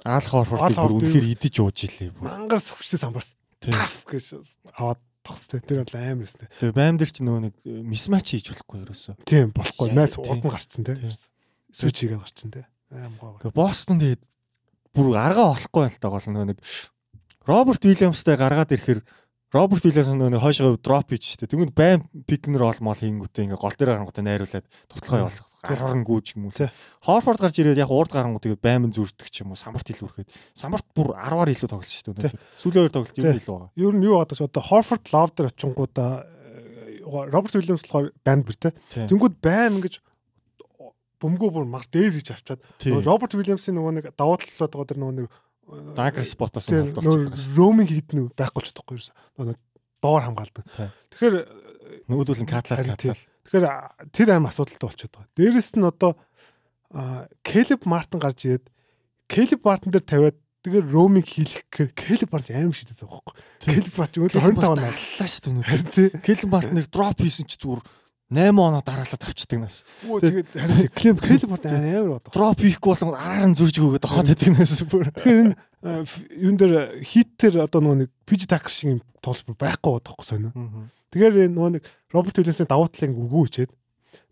[0.04, 2.14] Аал Хорфорд бүр үнэхээр идэж ууж илээ.
[2.22, 4.38] мангар сөвчтэй самбарс таф гэж
[4.78, 5.60] аваад тогстой.
[5.60, 6.48] Тэр бол амар өстэй.
[6.62, 9.14] Тэгээ байм дээр ч нөгөө нэг мисмач хийж болохгүй ерөөсөө.
[9.26, 9.86] Тийм болохгүй.
[9.90, 10.22] Тий.
[10.22, 10.82] урд нь гарцсан.
[10.86, 10.96] Тий.
[11.74, 12.48] Switch хийгээд гарцсан.
[12.94, 13.36] Аим гоо.
[13.42, 14.22] Тэгээ Бостон тэгээд
[14.94, 16.58] бүр аргаа олохгүй байл та гол нөгөө нэг
[17.44, 19.00] Роберт Вильямстай гаргаад ирэхээр
[19.48, 21.48] Роберт Вильямс нөгөө хойшоо дроп хийж штэ.
[21.48, 25.48] Тэгвэл байм пикнер ол мол хийнгүүтээ ингээ гол дээр гарангуудаа найруулад товтлогоо явуулах.
[25.64, 26.68] Гараар гүйж юм уу.
[27.00, 29.56] Хорфорд гарч ирээд яг урд гарангууд тэгээд байм зүртдэг ч юм уу.
[29.56, 30.28] Самбарт илүүрхэд.
[30.52, 32.28] Самбарт бүр 10-аар илүү тоглож штэ.
[32.60, 33.72] Сүүлийн хоёр тоглолт юу илүү байгаа.
[33.72, 36.28] Ер нь юу гадаг одоо Хорфорд лав дээр очингуудаа
[37.08, 38.76] Роберт Уильямс болохоор банд бэр те.
[38.92, 39.08] Тий.
[39.08, 40.04] Тэнгүүд байм ингэж
[41.18, 42.60] бөмбөгөө бүр мар дээр гэж авчаад
[43.02, 45.26] Роберт Уильямсын нөгөө нэг давуу талууд байгаа тэр нөгөө нэг
[45.68, 47.56] Нь нөгөө холдуулчихсан штэ.
[47.58, 49.12] роуминг хийднэ байхгүй ч чадахгүй ерөөсө.
[49.36, 49.56] Нөгөө
[50.00, 50.64] доор хамгаалдаг.
[51.12, 51.34] Тэгэхээр
[52.08, 53.20] Нөгөөдөл нь катлал катлал.
[53.48, 53.66] тэгэхээр
[54.12, 55.32] тэр аим асуудалтай болчиход байгаа.
[55.36, 56.12] Дээрэс нь одоо
[57.44, 58.64] Келеб Мартин гарч ирээд
[59.28, 63.34] Келеб Мартин дээр тавиад тэгэхээр роуминг хийх гэхээр Келеб Мартин аим шидэт байгаа байхгүй.
[63.60, 64.88] Келеб Мартин өөдөө 25 наа.
[64.88, 65.68] аллаа штэ өнөөдөр.
[65.68, 66.08] Харин тий.
[66.24, 67.80] Келен Мартнер дроп хийсэн ч зүгээр
[68.28, 69.84] 8 оноо дараалаад авчдаг нас.
[70.04, 72.28] Өө тэгээд харин Келеб Келеб Мартин амар бод.
[72.28, 75.08] Дроп хийхгүй болгон араар нь зурж өгөөд дохоод байдаг нас бүр.
[75.16, 75.56] Тэгэхээр энэ
[76.04, 80.26] ф- юун дээр хитер одоо нөгөө нэг пиж такер шиг юм тоглож бүр байхгүй байхгүй
[80.28, 80.52] сонио.
[81.08, 83.70] Тэгэхээр энэ нөгөө нэг Роберт Уильямсны давуу талын үгүй хичээд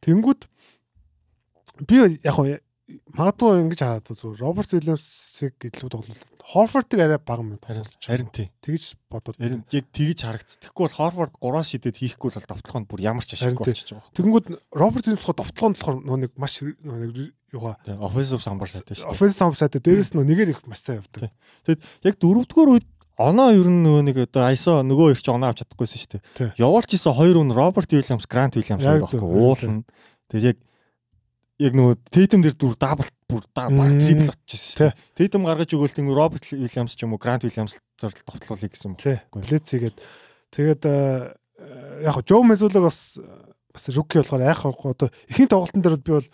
[0.05, 0.41] тэнгүүд
[1.89, 6.22] би яг магадгүй ингэж хараад зүгээр Роберт Уильямсыг илүү тоглол.
[6.47, 7.99] Хорфордыг арай бага Харин тоглож.
[7.99, 8.47] харин тий.
[8.62, 9.34] Тэгж бодоод.
[9.43, 10.55] Харин яг тэгж харагц.
[10.62, 14.14] Тэгэхгүй бол Хорвард 3 шидэд хийхгүй бол товтлохонд бүр ямар ч ашиггүй болчихж байгаа.
[14.14, 17.74] Тэгэнгүүт Роберт Уильямс гоо довтлоонд болохоор нөө нэг маш нэг юугаа.
[17.99, 19.14] Offensive самбар сайтай шүү дээ.
[19.18, 21.34] офенс самсаад дээрээс нөө нэгээр их маш сайн явдаг.
[21.66, 22.87] Тэгэд яг дөрөвдүгээр үед
[23.18, 26.61] оноо ер нь нөгөө нэг одоо ISO нөгөө хоёр ч оноо авч чадахгүйсэн шүү дээ.
[26.61, 29.82] Явуулж исэн хоёр хүн Роберт Уильямс, Грант Уильямс байхгүй уулна.
[30.28, 30.59] Тэгээд яг
[31.59, 34.91] яг нөгөө Тейтем дээр дүр дабл бүр баг трипл очижсэн Тий.
[34.91, 34.93] дээ.
[35.17, 38.97] Тейтем гаргаж өгөөл тэнгүү Роберт Уильямс ч юм уу Грант Уильямс зорл товтлуулъя гэсэн юм.
[39.01, 39.17] Тий.
[39.33, 39.97] Блэцгээд
[40.53, 43.17] тэгээд э, яг Жо Мезулог бас
[43.73, 46.29] бас руки болохоор хоо одоо ихэнх тоглолтын дээр би бол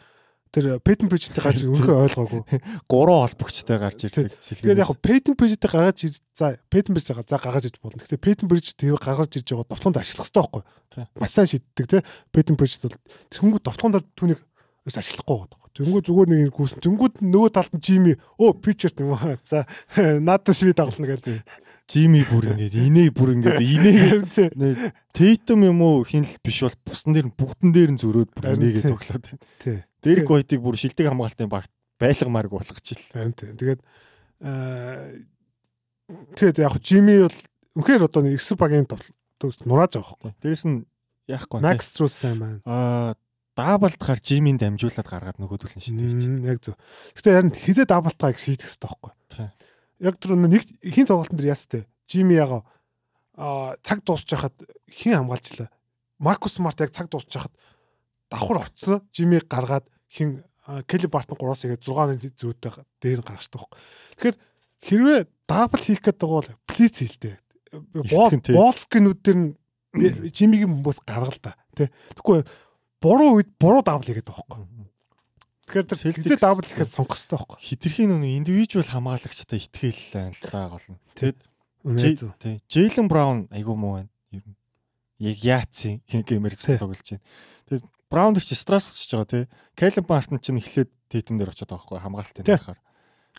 [0.52, 2.42] тэр Пейтен Причтэй гарч үнэхээр ойлгоогүй.
[2.90, 4.36] Гурван холбогчтой гарч ирдэг.
[4.36, 7.96] Тэгээд яг Пейтен Причтэй гаргаж ир- за Пейтен Прич за гаргаж иж болно.
[7.96, 10.62] Гэхдээ Пейтен Прич тэр гаргаж ирж байгаа довтлоонд ашиглах хэрэгтэй байхгүй.
[10.92, 11.04] Тий.
[11.16, 12.04] Маш сайн шийддэг те.
[12.36, 12.92] Пейтен Прич бол
[13.32, 14.44] тэрхүү довтлоонд түүнийг
[14.86, 15.70] бас ашиглахгүй байгаа.
[15.72, 16.82] Тэнгүү зүгээр нэг гүйсэн.
[16.84, 19.38] Тэнгүүд нөгөө талд нь Жими өө Причерт юм аа.
[19.46, 19.64] За
[20.20, 21.40] надаас би тоглоно гэдэг.
[21.88, 24.48] Жими бүр ингээд инээ бүр ингээд инээ Тий.
[24.52, 24.76] нэг
[25.16, 28.44] Тейтем юм уу хин л биш бол бусдан дээр нь бүгдэн дээр нь зөрөөд бүр
[28.48, 28.92] Харин инээгээ тий.
[28.92, 29.40] тоглоод байна.
[29.60, 29.78] Тий.
[30.04, 31.66] Дэрэг гойтыг бүр шилдэг хамгаалтын баг
[32.00, 33.08] байлгамаарг болгочихил.
[33.12, 33.50] Харин тий.
[33.56, 33.80] Тэгээд
[34.44, 35.08] аа
[36.36, 37.38] тэгээд яг Жими бол
[37.80, 40.32] үнэхээр одоо нэг эсрэг багийн төвс нурааж байгаа байхгүй.
[40.40, 40.84] Дээрэс нь
[41.28, 41.60] яахгүй.
[41.60, 42.60] Макс Трус сайн маань.
[42.64, 43.16] Аа
[43.56, 46.24] даблдахаар Жимийн дамжуулаад гаргаад нөгөөдөл нь шийдэж.
[46.24, 46.76] Мм, Яг зөв.
[47.16, 49.12] Гэтэ харин хизээ даблтайг шийдэх хэрэгтэй байхгүй.
[50.00, 51.84] Яг тэр нэг хин тоглолтын дээр ястэй.
[52.08, 52.64] Жими яга
[53.36, 54.56] а цаг дуусч хахад
[54.88, 55.68] хин хамгаалжлаа.
[56.18, 57.52] Маркус Смарт яг цаг дуусч хахад
[58.32, 59.04] давхар очсон.
[59.12, 60.44] Жими гаргаад хин
[60.86, 62.72] Келли Бартон 3-аас игээд 6-ны зүйтэй
[63.02, 63.78] дээр нь гаргацдаг байхгүй.
[64.14, 64.36] Тэгэхээр
[64.86, 67.34] хэрвээ дабл хийх гэдэг бол плиц хийлтэй.
[68.54, 69.50] Болскинүүд дээр нь
[70.36, 71.58] Жимигийн хүмүүс гаргал та.
[71.74, 71.90] Тэ.
[72.14, 72.46] Тэгэхгүй
[73.02, 74.86] буруу үед буруу дабл хийгээд байгаа байхгүй.
[75.66, 77.58] Тэгэхээр тэр хизээ дабл хийхээс сонгох хэрэгтэй байхгүй.
[77.58, 81.00] Хитрхийн нүг индивидуал хамгаалагчтай итгэл байна л да гол нь.
[81.18, 81.38] Тэгэд
[82.38, 82.54] тий.
[82.70, 84.10] Джейлен Браун айгуу муу байна.
[84.30, 84.56] Ер нь.
[85.18, 86.78] Яг яацын Тий.
[86.78, 87.22] тоглож байна.
[87.66, 89.44] Тэгээд Браун ч стресс өсөж байгаа тий.
[89.74, 92.78] Кайлен Мартин ч эхлээд Тейтем дээр очиод байгаа байхгүй хамгаалтын байхаар.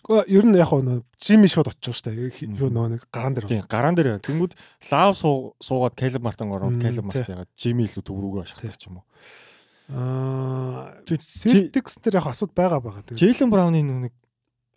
[0.03, 2.57] Гэхдээ ер нь яг нөө Жими шууд очих шүү дээ.
[2.57, 3.47] Юу нөө нэг гараан дээр.
[3.47, 3.61] Тий.
[3.65, 4.53] Гараан дээр тэнгууд
[4.91, 6.89] лав суу- суугаад Кайлен Мартин ороод тий.
[7.01, 9.05] Мартин ягаад Жими илүү төврөгөө ашиглах ч юм уу.
[9.91, 10.93] Аа.
[11.07, 13.03] Celtics дээр яг асууд байгаа байгаа.
[13.17, 14.13] Джейлен Брауны нүг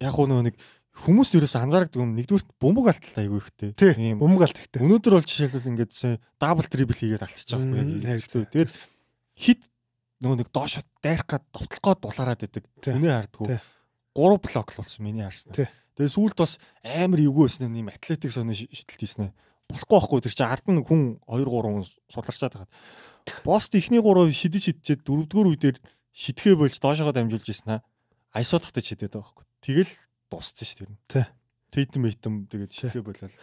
[0.02, 0.56] яг уу нэг
[0.96, 3.70] хүмүүс ерөөс анзаардаг юм нэгдүгээр бөмбөг алдтал айгүй ихтэй.
[3.76, 4.80] тий ийм бөмбөг алт ихтэй.
[4.80, 7.20] Өнөөдөр бол жишээлбэл ингээд сая дабл трибл хийгээд
[7.60, 8.48] Мм, байхгүй яг хэлцээ.
[8.48, 8.72] Тэгээд
[9.36, 9.62] хит
[10.24, 12.00] нөгөө нэг доош дайрах гад довтлох гад
[12.48, 12.64] идэг.
[12.80, 12.96] Тий.
[12.96, 13.48] Үнэ хардггүй.
[13.52, 13.60] Тий.
[14.16, 15.68] 3 блок л болсон миний харснаа.
[16.00, 19.36] Тэгээд сүүлд бас амар эвгүй байсан юм атлетик соны шидэлт хийснэ.
[19.68, 22.70] Болохгүй байхгүй тэр чинь ард нь хүн 2 3 хүн судларчаад байгаа.
[23.44, 25.76] Бост ихний 3 шидэж шидчихэд дөрөвдүгээр үедэр
[26.14, 27.84] шидэхээ болж доошоо дамжуулж ирсэн аа.
[28.34, 29.44] Айсуу тахтай шидэд байгаа байхгүй.
[29.62, 29.92] Тэгэл
[30.30, 30.98] дууссан ш тэр нь.
[31.10, 31.26] Тий.
[31.74, 33.34] Тейтем мейтем тэгээд шидэхээ болол.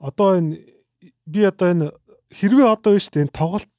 [0.00, 0.60] Одоо энэ
[1.26, 1.86] би одоо энэ
[2.32, 3.70] хэрвээ одоо биш энэ тоглолт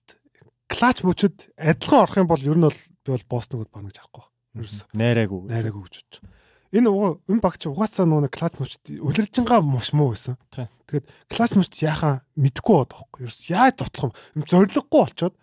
[0.68, 4.26] клач мөчөд адилхан орох юм бол ер нь бол би бол Бостоныг баг гэж харахгүй.
[4.58, 5.40] Ерөөс Найраагүй.
[5.50, 6.16] найраагүй гэж бодож.
[6.74, 10.42] Энэ угаа энэ багч угаасаа нөө нэг клач мөчд үлэржингаа муш муу байсан.
[10.50, 13.20] Тэгээд клач мөчд яхаа мэдгүй байгаа байхгүй.
[13.30, 14.42] Ерөөс яаж товтлох юм?
[14.50, 15.38] Зориггүй болчоод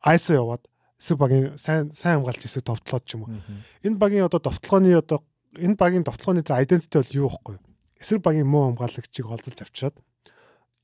[0.00, 0.64] айсо яваад
[0.96, 3.36] эсрэг багийн сайн сайн хамгаалж эсрэг товтлоод ч юм уу.
[3.84, 5.20] Энэ багийн одоо товтлооны одоо
[5.52, 7.60] энэ багийн товтлооны тэр identity бол юу вэ?
[8.00, 9.96] Эсрэг багийн муу хамгаалагчийг олзолж авчираад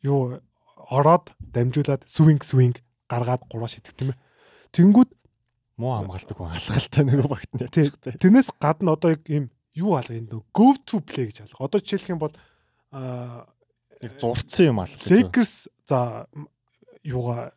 [0.05, 0.45] юу
[0.93, 2.77] ороод дамжуулаад swing swing
[3.09, 4.21] гаргаад гураа шидэх тийм ээ.
[4.77, 5.11] Тэнгүүд
[5.77, 8.17] Муу хамгаалдаг хүн алхалтай нөгөө багт ятчихтай.
[8.17, 11.69] тэрнээс гадна одоо яг ийм юу алга энэ go to play гэж алга.
[11.69, 12.35] Одоо жишээлх юм бол
[14.01, 15.07] Яг зурцсан юм алхах.
[15.09, 16.27] Lakers за
[17.05, 17.53] юугаа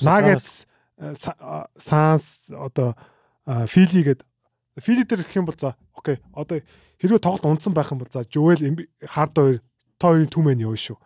[0.00, 0.66] Nuggets
[1.76, 2.96] Suns одоо
[3.44, 4.20] Philly гээд
[4.80, 6.60] Philly дээр гэх юм бол за окей одоо
[7.00, 8.60] хэрвээ тоглолт унтсан байх юм бол за Joel
[9.04, 9.60] Hard хоёр
[10.00, 10.96] та хоёрын түмэн явна шүү.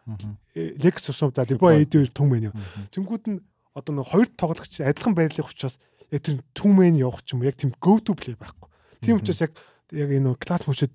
[0.55, 2.55] Э, Lakers усам за Lebo AD хоёр түмэн яв.
[2.95, 3.43] Тэнгүүд нь
[3.75, 5.83] одоо нэг хоёр тоглогч адилхан байрлах учраас
[6.15, 8.71] яг тэр түмэн явах ч юм яг тийм go to play байхгүй.
[9.03, 9.59] Тийм учраас яг
[9.95, 10.93] яг энэ класс мөчөд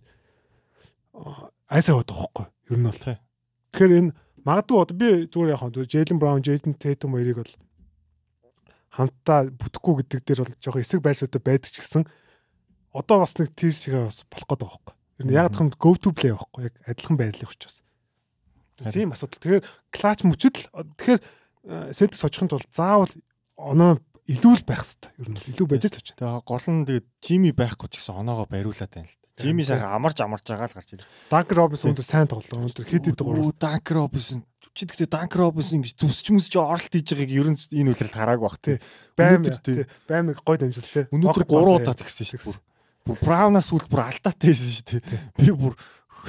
[1.72, 2.46] айсаа байдаг байхгүй.
[2.70, 3.00] Ер нь бол.
[3.00, 4.12] Тэгэхээр энэ
[4.44, 7.54] магадгүй одоо би зүгээр яг хаа Jalen Brown, Jaden Tatum хоёрыг бол
[8.96, 12.04] хамтдаа бүтэхгүй гэдэг дээр бол жоохон эсрэг байрсуудад байдаг ч гэсэн
[12.94, 14.94] одоо бас нэг тийш шигээ бас болох байгаа байхгүй.
[15.20, 16.68] Ер нь яг юм go to play байхгүй.
[16.68, 17.86] Яг адилхан байрлах учраас.
[18.80, 19.40] Тийм асуудал.
[19.40, 20.66] Тэгэхээр клач мөчөд л
[20.98, 21.20] тэгэхээр
[21.94, 23.12] сет сочхын тулд заавал
[23.60, 24.00] оноо
[24.30, 25.12] илүү л байх хэрэгтэй.
[25.18, 26.16] Ер нь илүү байж л очив.
[26.16, 29.42] Тэгээ гол нь тэгээд Жими байхгүй ч гэсэн оноогоо бариулаад байна л да.
[29.42, 31.10] Жими сайхан амарч амарч байгаа л гарч ирээ.
[31.34, 32.62] Данк Робинсон өндөр сайн тоглоо.
[32.70, 33.50] Өндөр хэд хэд гурав.
[33.58, 34.46] Данк Робинсон
[34.78, 38.46] чи гэхдээ Данк Робинсон ингэж зүсч мүсч оролт хийж байгааг ер нь энэ үлрэлт хараагүй
[38.46, 38.78] бах тий.
[39.18, 39.84] Байм Өнөөдөр тий.
[40.06, 41.10] байм нэг гой дамжуулсан.
[41.10, 42.70] Өнөөдөр 3 удаа тэгсэн шүү дээ.
[43.10, 43.18] бүр.
[43.26, 45.02] Браунаас үл бүр алдаатай байсан шүү дээ.
[45.42, 45.74] Би бүр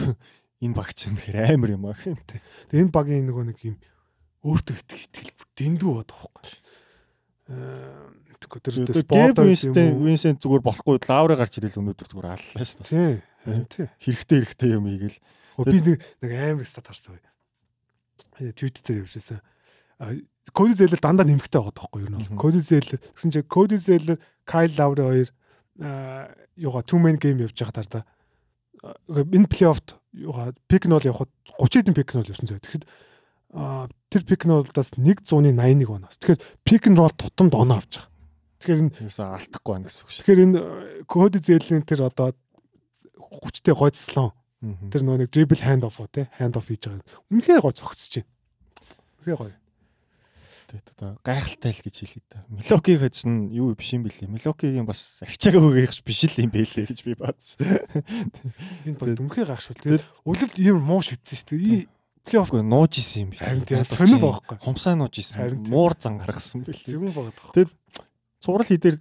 [0.64, 1.98] энэ багч юм хэрэг амар юм аа.
[2.00, 3.76] Тэгээ энэ багийн нөгөө нэг юм
[4.46, 6.48] өөртөө итгэх итгэл бүр дэндүү бод байхгүй.
[7.50, 12.78] Тэгэхгүй тэр Тэгээд спорт Гэб Винсент зүгээр болохгүй лавраа гарч ирэл өнөөдөр зүгээр аллаа шүү
[12.86, 13.20] дээ.
[13.44, 13.64] Тийм.
[13.66, 13.88] Тийм.
[14.00, 15.18] Хэрэгтэй хэрэгтэй юм ийгэл.
[15.58, 18.52] Хөө би нэг нэг амар стат харсан бай.
[18.54, 19.42] Твит дээр явжсэн.
[20.54, 22.38] Коди зээлэр дандаа нэмэгтэй байгаа тоххой юу нь.
[22.38, 25.28] Коди зээлэр гэсэн чинь Коди зээлэр Кайл Лаври хоёр
[25.82, 28.04] аа юугаа two man game явж байгаа даа.
[29.12, 31.30] Энэ плей-оффт юугаа пик нь бол явхад
[31.60, 32.60] 30 хэдэн пик нь бол явсан зөө.
[32.64, 32.84] Тэгэхэд
[33.50, 36.16] тэр пик нь болдоос 181 оноос.
[36.22, 38.10] Тэгэхээр пик нь рол тутамд оноо авч байгаа.
[38.62, 40.20] Тэгэхээр энэ Юусе алдахгүй байна гэсэн үг шүү.
[40.22, 40.58] тэгэхээр энэ
[41.10, 42.36] Коди зээлийн тэр одоо
[43.18, 44.30] хүчтэй гойцлон
[44.60, 44.92] дээ.
[44.92, 47.02] тэр нөгөө нэг dribble hand off уу те hand off хийж байгаа.
[47.32, 48.30] Үнэхээр гой зогцож байна.
[49.24, 49.56] Үнэхээр гоё.
[50.70, 52.38] Тэгээд одоо гайхалтай л гэж хэлээ да.
[52.46, 54.30] Милокиг гэж нь юу биш юм бэлээ.
[54.30, 57.58] Милокигийн бас арчаагаа өгөх биш л юм бэлээ гэж би баадсан.
[58.86, 59.74] Энэ бол үнэхээр гайхшгүй.
[59.82, 61.90] Тэгээд өвлөлд ийм муу шидсэн шүү дээ.
[62.26, 63.40] Плей-офф Үгүй нууж исэн юм биш.
[63.40, 64.58] Харин тийм сонир байхгүй.
[64.60, 65.64] Хумсаа нууж исэн.
[65.70, 66.84] Муур зан гаргасан бэлээ.
[66.84, 67.72] Зүгэн богдох.
[68.40, 69.00] Цуврал хідэр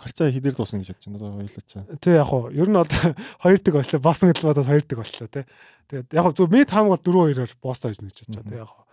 [0.00, 1.18] харцаа хідэр дуусна гэж бодож байна.
[1.18, 1.84] Одоо хоёулаа чаа.
[2.00, 2.88] Тэ яг хуу ер нь бол
[3.44, 4.00] хоёр дэг болчлаа.
[4.00, 5.46] Босон гэдлбадаас хоёр дэг болчлаа те.
[5.90, 8.48] Тэгээд яг хуу зөв мэд хаам бол 4-2-оор бост ойж нэгж чад.
[8.48, 8.84] Яг хуу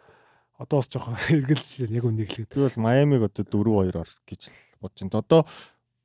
[0.57, 4.99] одоо бас жоохон эргэлзэж яг үнийг л Би бол Майамиг одоо 4-2-оор гэж л бодож
[5.05, 5.21] байна.
[5.21, 5.41] Одоо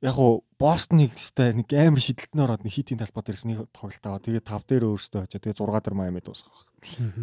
[0.03, 4.19] яг уу Бостоныг тест нэг амар шидэлтнээр ороод нэг хитийн талбай дээрс нэг тоглолт аваа.
[4.19, 5.39] Тэгээ 5 дээр өөрөөсөө очоо.
[5.39, 6.67] Тэгээ 6 дээр Майами дуусгах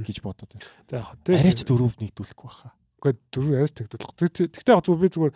[0.05, 0.67] гэж бодоод байна.
[0.89, 1.21] Тэ яг хуу.
[1.29, 2.73] Арайч дөрөвд нэгдүүлэхгүй баха.
[3.01, 4.57] Үгүй дөрөв яриач тэгдүүлэх.
[4.57, 5.35] Тэгтээ яг зөв би зүгээр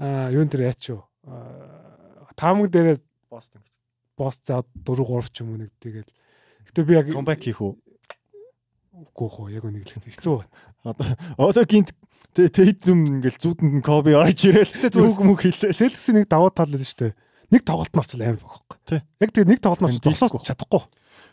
[0.00, 1.04] аа юун дээр яач юу.
[2.36, 3.74] Таамаг дээр Бостон гэж.
[4.16, 6.08] бост за 4 3 ч юм уу нэг тэгээд
[6.70, 7.74] Гэтэ би яг Comeback хийх үү?
[8.94, 10.52] Үгүй хоо яг л хэцүү байна.
[10.84, 11.06] Одоо
[11.50, 11.90] одоо гинт
[12.34, 15.70] Тэйдэм ингээл зүүдэнд нь Коби орж ирэл үг мүг хэлээ.
[15.70, 17.18] Селтиксийн нэг даваа тал л шүү дээ.
[17.54, 18.78] Нэг тоглолт марчл амар байхгүй.
[18.90, 19.00] Тий.
[19.22, 20.82] Яг тэгээ нэг тоглолт марч зогсоос чадахгүй.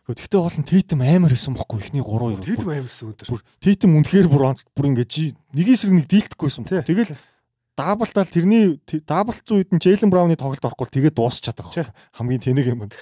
[0.06, 2.54] Гэхдээ бол нь Тэйдэм амар исэн бохгүй ихний 3 2.
[2.54, 3.28] Тэд амарсан өндөр.
[3.34, 6.70] бүр Тэйдэм үнэхээр бүр онц бүр ингээд жи нэг эсрэг нэг дийлдэхгүйсэн.
[6.70, 7.18] Тэгэл
[7.74, 11.74] даблтал тэрний даблц үед нь Джейлен Брауны тоглолт орохгүй л тэгээ дуусч чадах.
[12.14, 12.98] Хамгийн тэнэг юм байна.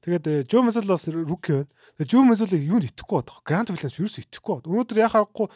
[0.00, 1.68] Тэгээд Жо Месл бас руки байна.
[2.00, 3.36] Тэгээд Жо Меслийг юунд итгэхгүй байдаг.
[3.44, 4.68] Грант Виланс юу ч итгэхгүй байна.
[4.72, 5.46] Өнөөдөр яхахгүй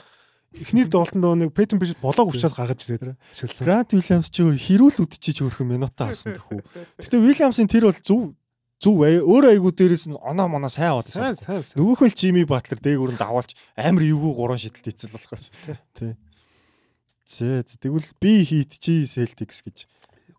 [0.61, 3.65] эхний тоглолтод нэг Пейтон Бишет болоог учраас гаргаж ирээд шилсэн.
[3.65, 6.61] Грант Уильямс ч хэрүүл үдчиж өөрхөн минутаа авсан гэхүү.
[7.01, 8.23] Гэтэ Уильямсын тэр бол зөв
[8.79, 9.19] зөв бай.
[9.19, 11.35] Өөр айгуу дээрээс нь оноо моноо сайн сайн.
[11.35, 15.51] Нөгөөх нь Жими Батлер дээгүүр нь давуулж амар эвгүй гурван шидэлт эцэл болохоос.
[15.99, 16.15] Тий.
[17.25, 19.89] Зэ тэгвэл би хийт чи Celtics гэж.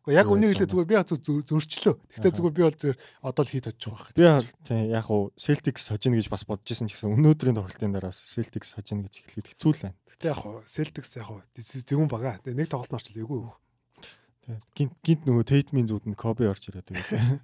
[0.06, 1.96] Гэхдээ яг үнийг хэлээ зүгээр би яг зөрчлөө.
[1.98, 2.94] Гэхдээ зүгээр би бол зөв
[3.26, 4.14] одоо л хийд очиж байгаа.
[4.14, 7.90] Би бол тий яг уу Celtics хожино гэж бас бодож исэн ч гэсэн өнөөдрийн тоглолтын
[7.90, 9.98] дараас Celtics хожино гэж хэлэхэд хэцүү л байна.
[10.06, 12.38] Гэхдээ яг хоо Celtics яг хоо зэгүн бага.
[12.46, 13.50] Тэгээ нэг тоглолт марч л эгүй.
[14.46, 14.58] Тий.
[14.78, 17.42] Гинт гинт нөгөө Tate-ийн зүуд нь Kobe орж ирээд тэгээд.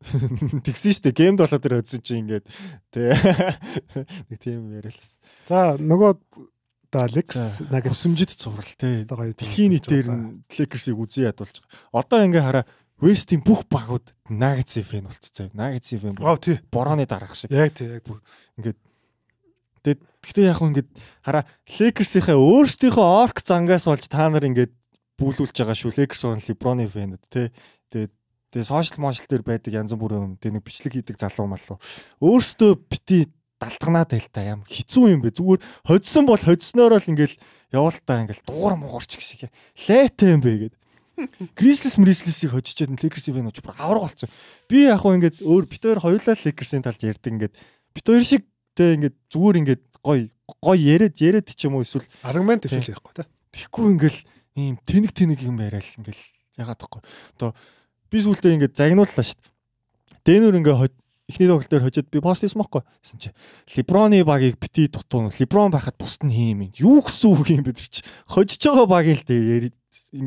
[0.64, 2.46] Тэгсэн штэ геймд болоод тэр өдсөн чи ингээд
[2.94, 3.10] тий.
[4.30, 5.18] Нэг тийм яриалаас.
[5.44, 6.22] За нөгөө
[6.90, 9.06] да Лекс Nuggets Хүсэмжид цуврал тий.
[9.06, 12.02] Дэлхийн нийтээр нь Lakers-ыг үзий ядуулж байгаа.
[12.02, 12.64] Одоо ингээ хараа
[13.00, 15.54] West-ийн бүх багууд Nuggets-ийн фэн болцсон.
[15.54, 16.58] Nuggets-ийн фэн Аа тий.
[16.68, 17.54] борооны дараах шиг.
[17.54, 18.18] Яг тий яг зөв.
[18.58, 20.90] Тэгээд гэхдээ яг хөө ингээд
[21.24, 21.44] хараа
[21.78, 24.74] Lakers-ийнхээ өөрсдийнхөө орк зангаас болж та нар ингээд
[25.16, 25.96] бүүлүүлж байгаа шүү.
[25.96, 27.48] Lakers бол LeBron-ы фэнүүд тий.
[27.88, 28.12] Тэгээд
[28.52, 30.34] тэгээ сошиал мошл дээр байдаг янз бүрийн юм.
[30.36, 31.80] Тэ нэг бичлэг хийдэг залуу малуу.
[32.20, 34.64] Өөрсдөө бити далтгнаа тайлта юм.
[34.64, 35.36] Хизүү юм бэ.
[35.36, 37.36] Зүгээр хоцсон бол хоцсноор л ингээд
[37.76, 39.40] явуултаа ингээд дуугар муугарч гэх шиг.
[39.86, 40.80] Лайтай юм бэ гэдэг.
[41.52, 44.32] Grizzlies Grizzlies-ийг хожичээд Lakers-ийн фэнүүд бүр авраг болсон.
[44.72, 47.54] Би яг хөө ингээд өөр бит хоёр хоёулаа Lakers-ийн талд ярьдаг ингээд
[47.92, 50.32] бит хоёр шиг тэ ингээд зүгээр ингээд гой
[50.64, 53.28] гой яриад яриад ч юм уу эсвэл Аргумент төвшил ярихгүй тий.
[53.52, 54.20] Тэгэхгүй ингээл
[54.56, 56.24] ийм тэнэг тэнэг юм яриад ингээл
[56.56, 57.04] ягаад тахгүй.
[57.36, 57.52] Одоо
[58.08, 59.52] би сүүлдээ ингээд загнууллаа шүү дээ.
[60.24, 60.76] Дэнүр ингээ
[61.30, 62.82] эхний тоглолт дээр хожид би пост хийсэн байхгүй.
[63.00, 63.30] Гэсэн чи
[63.78, 65.30] Леброны багийг бити дутуун.
[65.30, 66.74] Леброн байхад бусд нь хийм юм.
[66.74, 68.02] Юу гэсэн үг юм бэ тэр чи.
[68.26, 69.70] Хожиж байгаа багийн л дээ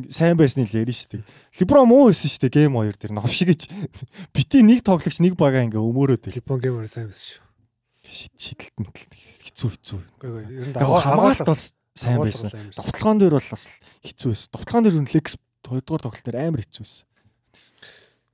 [0.08, 1.24] сайн байсны л ярина шүү дээ.
[1.60, 3.68] Леброн муу байсан шүү дээ гейм 2 дээр новш гэж.
[4.36, 6.36] Бити нэг тоглогч нэг багаа ингээ өмөрөөд л.
[6.40, 7.44] Липон геймер сайн байсан шүү.
[8.04, 9.08] Шидэлт мэтэл
[9.44, 10.00] хэцүү хэцүү.
[10.24, 11.64] Яг хамгаалалт бол
[12.00, 12.52] сайн байсан.
[12.72, 13.66] Довтлогоон дээр бол бас
[14.08, 14.50] хэцүү байсан.
[14.56, 15.34] Довтлогоон дээр Лекс
[15.68, 17.08] 2 дугаар тоглолт дээр амар хэцүү байсан.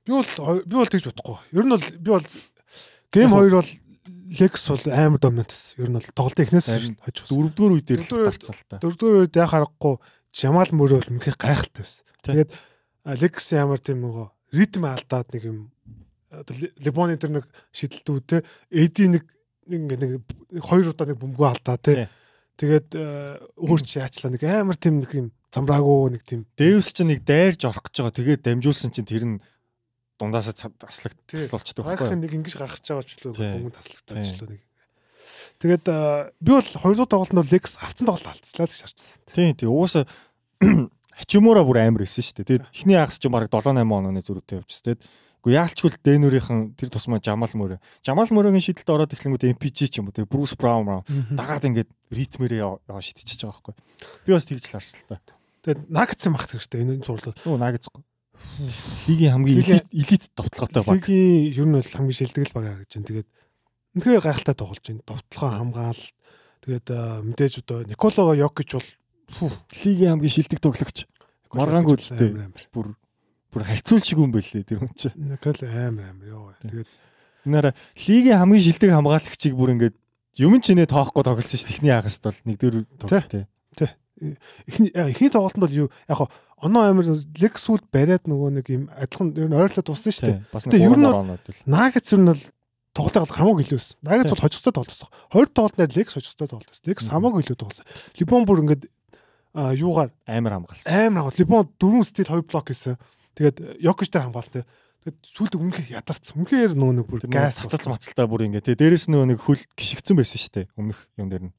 [0.06, 1.38] Би бол би бол тэгж бодохгүй.
[1.54, 2.26] Ер нь бол би бол
[3.14, 3.70] гейм 2 бол
[4.30, 5.74] Лекс бол амар доминант байсан.
[5.82, 7.26] Ер нь бол тоглолтын эхнээс хожих.
[7.26, 8.78] Дөрөвдүгээр үе дээр л дарцсан л та.
[8.78, 9.98] Дөрөвдүгээр үед яа харахгүй
[10.30, 12.06] Жамал мөрөө бол мөнхийн гайхалтай байсан.
[12.22, 12.50] Тэгээд
[13.18, 15.58] Лекс ямар тийм нөгөө ритм алдаад нэг юм
[16.78, 17.44] Лебоны тэр нэг
[17.74, 19.26] шидэлтүүд те Эди нэг
[19.66, 22.06] ингээ нэг хоёр удаа нэг бөмбөгөө алдаа те.
[22.54, 22.94] Тэгээд
[23.58, 27.66] өөр чи яачлаа нэг амар тийм нэг юм замраагүй нэг тийм Дэвс чинь нэг дайрж
[27.66, 28.14] орох гэж байгаа.
[28.14, 29.42] Тэгээд дамжуулсан чинь тэр нь
[30.20, 32.16] дундаасаа таслаг таслуулчихдаг байхгүй юу?
[32.16, 34.62] нь нэг ингэж гаргаж байгаа ч лөө мөнгө таслагдаж ч лөө нэг.
[35.60, 35.84] Тэгээд
[36.40, 39.16] би бол хоёр дахь тоглолтод бол Lex автсан тоглолт алдчихлаа гэж харсан.
[39.28, 40.04] Тийм тийм угаасаа
[41.20, 42.48] хачимуура бүр амар исэн шүү дээ.
[42.48, 44.84] Тэгээд эхний хагас ч баг 7 8 онооны зөрүүтэй явчихсан.
[44.88, 45.02] Тэгээд
[45.40, 47.80] үгүй яалчгүй л Дэнүрийнхэн тэр тусмаа Жамал мөрөө.
[48.04, 51.90] Жамал мөрөгийн шийдэлд ороод эхлэнгүүд MPG ч юм уу тэгээд Брус Браун Браун дагаад ингээд
[52.12, 53.74] ритмэрээ яваа шидчихэж байгаа байхгүй.
[54.28, 55.16] Би бас тэгж л харсан л та.
[55.64, 57.36] Тэгээд Nuggets-ын багт хэрэгтэй энэ зурлал.
[57.40, 58.00] Нүү наагцгүй.
[59.08, 60.96] Лигийн хамгийн элит элит товтлоготой баг.
[61.08, 63.08] Лигийн ер нь бол хамгийн шилдэг баг гэж байна.
[63.08, 63.28] Тэгээд
[63.96, 65.06] үнэхээр гайхалтай тоглож байна.
[65.06, 66.16] Довтлогоо хамгаалалт.
[66.60, 66.86] Тэгээд
[67.24, 68.88] мэдээж одоо Николова Йокич бол
[69.84, 70.98] Лигийн хамгийн шилдэг тоглогч.
[71.50, 72.64] Маргаангүй амар, амар.
[72.70, 72.86] Бүр
[73.50, 75.18] бүр харьцуулшиг юм байлээ тэр хүн чинь.
[75.18, 76.54] Никол амар амар ёо.
[76.62, 76.88] Тэгээд
[77.44, 79.96] Нара лигийн хамгийн шилдэг хамгаалагчийг бүр ингээд
[80.38, 81.76] юм чинээ тоохгүй тоглосон шүү дээ.
[81.80, 83.44] Эхний хагаст бол нэг дөр тоглолттэй.
[83.48, 83.99] эхний яг
[84.66, 87.04] эхний тоглолтод бол юу яг хаа оноо амар
[87.40, 90.40] Lexwood бариад нөгөө нэг юм адилхан ер нь ойрлоод тулсан шүү дээ.
[90.68, 91.64] Нэг ер нь 3 бол-.
[91.64, 92.42] Nuggets ер нь бол
[92.92, 93.96] тоглолтыг бол хамаагүй илүү байсан.
[93.96, 94.28] Тий.
[94.28, 95.02] бол хожигчтой тоглолт.
[95.32, 96.84] Хоёр тоглолтод Lex хожигчтой тоглолт.
[96.84, 97.86] Lex хамаагүй илүү тоглосон.
[98.20, 98.82] Либон бүр ингээд
[99.56, 100.92] а юугаар амар хамгаалсан.
[100.92, 103.00] амар хавал Либон дөрвөн стил 2 блок хийсэн.
[103.40, 104.68] Тэгээд Йокич дээр хамгаалтай.
[105.00, 106.44] Тэгээд сүүлд өмнөх ядарсан.
[106.44, 108.76] Үнэхээр нөгөө нэг бүр газ цацал мацалтаа бүр ингээд тий.
[108.76, 110.66] Дээрэс нөгөө нэг хөл гიშгцэн байсан шүү дээ.
[110.76, 111.54] Өмнөх юм дээр нь.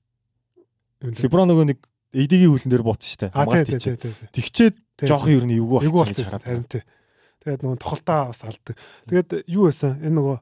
[1.01, 1.79] Леброн нөгөө нэг
[2.11, 4.15] AD-гийн хөлн дээр буутсан тий Хамгаалт тий.
[4.35, 4.75] Тэгчээд
[5.07, 6.83] жоохон юу нэг Эйгүү болчихсон харин тий.
[7.41, 8.75] Тэгээд нөгөө тоглолтоо бас алдаг.
[9.07, 9.97] Тэгээд юу байсан?
[10.03, 10.37] Энэ нөгөө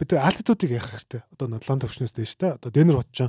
[0.00, 1.20] бид тэр альтитуудыг ярих хэрэгтэй.
[1.34, 2.56] Одоо Атлант төвчнөөс дээш те.
[2.56, 3.28] Одоо Денер хотч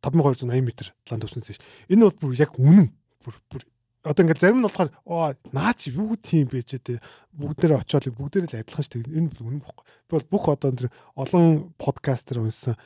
[0.00, 1.60] 5280 м Атлант төвчнөөс дээш.
[1.90, 2.88] Энэ бол бүр яг үнэн.
[3.26, 3.62] Бүр бүр
[4.06, 7.02] одоо ингээд зарим нь болохоор оо наач юу тийм байж тээ
[7.34, 9.18] бүгдээрээ очиод бүгдээрээ л адилхан шүү дээ.
[9.18, 9.84] Энэ бол үнэн бохгүй.
[10.06, 12.78] Би бол бүх одоо тэр олон подкастер унсан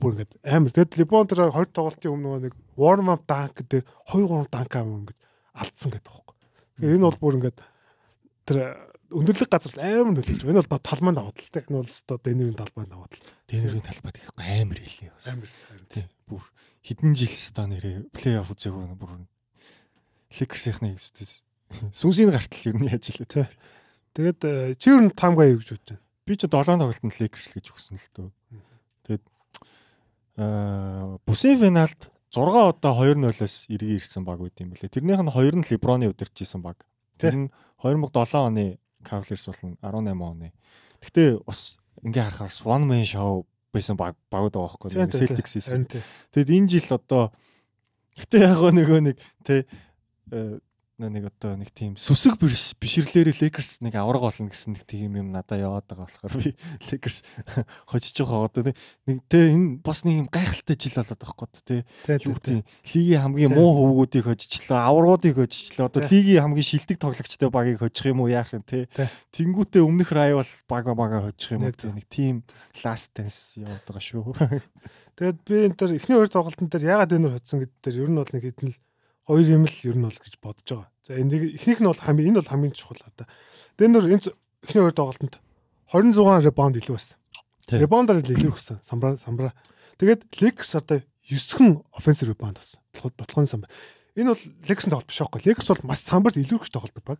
[0.00, 0.72] бүр ингээд амар.
[0.72, 4.84] Тэгэд Либон тэр 20 тоглолтын өмнө нэг warm up dunk дээр 2 3 dunk аа
[4.88, 5.20] ингээд
[5.54, 6.36] алдсан гэдэг бохгүй.
[6.80, 7.58] Тэгэхээр энэ бол бүр ингээд
[8.48, 8.58] тэр
[9.10, 10.62] өндөрлөг газар амар нөлөөлж байна.
[10.62, 11.64] Энэ бол талбайд даваад л тэг.
[11.68, 15.82] Энэ бол өстой дэнэрийн талбайд даваад л Дэнэрийн талбайд ихгүй амар хэлээ амар сайн.
[15.90, 16.06] Тий.
[16.30, 16.42] Бүр
[16.86, 19.26] хэдэн жил ста нэрээ плей-офф үзээгүй бүр
[20.30, 20.94] Ликерсийнхний
[21.90, 23.50] сүнсийн гартал нь яаж илээ.
[24.14, 26.06] Тэгээд э, чи ер нь таамгаа юу гэж бодож байна?
[26.22, 28.28] Би ч 7 тоглолтод Ликерс л гэж өгсөн л дөө.
[29.10, 29.24] Тэгээд
[30.40, 34.88] бүсийн финалд 6 удаа 2-0-оос эргээ ирсэн баг байт юм бэлээ.
[34.88, 36.86] Тэрнийх нь 2 нь Леброны удирчижсэн баг.
[37.18, 40.48] Тэр нь 2007 оны Cavaliers болон 18 оны.
[41.02, 41.76] Гэтэ бас
[42.06, 45.10] ингээ харахаар one man show байсан баг багууд байгаа байхгүй?
[45.10, 45.90] Celtics хийсэн.
[46.32, 47.34] Тэгэд энэ жил одоо
[48.16, 49.16] гэтээ яг нөгөө нэг
[49.50, 49.64] э,
[51.08, 55.32] нэг одоо нэг тийм сүсэг биш- бишрлэрээ Lakers нэг авраг болно гэсэн нэг тийм юм
[55.32, 56.52] надад яваад байгаа болохоор би
[56.92, 57.24] Lakers
[57.88, 58.62] хожиж байгаа одоо
[59.08, 61.78] нэг- тэ энэ бас нэг юм гайхалтай жил болоод байгаа байхгүй тэ.
[62.28, 62.60] Юу тий, тий.
[62.60, 68.04] гэдэг лигийн хамгийн муу хөвгүүдийг хожичлаа аврагуудыг хожичлаа одоо лигийн хамгийн шилдэг тоглогчтой багийг хожих
[68.10, 68.84] юм уу яах юм Тий.
[69.32, 72.44] тэнгүүтээ өмнөх райвал бага бага хожих юм уу нэг тийм
[72.84, 74.34] last dance яваад байгаа шүү.
[75.20, 78.18] Тэгээд би энэ төр эхний хоёр тоглолтын дээр ягаад энэ hodсон гэдэг дээр ер нь
[78.18, 78.78] бол нэг хэдэн л
[79.30, 80.90] хоёр юм л ер нь бол гэж бодож байгаа.
[81.06, 83.26] За энэ эхнийх нь бол хамгийн энэ бол хамгийн чухал одоо.
[83.78, 84.34] Дэнер энэ з-
[84.66, 85.38] эхний хоёр тоглолтод
[85.94, 87.16] 26 ребаунд илүү байсан.
[87.70, 88.78] Ребаундаар илүү өгсөн.
[88.82, 89.54] Самбра самбра.
[89.98, 92.80] Тэгээд Лекс одоо 9хэн offensive rebound болсон.
[93.14, 93.70] Дотлооны самбар.
[94.18, 95.40] Энэ бол Лекс-ийн тоглолт биш байхгүй.
[95.46, 97.18] Лекс бол маш самбарт илүү их тоглолдог баг.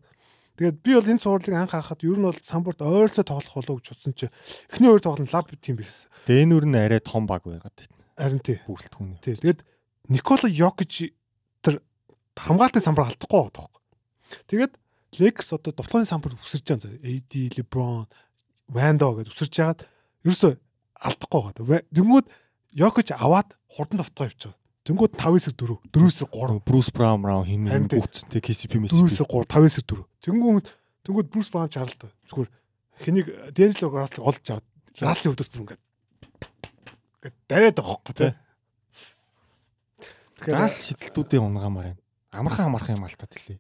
[0.59, 3.87] Тэгээд би бол энэ цувралыг анх харахад ер нь бол самбарт ойролцоо тоглох болов гэж
[3.95, 4.27] бодсон чи
[4.75, 6.11] эхний хоёр тоглолт лав тим биш.
[6.27, 8.59] Дэнүр нь арай том баг байгаад байна Харин тий.
[8.67, 9.35] бүрэлдэхүүн Тий.
[9.39, 9.63] Тэгээд
[10.11, 11.15] Никола Йокич
[12.47, 13.82] хамгаалтын самбар алдахгүй байгаа тоххой.
[14.49, 14.72] Тэгээд
[15.18, 16.95] Лекс одоо довтлооны самбар үсэрч байгаа.
[17.03, 18.07] AD, LeBron,
[18.70, 19.81] Wando гэдээ үсэрч яагаад
[20.23, 20.52] ерөөсөө
[21.02, 21.82] алдахгүй байгаа.
[21.90, 22.27] Тэнгүүд
[22.78, 24.59] Йокич аваад хурдан довтгоо явж байгаа.
[24.86, 27.98] Тэнгүүд 5-9 4, 4-9 3, Брус Браун хэмнэн тий.
[27.98, 30.06] гүцэнтэй KCP 4-9 мэс 3, 5-9 4.
[30.24, 30.66] Тэнгүүд
[31.05, 32.15] тэнгүүд Брус Браун чарлаа.
[32.31, 32.51] Зүгээр
[33.02, 34.66] хэнийг Дэнжло Раслыг олж аваад
[35.02, 35.82] Раслын өвдөс бүр ингээд
[37.19, 38.32] ингээд дараад байгаа хөөхгүй тий.
[40.48, 42.01] Газ шидэлтүүдийн унгаамаар байна
[42.31, 43.59] амархан амархан юм алтаад хэлээ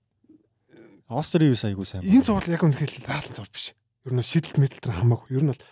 [1.10, 3.74] Австрийн юус айгуу сайн энэ зурлал яг үнэхээр Раслын зур биш.
[4.06, 5.34] Ер нь шидэлт мэдлэлтэр хамаагүй.
[5.34, 5.62] Ер нь бол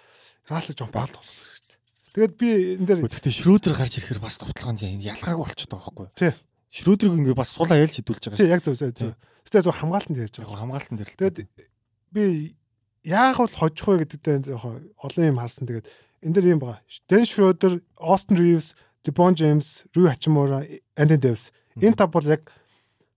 [0.50, 1.78] Раслын жоон баал болох хэрэгтэй.
[2.10, 6.34] Тэгээд би энэ дээр Гэхдээ Шрүүдер гарч ирэхээр бас товтлогонд ялгаагүй болчиход байгаа байхгүй Тий.
[6.74, 9.14] Шрүүдрийг ингээ бас сул аял хідүүлж байгаа тий яг зөв зөв.
[9.46, 10.58] Гэтэ зөв хамгаалтанд ярьж байгаа.
[10.58, 11.38] хамгаалтан дээр л Тэгээд
[12.10, 12.22] би
[13.06, 15.70] яах вэ хожих вэ гэдэг дээр олон юм харсан.
[15.70, 15.86] Тэгээд
[16.26, 16.82] энэ дээр юм байгаа.
[17.06, 18.74] Дэн Шрёдер, Остин Ривс,
[19.06, 20.66] LeBron James, Rui Hachimura,
[20.98, 21.54] Anthony Davis.
[21.78, 22.50] Энэ тав бол яг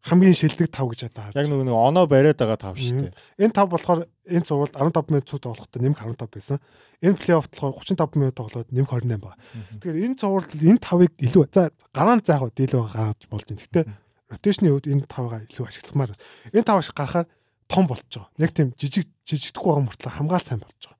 [0.01, 1.35] хамгийн шилдэг тав гэж одоо харж.
[1.37, 3.13] яг нөгөө нэг оноо бариад байгаа тав шүү дээ.
[3.37, 6.57] Энэ тав болохоор энэ цувралд 15 минут цуг тоглохдоо нэмэх 15 байсан.
[7.05, 9.37] Энэ плей-офф болохоор 35 минут тоглоод нэмэх 28 байна.
[9.77, 13.61] Тэгэхээр энэ цувралд энэ тавыг илүү за гараанд заах уу дийл байгаа гаргаж болж байна.
[13.61, 13.85] Гэхдээ
[14.33, 16.17] ротейшны үед энэ тавгаа илүү ашигламаар.
[16.49, 17.27] Энэ тав ашиг гарахаар
[17.69, 18.33] том болж байгаа.
[18.41, 20.99] Яг тийм жижиг жижигдэхгүй байгаа мөртлөө хамгаалал сайн болж байгаа.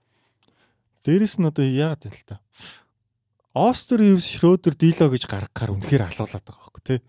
[1.02, 2.38] Дээрэс нь одоо яагаад юм л та.
[3.54, 7.00] Остер Ивс Шрёдер Дило гэж гаргахаар үнэхээр алуулаад байгаа байхгүй тий.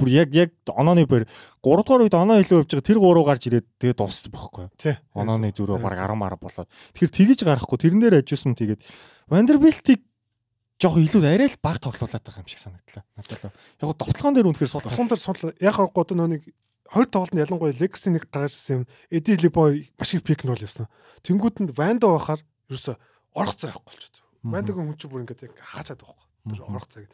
[0.00, 1.28] Бүр яг яг онооны бэр
[1.60, 4.72] 3 дугаар үед оноо илүү явж байгаа тэр гурав гарч ирээд тэгээ дууссан байхгүй.
[4.80, 4.96] Тий.
[5.12, 6.68] Онооны зүрөө баг 10 10 болоод.
[6.96, 8.80] Тэгэхээр тгийж гарахгүй тэрнээр ажиусман тэгээд
[9.28, 10.00] Вандербилтийг
[10.80, 13.04] жоох илүү арай л баг тоглуулад байгаа юм шиг санагдлаа.
[13.20, 13.52] Надад л.
[13.52, 16.48] Яг го довтлогон дээр үнэхээр сул Тухайн дээр сунтал яг харахгүй одоо нэг
[16.88, 18.88] хоёр тоглолтод ялангуяа Legacy нэг гаргаж ирсэн юм.
[19.12, 20.88] Eddie Liboy маш их пик нь бол явсан.
[21.20, 22.40] Тэнгүүд нь Ванда байхаар
[22.72, 22.96] ерөөсө
[23.36, 24.23] орох цай байхгүй болчиход.
[24.44, 26.26] Вандагийн хүн чинь бүр ингээд яг хаачаад байхгүй.
[26.52, 27.08] Тэр орох цай.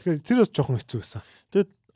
[0.00, 1.22] Тэгэхээр тэр бас жоохон хэцүү байсан.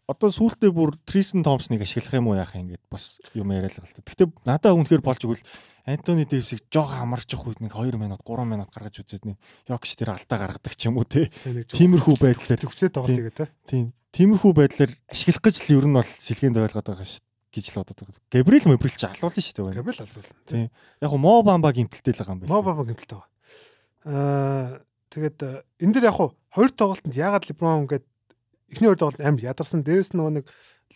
[0.04, 3.80] одоо сүүлдээ бүр Трисэн Томпсныг ашиглах юм уу яах юм ингээд бас юм яриад л
[3.80, 4.04] галта.
[4.04, 5.40] Гэхдээ надад үнэхээр болж игэл
[5.88, 9.36] Антони Дэвсийг жоох амарчих үед нэг 2 минут 3 минут гаргаж үзээд нэг
[9.68, 11.32] Йокч тэр алдаа гаргадаг ч юм уу те.
[11.44, 13.48] Тиймэрхүү байдлаар төвчтэй тоглолт тэгээ те.
[13.64, 17.78] тийм тиймэрхүү байдлаар ашиглах гэж л ер нь бол сэлгээнд ойлгоод байгаа ш гэж л
[17.80, 18.24] бодоод байгаа.
[18.28, 19.78] Габриэл Мобрил ч алуулна шүү дээ.
[19.80, 20.28] Габриэл алуул.
[20.48, 20.68] Тийм.
[21.00, 22.52] Яг го Мо Бамба гимтэлтэй л байгаа юм байна.
[22.52, 23.33] Мобаба гэмтэлтэй байгаа.
[24.04, 26.18] Аа тэгээд э, энэ дээр яг
[26.52, 28.04] хоёр тоглолтод яагаад Леброн ингээд
[28.70, 29.80] эхний хоёр тоглолт амар ядарсан.
[29.84, 30.46] Дээрэс нь нөгөө нэг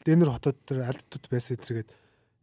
[0.04, 1.90] Дэнер хотод тэр альдтууд байсан зэрэгэд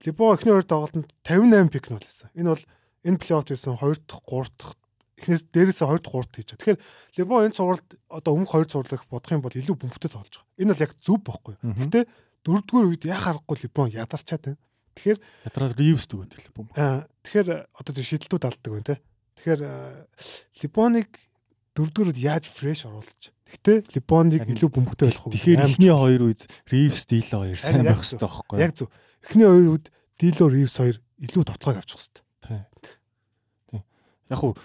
[0.05, 2.29] Леброн эхний хоёр тоглолтод 58 пик нь болсон.
[2.35, 2.63] Энэ бол
[3.05, 4.75] энэ плей-офф гэсэн 2 дахь 3 дахь
[5.21, 6.59] эхнээс дээрээсээ 2 дахь 3 дахь хийж байгаа.
[6.59, 6.79] Тэгэхээр
[7.17, 10.59] Леброн энэ цувралд одоо өмнөх хоёр цувралыг бодох юм бол илүү бөмбөгтэй тоглож байгаа.
[10.59, 11.55] Энэ бол яг зөв бохгүй.
[11.63, 11.79] Мгм.
[11.87, 11.99] Гэтэ
[12.43, 14.59] дөрөвдүгээр үед яа харахгүй Леброн ядарчаад байна.
[14.95, 15.19] Тэгэхээр
[15.51, 16.67] Ядраад Ривс төгөөд л бом.
[16.75, 18.95] Аа тэгэхээр одоо тэр шидэлтүүд алддаг байна те.
[19.45, 20.09] Тэгэхээр
[20.65, 21.09] Либоныг
[21.77, 23.29] дөрөвдүгээр үед яаж фреш оруулж.
[23.45, 25.33] Гэхдээ Либоныг Харин илүү бөмбөгтэй болох уу?
[25.37, 28.89] Тэгэхээр эхний хоёр үед Ривс Дило хоёр сайн байх хэрэгтэй байхгүй Яг зөв.
[29.21, 29.85] Эхний хоёр үед
[30.17, 32.23] Дило Ривс хоёр илүү товтлогоо авчих хэрэгтэй.
[32.41, 32.65] Тийм.
[33.69, 33.83] Тийм.
[34.33, 34.57] Яг уу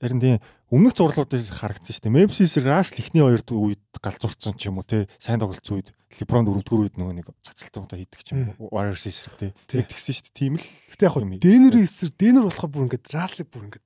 [0.00, 0.38] харин тийм
[0.70, 2.16] өмнөх зурлуудыг харагдсан шүү дээ.
[2.16, 6.84] Memphis Russell эхний хоёр үед галзуурцсан ч юм уу те сайн тоглолцсон үед LeBron дөрөвдүгээр
[6.84, 8.68] үед нөгөө нэг цацалтаа хийдэг ч юм уу.
[8.70, 9.54] Warriors эсрэг те.
[9.70, 10.36] Тэгсэн шүү дээ.
[10.36, 11.40] Тийм л Гэхдээ яг.
[11.40, 13.85] Дэнерийн эсрэг Дэнер болохоор бүр ингээд Раслыг бүр ингээд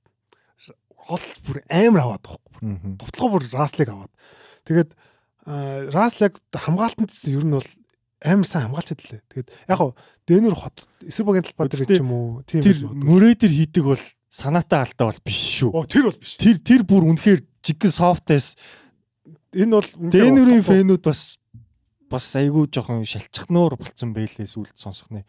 [1.07, 2.57] гол бүр амар аваад байхгүй.
[2.61, 2.91] Мгм.
[3.01, 4.13] Товтлогоо бүр Раслыг аваад.
[4.67, 4.89] Тэгээд
[5.95, 7.69] Раслыг хамгаалтанд гэсэн ер нь бол
[8.21, 9.21] амар сайн хамгаалч хэдлээ.
[9.29, 9.91] Тэгээд яг хөө
[10.29, 14.03] Дэнер хот эсрэг багийн талбай дээр ч юм уу тийм Тэр мөрөө дээр хийдэг бол
[14.29, 15.73] санаатай алдаа бол биш шүү.
[15.73, 16.37] Оо тэр бол биш.
[16.37, 18.55] Тэр тэр бүр үнэхээр жигэн софтээс
[19.51, 19.89] Энэ бол
[20.63, 20.85] утгатай.
[20.85, 21.21] фэнүүд бас
[22.07, 25.27] бас айгүй жоохон шалчхнуур болцсон байлээ сүлд сонсох нэ.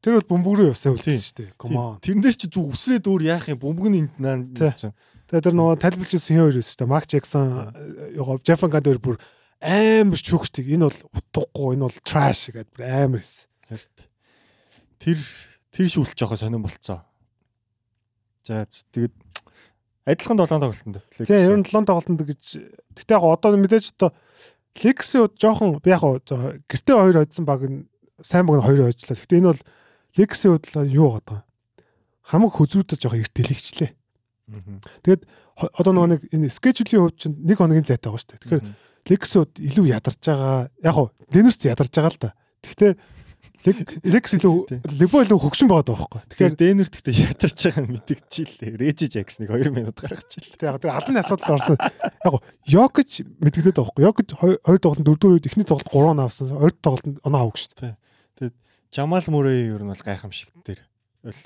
[0.00, 0.96] Тэр бол бөмбөг рүү явсан Тийм.
[0.96, 1.50] үлдсэн шүү дээ.
[1.60, 1.96] Come on.
[2.00, 4.40] Тэрнээс ч зүг үсрээд өөр яах юм бөмбөг нь энд наа.
[4.48, 4.72] Тий.
[5.28, 6.88] Тэгээд тэр нөгөө тайлбарч ирсэн хин хоёр өс шүү дээ.
[6.88, 7.46] Марк Джексон
[8.16, 9.16] ёо Жеффен Ганд хоёр бүр
[9.60, 10.64] амар чүгчтэй.
[10.72, 13.44] Энэ бол утгагүй, энэ бол trash гэдэг бүр амар хэс.
[13.68, 13.96] Харт.
[15.04, 15.20] Тэр
[15.68, 17.04] тэр шүүлт жоохон сонирн болцсон.
[18.48, 19.12] За тэгээд
[20.08, 20.96] адилхан 7 тоглолтонд.
[21.12, 22.42] Тийм, ер нь 7 тоглолтонд гэж.
[22.96, 24.16] Гэтэ яг одоо мэдээж одоо
[24.80, 27.86] Lexi жоохон би яг гэртээ хоёр хоцсон баг нь
[28.24, 29.18] сайн баг нь хоёр хожлаа.
[29.18, 29.62] Гэтэ энэ бол
[30.16, 31.42] Lexi бодлоо юу байгаа.
[32.26, 33.90] Хамаг хөзрүүдэд жоохон эртэлэгчлээ.
[34.50, 34.80] Мгм.
[35.60, 38.40] Хо- Одоо нөгөө нэг энэ скежулийн хувьд чинь нэг хоногийн зайтай байгаа шүү дээ.
[38.42, 38.74] Тэгэхээр Мгм.
[39.10, 40.70] Lexi-уд илүү ядарч байгаа.
[40.82, 42.30] Яг хуу Deners ядарч байгаа л да.
[42.64, 42.92] Гэхдээ
[43.60, 46.20] Lex илүү Lebo илүү хөгшин байгаа байхгүй.
[46.32, 48.72] Тэгэхээр Дэнер гэхдээ ятарч байгаа нь мэдгдчихлээ.
[48.80, 50.56] Режи Жаксныг 2 минут гаргачихлээ.
[50.56, 51.76] тэг яг тэр албаны асуудал орсон.
[52.24, 52.34] Яг
[52.64, 54.04] Йокич мэдгдээд байгаа байхгүй.
[54.08, 56.48] Йокич хоёр тоглолтод дөрөвдүгээр үед эхний тоглолт 3 оноо авсан.
[56.56, 57.94] Хоёр тоглолтод оноо авах шүү дээ.
[58.90, 60.82] Жамал Мөрэй ер нь бол гайхамшиг дээр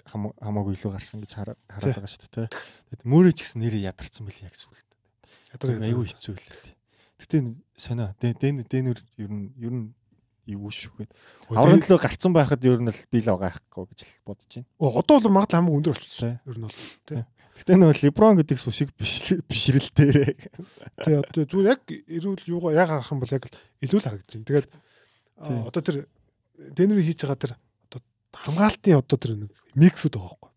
[0.08, 2.48] хамаагүй илүү гарсан гэж хараад байгаа шүү дээ.
[2.48, 4.88] Тэгэд Мөрэй ч гэсэн нэрээ ядарсан байл яг сүлд.
[5.52, 6.48] Ядар Айгүй хэцүү л.
[7.20, 7.36] Гэтэ
[7.76, 9.92] сонио Дэн Дэнер ер нь ер нь
[10.48, 11.10] юу шүүхэд.
[11.52, 14.68] Аврын төлөө гарцсан байхад ер нь л би л гайхгүй гэж л бодож байна.
[14.80, 16.40] Одоо бол магадлал хамгийн өндөр болчихсон.
[16.44, 16.80] Ер нь бол.
[17.54, 20.32] Гэтэ нөгөө Леброн гэдэг сүшиг биш бишрэлтээрээ.
[21.06, 23.44] Тэгээ одоо зүгээр яг эрүүл юугаа яг харах юм бол яг
[23.78, 24.48] илүү л харагдаж байна.
[24.48, 24.66] Тэгээд
[25.44, 25.62] Тийм.
[25.64, 25.96] одоо тэр
[26.59, 27.52] Денver хийж байгаа тэр
[27.90, 28.01] одоо
[28.32, 30.51] хамгаалтын одоо тэр нэг миксүүд байгаа байхгүй.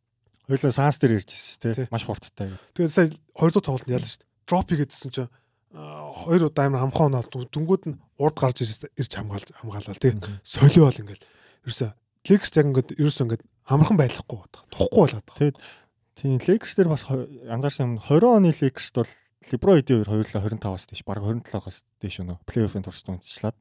[0.48, 1.74] Хоёлаа санс дээр ирчихсэн Тий.
[1.74, 1.88] тий.
[1.92, 2.54] Маш хурдтай.
[2.78, 4.32] Тэгээд сая хоёр дахь тоглолтод ялла шүү дээ.
[4.48, 5.32] Дроп хийгээдсэн чинь
[5.76, 10.16] хоёр удаа амар хамхаа оноод дүнгууд нь урд гарч ирж ирж хамгаал хамгаалал тий.
[10.48, 11.26] Солио бол ингээл
[11.68, 11.92] ерөөсө
[12.32, 14.54] лекс яг ингээд ерөөсө ингээд амархан байхгүй бод.
[14.72, 15.52] Тухгүй болоод байгаа.
[16.18, 19.12] Тийм Lakers дээр бас анзаарсан юм 20 оны Lakers бол
[19.52, 23.54] Лебро эдийн хоёр хоёулаа 25-аас дээш баг 27-оос дээш өнөө плей-оффын туршид унтчлаад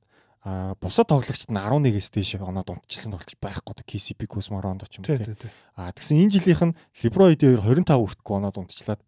[0.46, 5.02] а бусад тоглогчд нь 11-ээс дээш оноод унтчихсан тоглогч байхгүй KCP Кузмар онд ч юм
[5.02, 5.34] уу Тий, тийм.
[5.34, 5.50] тий, тий.
[5.74, 9.02] А тэгсэн энэ жилийнх нь эдийн хоёр 25 хүртгүү оноод унтчлаад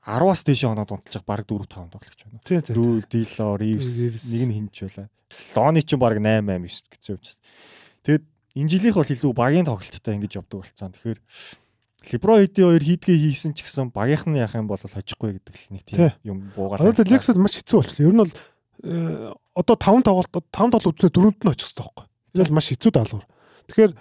[0.00, 2.40] 10-аас дээш оноод унтчих баг 4 5 тоглогч байна.
[2.72, 3.92] Рүүл, Дило, Ривс
[4.32, 5.12] нэг нь хинч байла.
[5.52, 7.44] Лооны ч баг 8 8 9 гэсэн юм чинь.
[8.08, 8.24] Тэгэд
[8.56, 10.96] энэ жилийнх бол илүү багийн тоглолттой ингэж явдаг болцсон.
[10.96, 11.20] Тэгэхээр
[12.02, 15.68] Лебро эдийн хоёр хийдгээ хийсэн ч гэсэн багийнх нь яах юм бол хожихгүй гэдэг л
[15.70, 15.96] нэг Тий.
[16.00, 16.82] тийм юм буугаад.
[16.82, 18.08] Одоо тэр лексүүд маш хэцүү болчихлоо.
[18.10, 18.32] Ер нь бол
[18.80, 22.06] одоо 5 тоглолт 5 тоглолт үзснээр дөрөвд нь очих хэрэгтэй байхгүй.
[22.32, 23.26] Энэ бол маш хэцүү даалгавар.
[23.68, 23.92] Тэгэхээр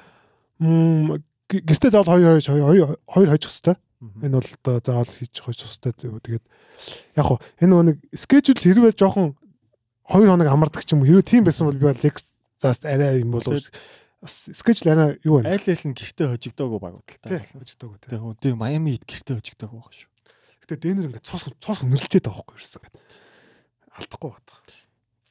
[0.62, 3.80] гэртээ заавал хоёр хоёр хоёр хоёр хожих хэвээр.
[4.26, 6.24] Энэ бол одоо заавал хийж хожих хэвээр.
[6.24, 6.46] Тэгээд
[7.20, 9.36] яг хуу энэ нэг скежюл хэрвээ жоохон
[10.08, 12.32] 2 хоног амардаг ч юм уу хэрвээ тийм байсан бол би бол Lexus
[12.64, 13.60] арай юм болов
[14.26, 15.50] скежюл арай юу вэ?
[15.50, 17.42] Айл айл нь гэртээ хожигдоогүй багуудaltaй.
[17.42, 18.10] Тий, хожигдоогүй тий.
[18.14, 20.10] Тэгээ хөө тий Майами хэд гэртээ хожигдоогүй байгаа шүү.
[20.62, 22.96] Гэтэ дэнэр ингээд цус цус нөрлчээд байгаа байхгүй ерөөсөө ингээд
[23.98, 24.54] алдахгүй байна.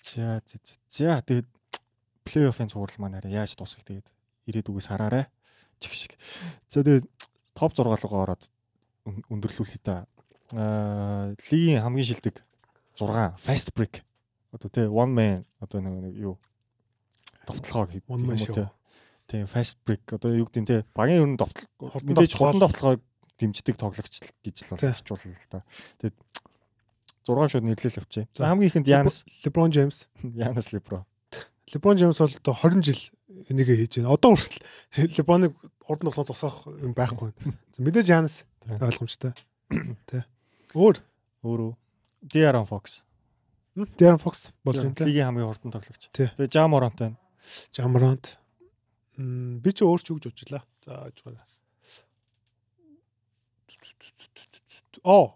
[0.04, 0.74] За за за.
[0.90, 1.48] За тэгээд
[2.24, 4.06] плей-оффын цуврал маань арай яаж дуусах тэгээд
[4.50, 5.26] ирээдүгээс хараарай.
[5.80, 6.12] Чих шиг.
[6.68, 7.06] За тэгээд
[7.54, 8.42] топ 6 руугаа ороод
[9.06, 10.06] өн- өндөрлүүлэе та.
[10.52, 12.42] Аа лигийн хамгийн шилдэг
[12.98, 14.02] 6 fast break.
[14.52, 16.36] Одоо тий one man одоо нэг юу
[17.46, 18.66] товтлогоо гэх юм уу, тий.
[19.30, 22.60] Тий fast break одоо юу гэдэг нь тий багийн ер нь товтлог Хурдан мэдээж хурдан
[22.66, 22.96] товтлогоо
[23.38, 24.14] дэмждэг тоглогч
[24.44, 25.62] гэж л болчихвол л та.
[26.02, 26.16] Тэгээд
[27.36, 28.24] 6 шууд нэрлэл авчээ.
[28.34, 30.08] За хамгийн ихэнд Янас LeBron James.
[30.22, 31.06] Янас Лебро.
[31.70, 33.00] LeBron James бол одоо 20 жил
[33.50, 34.14] энийг хийж байна.
[34.14, 35.52] Одоо хүртэл LeBron-ыг
[35.86, 37.30] урд нь тоглох зогсоох юм байхгүй.
[37.74, 38.78] За мэдээж Янс Тий.
[38.78, 39.32] ойлгомжтой.
[40.08, 40.24] Тэ.
[40.74, 40.98] Өөр
[41.40, 41.72] Өөрөө
[42.20, 43.02] De'Aaron Fox.
[43.96, 44.92] Darren Fox болж байна.
[45.06, 46.10] Лигийн хамгийн хурдан тоглогч.
[46.12, 47.00] Тэгээ Jam Morant.
[47.72, 48.36] Jamrant.
[49.16, 50.64] Мм би ч өөр ч үгж уужлаа.
[50.84, 51.46] За аж байгаа.
[55.04, 55.32] Оо,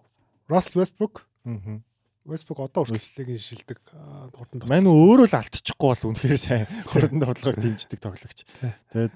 [0.49, 1.25] Russell Westbrook.
[1.45, 1.81] Аа.
[2.25, 4.71] Westbrook одоо хүртэл шилдэг хурдан тоглож.
[4.73, 8.49] Мань өөрөө л алдчихгүй бол үнэхээр сайн хурдан тоглогыг дэмждэг тоглогч.
[8.89, 9.13] Тэгээд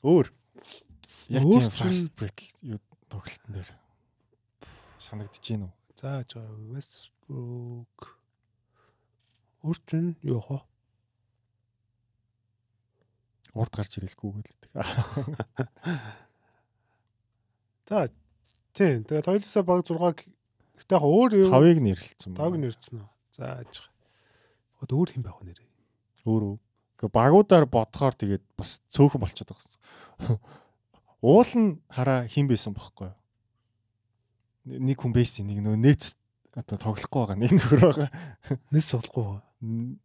[0.00, 0.32] өөр
[1.28, 2.80] яг тийм fast break юу
[3.12, 3.68] тоглолтын дээр
[4.96, 5.76] санагдаж байна уу?
[6.00, 6.56] За аж байгаа.
[6.72, 8.00] Westbrook.
[9.60, 10.64] Өөр чинь юу хаа?
[13.52, 14.72] Урд гарч ирэлгүй гэдэг.
[17.92, 18.08] За
[18.72, 19.04] тийм.
[19.04, 20.32] Тэгээд хоёулаа баг 6-г
[20.82, 21.50] гэтээ яг өөр юу?
[21.50, 22.34] Тавыг нэрлэлсэн.
[22.34, 23.08] Тавыг нэрчсэн үү?
[23.32, 23.86] За аж.
[24.82, 25.68] Одоо өөр хэм байх вэ нэрээ?
[26.26, 26.54] өөрөө.
[26.98, 30.38] Гэхдээ багуудаар бодохоор тэгээд бас цөөхөн болчиход байгаа.
[31.22, 33.18] Уул нь хараа хин байсан бохоггүй юу?
[34.82, 36.14] Нэг хүн байсан нэг нөө нээц
[36.54, 38.10] одоо тоглохгүй байгаа нэг нөхөр байгаа.
[38.74, 39.42] Нэс суулахгүй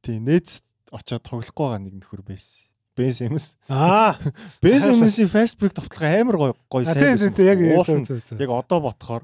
[0.02, 0.62] Тий нээц
[0.94, 2.70] очоод тоглохгүй байгаа нэг нөхөр байсан.
[2.98, 3.58] Бен Симс.
[3.70, 4.18] Аа.
[4.66, 7.34] Бен Симсийн fast break тоглох амар гоё гоё сайн байсан.
[7.46, 9.22] яг яг одоо бодохоор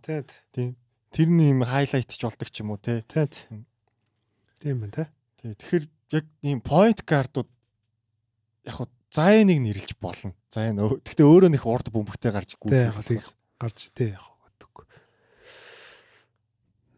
[1.14, 3.06] тийм тэрний юм хайлайт ч болдог ч юм уу те.
[3.06, 3.65] тийм
[4.60, 5.06] тийм байна те.
[5.40, 5.53] Тий.
[5.53, 5.85] Тэгэхээр
[6.18, 7.49] яг ийм point guard-ууд
[8.65, 10.34] яг хуу зайныг нэрлж болно.
[10.49, 10.81] Зайн.
[10.81, 13.06] Гэхдээ өөрөө нэх урд бөмбөгтэй гарч Тий, яг гүйх.
[13.06, 13.23] тийг
[13.61, 14.69] гарч тий яг гэдэг.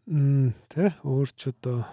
[0.06, 1.84] Мм тий өөр ч одоо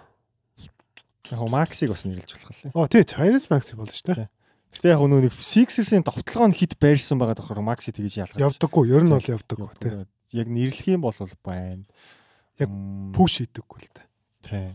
[1.23, 2.71] Яг хуу Максиг бас нэрлж болох лээ.
[2.77, 4.29] Оо тий Chinese Max болно шүү дээ.
[4.73, 8.37] Гэхдээ яг нөө нэг Sixers-ийн товтлогоо нь хит байрсан байгаа тоххоор Макси тэгж ялгаж.
[8.37, 9.33] Явдаггүй ер нь бол Тий.
[9.33, 9.91] явдаггүй тий.
[10.33, 11.15] Яг нэрлэх юм бол
[11.45, 11.85] байна.
[12.57, 12.69] Яг
[13.13, 14.07] Пүш хийдэггүй л дээ.
[14.43, 14.67] Тий.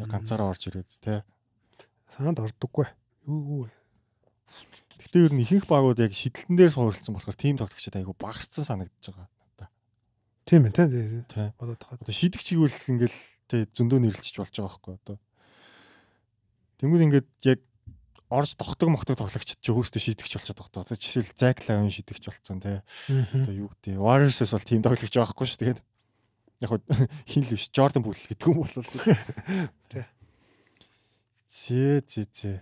[0.00, 1.20] Яг ганцаараа орж ирээд тий.
[2.14, 2.86] санаанд ордоггүй.
[3.26, 3.70] Юу юу.
[5.02, 9.02] Гэхдээ ер нь ихэнх багууд яг шидэлтэн дээр суурилсан болохоор тим тоглогчид айгу багасцсан санагдаж
[9.10, 9.26] байгаа.
[9.26, 9.70] надад.
[10.46, 11.48] Тийм ээ тий.
[11.58, 11.98] Бодоод тахад.
[12.06, 13.18] Одоо шидэх чигүүл ингээл
[13.50, 15.16] тий зөндөө нэрлэлчих болж байгаа байхгүй одоо.
[16.78, 17.60] Тэнгүүд ингээд яг
[18.34, 20.82] орж тогтог мохтог тоглогчд ч өөрөөсөө шидэгч болчиход байгаа.
[20.82, 22.82] Одоо жишээл Зак Лавин шидэгч болцсон тий.
[23.30, 25.80] Одоо юу гэдэг Warriors-с бол тим тоглогч байхгүй шүү тэгээд
[26.60, 26.70] яг
[27.30, 28.68] хин л биш Jordan Poole гэдэг юм бол
[29.94, 30.04] Тий.
[31.46, 32.58] Зээ зээ зээ.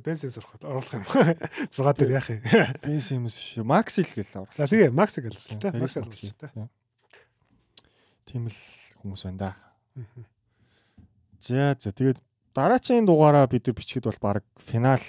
[0.00, 1.04] Бенсим сурахад оруулах юм.
[1.68, 2.40] 6 дээр яах юм.
[2.80, 3.64] Ben Simmons шүү.
[3.64, 4.56] Max л гэл оруулах.
[4.56, 5.56] За тэгээ Max гэлж л тий.
[5.60, 6.32] Гэлж Maxey.
[6.32, 6.32] тий.
[6.32, 6.68] Тий.
[8.24, 8.56] Тийм л
[9.04, 9.50] хүмүүс байна да.
[11.36, 12.24] За за тэгээд
[12.54, 15.02] дараачийн дугаараа бид нар бичгэд бол баг финал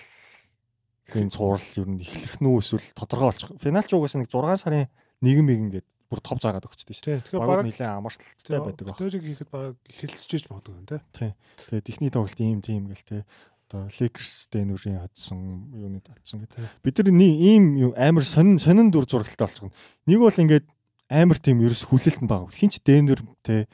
[1.14, 3.52] ийм цуврал ер нь эхлэх нь үү эсвэл тодорхой болчих.
[3.60, 4.88] Финал ч угаасаа нэг 6 сарын
[5.22, 7.06] 1 мэг ингээд бүр топ заагаад өгчтэй шүү.
[7.06, 7.20] Тий.
[7.26, 8.98] Тэгэхээр баг нэлээд амарчлалтай байдаг баг.
[9.02, 11.32] Тэрийг хийхэд баг эхэлцэж магадгүй юм тий.
[11.74, 13.26] Тэгээд техник тоглолт ийм тийм гэл те.
[13.68, 16.61] Одоо Lakers дэнүрийн хадсан юуны татсан гэдэг.
[16.86, 17.64] Бид нар нэг ийм
[17.98, 19.74] амар сонин сонин дүр зурагтай болчихно.
[20.06, 20.68] Нэг бол ингээд
[21.10, 22.53] амар тийм ерөөс хүлээлт нь баг.
[22.53, 23.65] Хинч Денвер те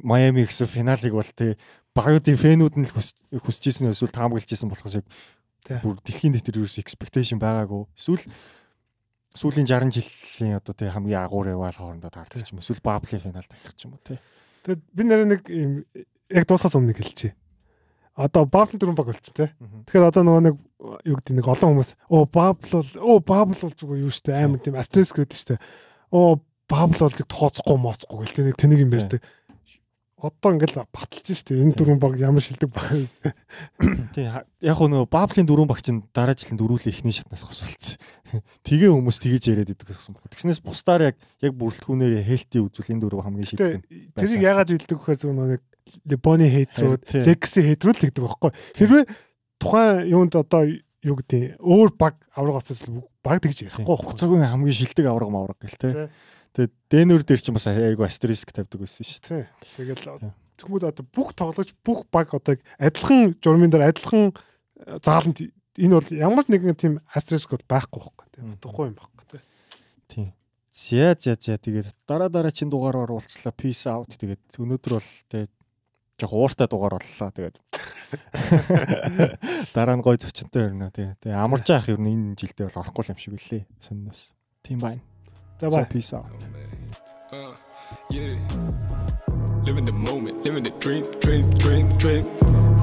[0.00, 1.56] Майами гэсэн финалыг бол те
[1.96, 5.04] багуудын фэнүүд нь л хүс- хүсэжсэн эсвэл таамаглажсэн болох шиг
[5.66, 5.78] Тий.
[5.82, 7.84] бүр дэлхийн дэвтэр ерөөс expectation байгаагүй.
[7.98, 8.24] Эсвэл
[9.36, 9.92] сүүлийн 60
[10.38, 12.58] жилийн одоо те хамгийн агуур яваал хоорондоо таардаг ч юм.
[12.62, 14.18] Эсвэл баблийн финал дахих ч юм уу те.
[14.64, 15.42] Тэгэд би нэр нэг
[16.30, 17.34] яг дуусахаас өмнө хэлчихье.
[18.16, 19.48] Одоо Бафл дөрөв баг болцсон тий.
[19.86, 20.56] Тэгэхээр одоо нөгөө нэг
[21.06, 24.60] юу гэдэг нэг олон хүмүүс оо Бабл бол оо Бабл бол зүгээр юу штэ амар
[24.60, 25.54] тийм астреск гэдэг штэ.
[26.10, 29.22] Оо Бабл бол тооцохгүй моцохгүй гэл тэнийг тэнийг юм ярьдаг.
[30.20, 32.92] Одоо ингээл баталж штэ энэ дөрөв баг ямар шилдэг баг.
[34.12, 37.96] Тий яг хөө нөгөө Баблийн дөрөв багч нь дараа жилийн дөрүүлээ ихний шатнаас хосолцсон.
[38.60, 40.20] Тэгээ хүмүүс тэгэж яриад идэг гэсэн юм.
[40.28, 43.84] Тэгснээс бусдаар яг яг бүрэлдэхүүнээр хэлти үзүүл энэ дөрөв хамгийн шилдэг.
[44.20, 45.62] Тэрийг яагаад хэлдэг гэхээр зүгээр нөгөө нэг
[46.04, 47.02] Лебоны хейтрүүд.
[47.24, 48.50] Лекси хейтрүүд л гэдэг байхгүй.
[48.78, 49.04] Хэрвээ
[49.58, 52.84] тухайн юунд одоо юу гэдэг өөр баг авраг авцаас
[53.24, 54.14] баг тэгж ярихгүй байхгүй.
[54.20, 55.80] Цогийн хамгийн шилдэг авраг мавраг гэл.
[55.80, 56.12] Тий.
[56.50, 59.44] Тэгээд дэнүр дээр чинь бас айгу астериск тавьдаг байсан шүү дээ.
[59.78, 65.38] Тэгэл тэгмүүд одоо бүх тоглож бүх баг одоо адилхан журмын дээр адилхан э, зааланд
[65.78, 68.26] энэ бол ямар нэгэн тийм астериск бол байхгүй байхгүй.
[68.34, 68.42] Тий.
[68.44, 69.24] Утгагүй юм байхгүй.
[69.30, 69.42] Тий.
[70.10, 70.28] Тийм.
[70.74, 73.54] За за за тэгээд дараа дараа чин дугаараар уулзлаа.
[73.54, 74.10] Peace out.
[74.10, 75.52] Тэгээд өнөөдөр бол тэгээд
[76.20, 77.30] жоох ууртай дугаар боллоо.
[77.30, 77.56] Тэгээд
[79.76, 81.14] дараа нь гой зочинтой өрнө тий.
[81.22, 83.64] Тэгээд амарч яах юм энэ жилдээ бол орохгүй юм шиг үлээ.
[83.80, 84.34] Сонноос.
[84.66, 85.09] Тийм байна.
[85.60, 85.86] За За бай.
[85.92, 86.24] peace out.
[87.32, 87.52] Uh,
[88.10, 88.34] yeah.
[89.64, 92.24] Living the moment, living the dream, dream, dream, dream.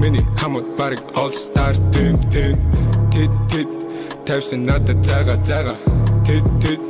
[0.00, 2.54] Миний хамт бараг all star дэм дэм.
[3.12, 3.68] Тит тит
[4.24, 5.74] тавьсан надад зага зага.
[6.24, 6.80] Тит тит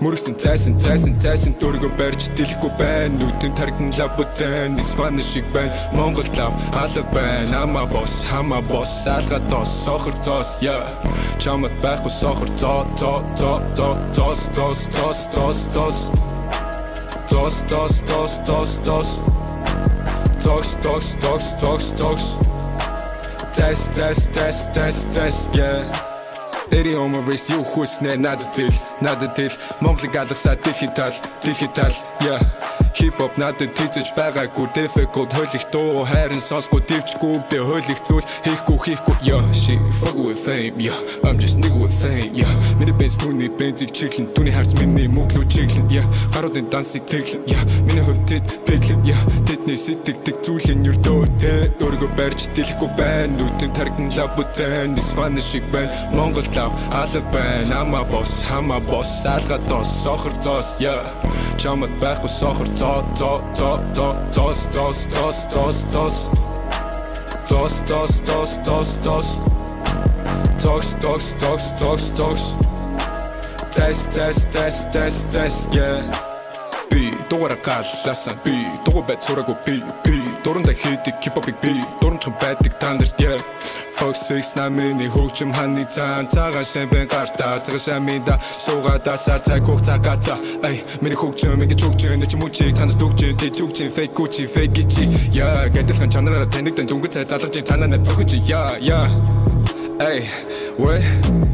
[0.00, 3.18] Мөргсөн цайсан цайсан цайсан дөргө барьж дэлэхгүй байна.
[3.20, 5.72] Нүдэн тарган лабутэн исван шиг байна.
[5.92, 7.62] Монгол лав алга байна.
[7.64, 9.04] Ама бос хама бос.
[9.06, 10.88] Алга дос сохор зос я
[11.38, 16.10] чамд байхгүй сохор зоо зоо зоо зоо зос зос зос зос зос
[17.30, 19.20] Dos, dos, dos, dos, dos.
[20.42, 22.36] Dogs, dogs, dogs, dogs, dogs.
[23.52, 26.09] Test, test, test, test, test, yeah.
[26.70, 28.16] Эри оморис юу хүснэ?
[28.16, 29.54] Надад тэл надад тэл.
[29.80, 34.66] Монголыг алгасаа дэлхий тал дэлхий тал yeah Хип хоп надад тийзэж байгаагүй.
[34.74, 38.26] Difficult хөлих дуу хайрын сонсгүй дивчгүй би хөлих зүйл.
[38.44, 40.96] Хийхгүй хийхгүй yeah she fuck with fame yeah.
[41.24, 42.50] I'm just nigga with fame yeah.
[42.78, 44.28] Миний бенз түүний бензиг чиглэн.
[44.34, 46.06] Түүний харц миний мөнгө лүү чиглэн yeah.
[46.34, 47.62] Гаруудын дансыг тэглэн yeah.
[47.86, 49.20] Миний хувьд тэд пэглэн yeah.
[49.46, 53.36] Тэдний сэтгэдэг зүйлэн юрдөө тэ өөргөө барьж дэлэхгүй байна.
[53.38, 57.80] Нүдэн тарган лабутэн this fun шиг байна Монгол лав алга байна.
[57.80, 61.06] Ама бос хама бос алга дос сохор зос yeah.
[61.60, 66.16] Чамд байхгүй сохор зоо зоо зоо зоо зос зос зос зос зос
[67.50, 69.26] Dos, dos, dos, dos, dos.
[70.62, 72.54] Dogs, dogs, dogs, dogs, dogs.
[73.72, 76.29] Test, test, test, test, test, yeah.
[76.90, 82.74] Би дугаараа галлаасан би дугуй байд сураагүй би би дуранда хийдэг хипхопыг би дурамчхан байдаг
[82.78, 83.38] та нарт yeah
[84.00, 90.38] Fox 6 намын хөгжим ханы цаан цагаан шампан гартаа цагаан шаминда суугаадасаа цаг хугацаа гацаа
[90.64, 95.04] ай миний хөгжим ингэж хөгжим чи мөчийг танаас дүгжин тий зүгжин fake гучи fake гичи
[95.36, 99.06] яа гэдэлхэн чанараараа танигдан дүнгийн цай залгаж танаа зөвхөн чи яа яа.
[100.00, 100.24] Ай
[100.78, 101.49] what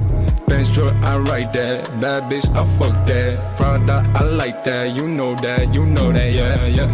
[0.47, 2.01] Benz truck, I ride that.
[2.01, 3.57] Bad bitch, I fuck that.
[3.57, 4.95] Prada, I like that.
[4.95, 6.91] You know that, you know that, yeah, yeah.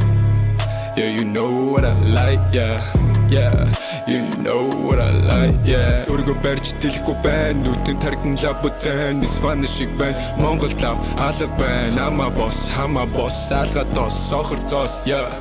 [0.97, 2.83] Yeah, you know what I like, yeah.
[3.31, 3.73] Yeah,
[4.07, 6.05] you know what I like, yeah.
[6.13, 7.63] Өргө барьж дэлэхгүй байна.
[7.65, 9.25] Нүдэн тарган лабутэн.
[9.41, 10.37] Fun шиг байна.
[10.37, 12.09] Монгол лав алга байна.
[12.09, 13.51] Ама бос, хама бос.
[13.51, 15.33] Алга дос, сохор зос, yeah.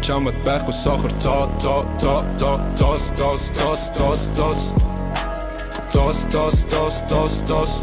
[0.00, 4.89] Чамд байхгүй сохор зоо, зоо, зоо, зоо, зос, зос, зос, зос, зос.
[5.92, 7.80] Tox, tox, tox, tox, tox.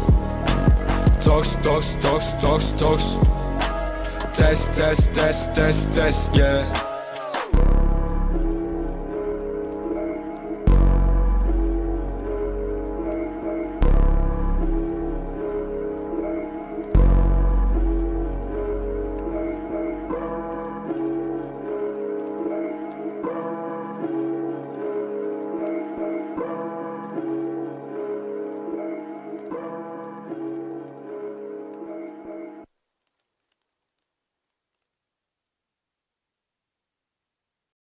[1.20, 3.16] Tox, tox, tox, tox, tox.
[4.32, 6.87] Test, test, test, test, test, yeah.